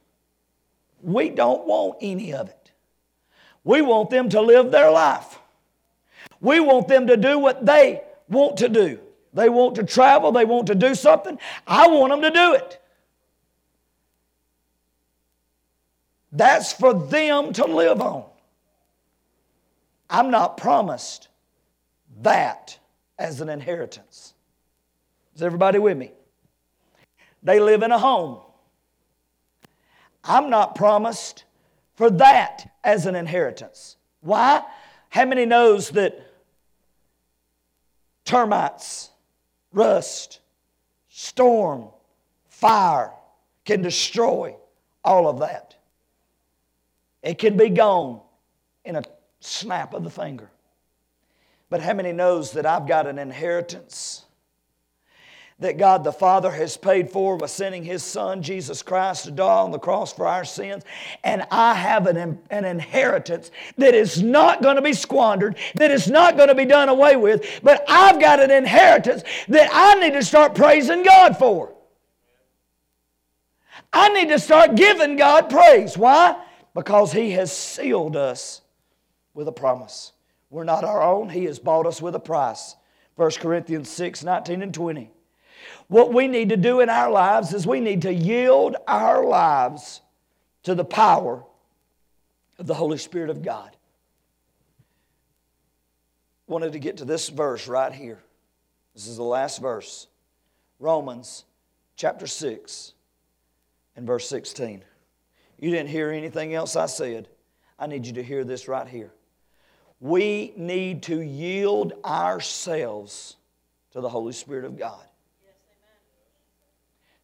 We 1.01 1.29
don't 1.29 1.65
want 1.65 1.97
any 2.01 2.33
of 2.33 2.49
it. 2.49 2.71
We 3.63 3.81
want 3.81 4.09
them 4.09 4.29
to 4.29 4.41
live 4.41 4.71
their 4.71 4.91
life. 4.91 5.39
We 6.41 6.59
want 6.59 6.87
them 6.87 7.07
to 7.07 7.17
do 7.17 7.39
what 7.39 7.65
they 7.65 8.01
want 8.29 8.57
to 8.57 8.69
do. 8.69 8.99
They 9.33 9.49
want 9.49 9.75
to 9.75 9.83
travel, 9.83 10.31
they 10.31 10.45
want 10.45 10.67
to 10.67 10.75
do 10.75 10.95
something. 10.95 11.37
I 11.67 11.87
want 11.87 12.11
them 12.11 12.21
to 12.21 12.31
do 12.31 12.53
it. 12.53 12.81
That's 16.31 16.73
for 16.73 16.93
them 16.93 17.53
to 17.53 17.65
live 17.65 18.01
on. 18.01 18.25
I'm 20.09 20.31
not 20.31 20.57
promised 20.57 21.27
that 22.21 22.77
as 23.17 23.41
an 23.41 23.49
inheritance. 23.49 24.33
Is 25.35 25.41
everybody 25.41 25.79
with 25.79 25.97
me? 25.97 26.11
They 27.43 27.59
live 27.59 27.83
in 27.83 27.91
a 27.91 27.99
home. 27.99 28.39
I'm 30.23 30.49
not 30.49 30.75
promised 30.75 31.45
for 31.95 32.09
that 32.11 32.71
as 32.83 33.05
an 33.05 33.15
inheritance. 33.15 33.97
Why? 34.21 34.63
How 35.09 35.25
many 35.25 35.45
knows 35.45 35.89
that 35.91 36.21
termites, 38.25 39.09
rust, 39.73 40.39
storm, 41.09 41.89
fire 42.47 43.11
can 43.65 43.81
destroy 43.81 44.55
all 45.03 45.27
of 45.27 45.39
that? 45.39 45.75
It 47.21 47.37
can 47.37 47.57
be 47.57 47.69
gone 47.69 48.21
in 48.85 48.95
a 48.95 49.03
snap 49.39 49.93
of 49.93 50.03
the 50.03 50.09
finger. 50.09 50.49
But 51.69 51.81
how 51.81 51.93
many 51.93 52.11
knows 52.11 52.51
that 52.53 52.65
I've 52.65 52.87
got 52.87 53.07
an 53.07 53.19
inheritance 53.19 54.25
that 55.59 55.77
God 55.77 56.03
the 56.03 56.13
Father 56.13 56.49
has 56.51 56.77
paid 56.77 57.09
for 57.09 57.37
by 57.37 57.47
sending 57.47 57.83
His 57.83 58.01
Son, 58.01 58.41
Jesus 58.41 58.81
Christ, 58.81 59.25
to 59.25 59.31
die 59.31 59.57
on 59.57 59.71
the 59.71 59.79
cross 59.79 60.13
for 60.13 60.25
our 60.25 60.45
sins. 60.45 60.83
And 61.23 61.45
I 61.51 61.73
have 61.73 62.07
an, 62.07 62.39
an 62.49 62.65
inheritance 62.65 63.51
that 63.77 63.93
is 63.93 64.23
not 64.23 64.61
going 64.61 64.77
to 64.77 64.81
be 64.81 64.93
squandered, 64.93 65.57
that 65.75 65.91
is 65.91 66.09
not 66.09 66.37
going 66.37 66.47
to 66.47 66.55
be 66.55 66.65
done 66.65 66.87
away 66.87 67.17
with, 67.17 67.59
but 67.61 67.83
I've 67.89 68.19
got 68.19 68.39
an 68.39 68.51
inheritance 68.51 69.23
that 69.49 69.69
I 69.73 69.95
need 69.95 70.13
to 70.13 70.23
start 70.23 70.55
praising 70.55 71.03
God 71.03 71.37
for. 71.37 71.73
I 73.91 74.09
need 74.09 74.29
to 74.29 74.39
start 74.39 74.75
giving 74.75 75.17
God 75.17 75.49
praise. 75.49 75.97
Why? 75.97 76.41
Because 76.73 77.11
He 77.11 77.31
has 77.31 77.55
sealed 77.55 78.15
us 78.15 78.61
with 79.33 79.47
a 79.47 79.51
promise. 79.51 80.13
We're 80.49 80.63
not 80.63 80.83
our 80.83 81.01
own. 81.01 81.29
He 81.29 81.45
has 81.45 81.59
bought 81.59 81.85
us 81.85 82.01
with 82.01 82.15
a 82.15 82.19
price. 82.19 82.75
1 83.15 83.31
Corinthians 83.31 83.89
6 83.89 84.23
19 84.23 84.61
and 84.61 84.73
20. 84.73 85.11
What 85.89 86.13
we 86.13 86.27
need 86.27 86.49
to 86.49 86.57
do 86.57 86.81
in 86.81 86.89
our 86.89 87.09
lives 87.09 87.51
is 87.51 87.65
we 87.65 87.79
need 87.79 88.03
to 88.03 88.13
yield 88.13 88.75
our 88.87 89.25
lives 89.25 90.01
to 90.63 90.75
the 90.75 90.85
power 90.85 91.43
of 92.59 92.67
the 92.67 92.75
Holy 92.75 92.99
Spirit 92.99 93.31
of 93.31 93.41
God. 93.41 93.75
Wanted 96.45 96.73
to 96.73 96.79
get 96.79 96.97
to 96.97 97.05
this 97.05 97.29
verse 97.29 97.67
right 97.67 97.91
here. 97.91 98.19
This 98.93 99.07
is 99.07 99.17
the 99.17 99.23
last 99.23 99.61
verse. 99.61 100.07
Romans 100.79 101.45
chapter 101.95 102.27
6 102.27 102.93
and 103.95 104.05
verse 104.05 104.29
16. 104.29 104.83
You 105.57 105.71
didn't 105.71 105.89
hear 105.89 106.11
anything 106.11 106.53
else 106.53 106.75
I 106.75 106.85
said. 106.85 107.27
I 107.79 107.87
need 107.87 108.05
you 108.05 108.13
to 108.13 108.23
hear 108.23 108.43
this 108.43 108.67
right 108.67 108.87
here. 108.87 109.11
We 109.99 110.53
need 110.55 111.01
to 111.03 111.19
yield 111.19 111.93
ourselves 112.05 113.37
to 113.91 114.01
the 114.01 114.09
Holy 114.09 114.33
Spirit 114.33 114.65
of 114.65 114.77
God. 114.77 115.08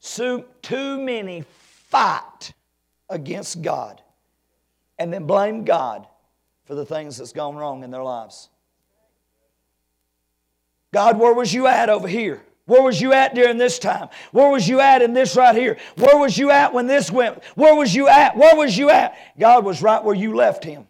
So, 0.05 0.45
too 0.61 1.01
many 1.01 1.43
fight 1.89 2.53
against 3.09 3.63
God 3.63 4.03
and 4.99 5.11
then 5.11 5.25
blame 5.25 5.65
God 5.65 6.05
for 6.63 6.75
the 6.75 6.85
things 6.85 7.17
that's 7.17 7.33
gone 7.33 7.55
wrong 7.55 7.83
in 7.83 7.89
their 7.89 8.03
lives. 8.03 8.49
God, 10.93 11.17
where 11.17 11.33
was 11.33 11.51
you 11.51 11.65
at 11.65 11.89
over 11.89 12.07
here? 12.07 12.43
Where 12.67 12.83
was 12.83 13.01
you 13.01 13.13
at 13.13 13.33
during 13.33 13.57
this 13.57 13.79
time? 13.79 14.09
Where 14.31 14.51
was 14.51 14.69
you 14.69 14.79
at 14.79 15.01
in 15.01 15.13
this 15.13 15.35
right 15.35 15.55
here? 15.55 15.75
Where 15.95 16.17
was 16.17 16.37
you 16.37 16.51
at 16.51 16.71
when 16.71 16.85
this 16.85 17.09
went? 17.09 17.43
Where 17.55 17.73
was 17.75 17.95
you 17.95 18.07
at? 18.07 18.37
Where 18.37 18.55
was 18.55 18.77
you 18.77 18.91
at? 18.91 19.17
God 19.39 19.65
was 19.65 19.81
right 19.81 20.03
where 20.03 20.15
you 20.15 20.35
left 20.35 20.63
him. 20.63 20.87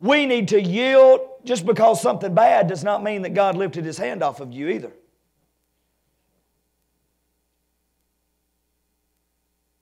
We 0.00 0.26
need 0.26 0.48
to 0.48 0.60
yield. 0.60 1.20
Just 1.44 1.64
because 1.64 2.02
something 2.02 2.34
bad 2.34 2.66
does 2.66 2.82
not 2.82 3.04
mean 3.04 3.22
that 3.22 3.34
God 3.34 3.56
lifted 3.56 3.84
his 3.84 3.98
hand 3.98 4.20
off 4.24 4.40
of 4.40 4.52
you 4.52 4.68
either. 4.70 4.90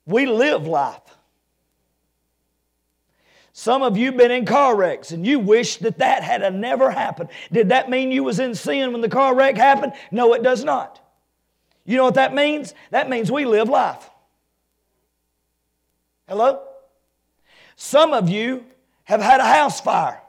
We 0.07 0.27
live 0.27 0.67
life. 0.67 1.01
Some 3.53 3.83
of 3.83 3.97
you 3.97 4.13
been 4.13 4.31
in 4.31 4.47
car 4.47 4.75
wrecks 4.75 5.11
and 5.13 5.27
you 5.27 5.39
wish 5.39 5.77
that 5.79 5.99
that 5.99 6.23
had 6.23 6.55
never 6.55 6.91
happened. 6.91 7.29
Did 7.53 7.69
that 7.69 7.91
mean 7.91 8.11
you 8.11 8.25
was 8.25 8.41
in 8.41 8.55
sin 8.55 8.93
when 8.93 9.03
the 9.03 9.09
car 9.09 9.35
wreck 9.35 9.57
happened? 9.57 9.93
No, 10.11 10.33
it 10.33 10.43
does 10.43 10.65
not. 10.65 11.01
You 11.85 11.97
know 11.97 12.05
what 12.05 12.15
that 12.15 12.35
means? 12.35 12.75
That 12.91 13.11
means 13.11 13.31
we 13.31 13.45
live 13.45 13.69
life. 13.69 14.09
Hello? 16.27 16.63
Some 17.77 18.15
of 18.15 18.29
you 18.31 18.65
have 19.05 19.21
had 19.21 19.41
a 19.41 19.45
house 19.45 19.81
fire, 19.81 20.21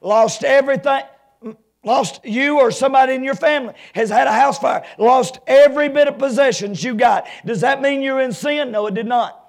lost 0.00 0.44
everything, 0.44 1.04
lost 1.86 2.22
you 2.24 2.58
or 2.58 2.70
somebody 2.70 3.14
in 3.14 3.24
your 3.24 3.34
family 3.34 3.72
has 3.94 4.10
had 4.10 4.26
a 4.26 4.32
house 4.32 4.58
fire, 4.58 4.84
lost 4.98 5.38
every 5.46 5.88
bit 5.88 6.08
of 6.08 6.18
possessions 6.18 6.84
you 6.84 6.94
got. 6.94 7.26
Does 7.46 7.62
that 7.62 7.80
mean 7.80 8.02
you're 8.02 8.20
in 8.20 8.32
sin? 8.32 8.70
No, 8.70 8.86
it 8.88 8.94
did 8.94 9.06
not. 9.06 9.42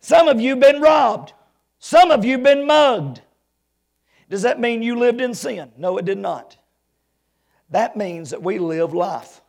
Some 0.00 0.28
of 0.28 0.40
you 0.40 0.56
been 0.56 0.80
robbed. 0.80 1.34
Some 1.78 2.10
of 2.10 2.24
you 2.24 2.38
been 2.38 2.66
mugged. 2.66 3.20
Does 4.30 4.42
that 4.42 4.58
mean 4.58 4.82
you 4.82 4.96
lived 4.96 5.20
in 5.20 5.34
sin? 5.34 5.72
No, 5.76 5.98
it 5.98 6.04
did 6.04 6.16
not. 6.16 6.56
That 7.70 7.96
means 7.96 8.30
that 8.30 8.42
we 8.42 8.58
live 8.58 8.94
life. 8.94 9.40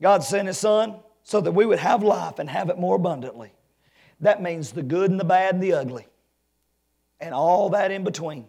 God 0.00 0.24
sent 0.24 0.48
His 0.48 0.58
Son 0.58 0.96
so 1.22 1.40
that 1.40 1.52
we 1.52 1.66
would 1.66 1.78
have 1.78 2.02
life 2.02 2.38
and 2.38 2.48
have 2.48 2.70
it 2.70 2.78
more 2.78 2.96
abundantly. 2.96 3.52
That 4.20 4.42
means 4.42 4.72
the 4.72 4.82
good 4.82 5.10
and 5.10 5.20
the 5.20 5.24
bad 5.24 5.54
and 5.54 5.62
the 5.62 5.74
ugly, 5.74 6.06
and 7.22 7.32
all 7.32 7.70
that 7.70 7.92
in 7.92 8.02
between. 8.02 8.46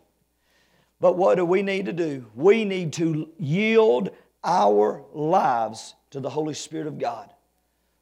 But 1.00 1.16
what 1.16 1.36
do 1.36 1.46
we 1.46 1.62
need 1.62 1.86
to 1.86 1.94
do? 1.94 2.26
We 2.34 2.66
need 2.66 2.94
to 2.94 3.30
yield 3.38 4.10
our 4.44 5.04
lives 5.14 5.96
to 6.10 6.20
the 6.20 6.30
Holy 6.30 6.56
Spirit 6.56 6.88
of 6.88 6.98
God. 6.98 7.32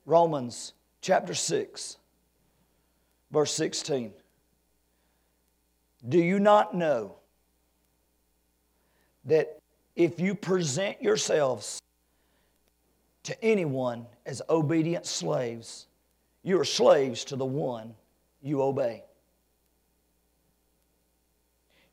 Romans 0.06 0.74
chapter 1.02 1.34
6, 1.34 1.98
verse 3.32 3.54
16. 3.54 4.14
Do 6.08 6.18
you 6.18 6.40
not 6.40 6.74
know 6.74 7.18
that 9.26 9.60
if 9.96 10.20
you 10.20 10.34
present 10.34 11.02
yourselves 11.02 11.82
to 13.24 13.44
anyone 13.44 14.06
as 14.26 14.42
obedient 14.50 15.06
slaves, 15.06 15.88
you 16.44 16.60
are 16.60 16.66
slaves 16.66 17.26
to 17.26 17.36
the 17.36 17.46
one 17.46 17.94
you 18.42 18.62
obey? 18.62 19.04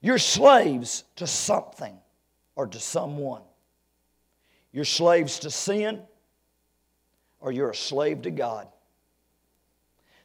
You're 0.01 0.19
slaves 0.19 1.05
to 1.17 1.27
something 1.27 1.97
or 2.55 2.67
to 2.67 2.79
someone. 2.79 3.43
You're 4.73 4.85
slaves 4.85 5.41
to 5.41 5.51
sin 5.51 6.03
or 7.41 7.53
you're 7.53 7.71
a 7.71 7.75
slave 7.75 8.23
to 8.23 8.31
God. 8.31 8.69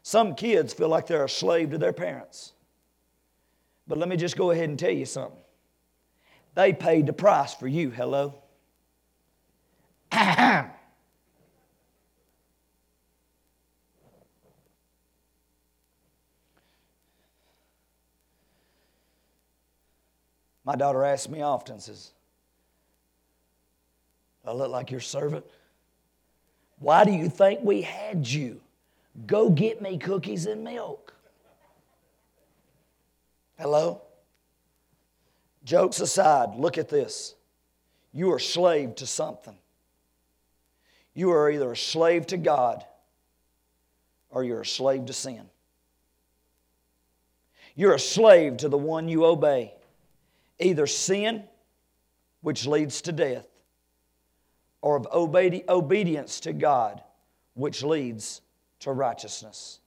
Some 0.04 0.36
kids 0.36 0.74
feel 0.74 0.90
like 0.90 1.08
they're 1.08 1.24
a 1.24 1.30
slave 1.30 1.72
to 1.72 1.78
their 1.78 1.94
parents. 1.94 2.54
But 3.88 3.98
let 3.98 4.10
me 4.10 4.18
just 4.18 4.38
go 4.38 4.52
ahead 4.52 4.70
and 4.70 4.78
tell 4.78 4.92
you 4.92 5.06
something. 5.06 5.40
They 6.56 6.74
paid 6.74 7.08
the 7.08 7.14
price 7.14 7.54
for 7.54 7.68
you. 7.68 7.90
Hello? 7.90 8.36
My 20.66 20.76
daughter 20.76 21.04
asks 21.04 21.30
me 21.30 21.42
often, 21.42 21.80
says, 21.80 22.12
I 24.46 24.52
look 24.52 24.70
like 24.70 24.92
your 24.92 25.00
servant? 25.00 25.46
Why 26.80 27.06
do 27.06 27.12
you 27.12 27.30
think 27.30 27.62
we 27.64 27.82
had 27.82 28.28
you? 28.28 28.60
Go 29.26 29.50
get 29.50 29.82
me 29.82 29.98
cookies 29.98 30.46
and 30.46 30.64
milk. 30.64 31.14
Hello? 33.58 34.02
Jokes 35.64 36.00
aside, 36.00 36.56
look 36.56 36.78
at 36.78 36.90
this. 36.90 37.36
You 38.12 38.32
are 38.34 38.40
slave 38.40 38.96
to 38.96 39.08
something. 39.08 39.56
You 41.14 41.32
are 41.32 41.50
either 41.50 41.72
a 41.72 41.78
slave 41.78 42.28
to 42.28 42.38
God 42.38 42.84
or 44.30 44.44
you're 44.44 44.62
a 44.62 44.66
slave 44.66 45.06
to 45.06 45.14
sin. 45.14 45.44
You're 47.76 47.94
a 47.94 48.00
slave 48.00 48.58
to 48.58 48.70
the 48.70 48.78
one 48.78 49.08
you 49.08 49.26
obey. 49.26 49.74
Either 50.64 50.88
sin, 50.88 51.44
which 52.42 52.66
leads 52.66 53.02
to 53.02 53.12
death, 53.12 53.48
or 54.82 54.96
of 54.96 55.08
obedi- 55.12 55.68
obedience 55.68 56.40
to 56.42 56.54
God, 56.54 57.02
which 57.54 57.84
leads 57.84 58.42
to 58.80 58.92
righteousness. 58.92 59.80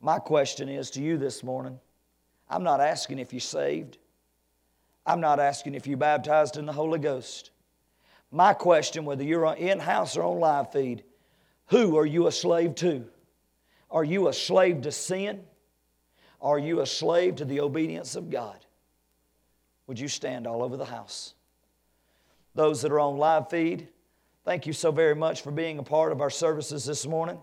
My 0.00 0.18
question 0.18 0.68
is 0.68 0.90
to 0.92 1.02
you 1.02 1.16
this 1.18 1.42
morning 1.42 1.78
I'm 2.48 2.62
not 2.62 2.80
asking 2.80 3.18
if 3.18 3.32
you're 3.32 3.40
saved. 3.40 3.98
I'm 5.04 5.20
not 5.20 5.40
asking 5.40 5.74
if 5.74 5.86
you're 5.86 5.96
baptized 5.96 6.56
in 6.56 6.66
the 6.66 6.72
Holy 6.72 6.98
Ghost. 6.98 7.50
My 8.30 8.52
question, 8.52 9.04
whether 9.04 9.22
you're 9.22 9.46
in 9.54 9.78
house 9.78 10.16
or 10.16 10.22
on 10.22 10.38
live 10.38 10.72
feed, 10.72 11.02
who 11.66 11.96
are 11.98 12.06
you 12.06 12.26
a 12.26 12.32
slave 12.32 12.74
to? 12.76 13.04
Are 13.90 14.04
you 14.04 14.28
a 14.28 14.32
slave 14.32 14.82
to 14.82 14.92
sin? 14.92 15.42
Are 16.40 16.58
you 16.58 16.80
a 16.80 16.86
slave 16.86 17.36
to 17.36 17.44
the 17.44 17.60
obedience 17.60 18.16
of 18.16 18.30
God? 18.30 18.58
Would 19.88 19.98
you 19.98 20.06
stand 20.06 20.46
all 20.46 20.62
over 20.62 20.76
the 20.76 20.84
house? 20.84 21.32
Those 22.54 22.82
that 22.82 22.92
are 22.92 23.00
on 23.00 23.16
live 23.16 23.48
feed, 23.48 23.88
thank 24.44 24.66
you 24.66 24.74
so 24.74 24.92
very 24.92 25.14
much 25.14 25.40
for 25.40 25.50
being 25.50 25.78
a 25.78 25.82
part 25.82 26.12
of 26.12 26.20
our 26.20 26.28
services 26.28 26.84
this 26.84 27.06
morning. 27.06 27.38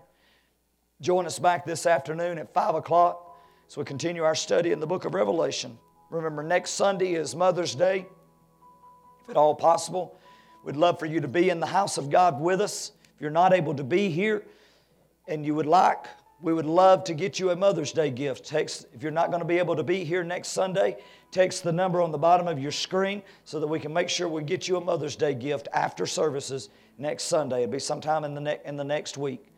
Join 1.00 1.26
us 1.26 1.40
back 1.40 1.66
this 1.66 1.86
afternoon 1.86 2.38
at 2.38 2.54
5 2.54 2.76
o'clock 2.76 3.36
as 3.68 3.76
we 3.76 3.84
continue 3.84 4.22
our 4.22 4.36
study 4.36 4.70
in 4.70 4.78
the 4.78 4.86
book 4.86 5.04
of 5.04 5.12
Revelation. 5.12 5.76
Remember, 6.08 6.44
next 6.44 6.70
Sunday 6.70 7.14
is 7.14 7.34
Mother's 7.34 7.74
Day. 7.74 8.06
If 9.24 9.30
at 9.30 9.36
all 9.36 9.56
possible, 9.56 10.16
we'd 10.64 10.76
love 10.76 11.00
for 11.00 11.06
you 11.06 11.20
to 11.20 11.28
be 11.28 11.50
in 11.50 11.58
the 11.58 11.66
house 11.66 11.98
of 11.98 12.10
God 12.10 12.40
with 12.40 12.60
us. 12.60 12.92
If 13.16 13.20
you're 13.20 13.30
not 13.32 13.54
able 13.54 13.74
to 13.74 13.82
be 13.82 14.08
here 14.08 14.44
and 15.26 15.44
you 15.44 15.56
would 15.56 15.66
like, 15.66 16.06
we 16.40 16.52
would 16.52 16.66
love 16.66 17.02
to 17.04 17.14
get 17.14 17.40
you 17.40 17.50
a 17.50 17.56
Mother's 17.56 17.90
Day 17.90 18.10
gift. 18.10 18.52
If 18.52 19.02
you're 19.02 19.10
not 19.10 19.30
going 19.30 19.40
to 19.40 19.46
be 19.46 19.58
able 19.58 19.74
to 19.74 19.82
be 19.82 20.04
here 20.04 20.22
next 20.22 20.48
Sunday, 20.48 20.98
text 21.36 21.62
the 21.64 21.72
number 21.72 22.00
on 22.00 22.10
the 22.10 22.18
bottom 22.18 22.48
of 22.48 22.58
your 22.58 22.72
screen 22.72 23.22
so 23.44 23.60
that 23.60 23.66
we 23.66 23.78
can 23.78 23.92
make 23.92 24.08
sure 24.08 24.26
we 24.26 24.42
get 24.42 24.66
you 24.68 24.78
a 24.78 24.80
Mother's 24.80 25.16
Day 25.16 25.34
gift 25.34 25.68
after 25.74 26.06
services 26.06 26.70
next 26.96 27.24
Sunday. 27.24 27.62
It'll 27.62 27.72
be 27.72 27.78
sometime 27.78 28.24
in 28.24 28.34
the, 28.34 28.40
ne- 28.40 28.60
in 28.64 28.76
the 28.76 28.84
next 28.84 29.18
week. 29.18 29.52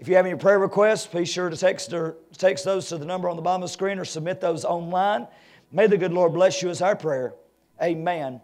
If 0.00 0.08
you 0.08 0.16
have 0.16 0.26
any 0.26 0.36
prayer 0.36 0.58
requests, 0.58 1.06
be 1.06 1.24
sure 1.24 1.48
to 1.48 1.56
text, 1.56 1.92
or, 1.92 2.16
text 2.36 2.64
those 2.64 2.88
to 2.88 2.98
the 2.98 3.04
number 3.04 3.28
on 3.28 3.36
the 3.36 3.42
bottom 3.42 3.62
of 3.62 3.68
the 3.68 3.72
screen 3.72 4.00
or 4.00 4.04
submit 4.04 4.40
those 4.40 4.64
online. 4.64 5.28
May 5.70 5.86
the 5.86 5.96
good 5.96 6.12
Lord 6.12 6.32
bless 6.32 6.60
you 6.62 6.68
as 6.68 6.82
our 6.82 6.96
prayer. 6.96 7.34
Amen 7.80 8.40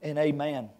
and 0.00 0.16
amen. 0.16 0.70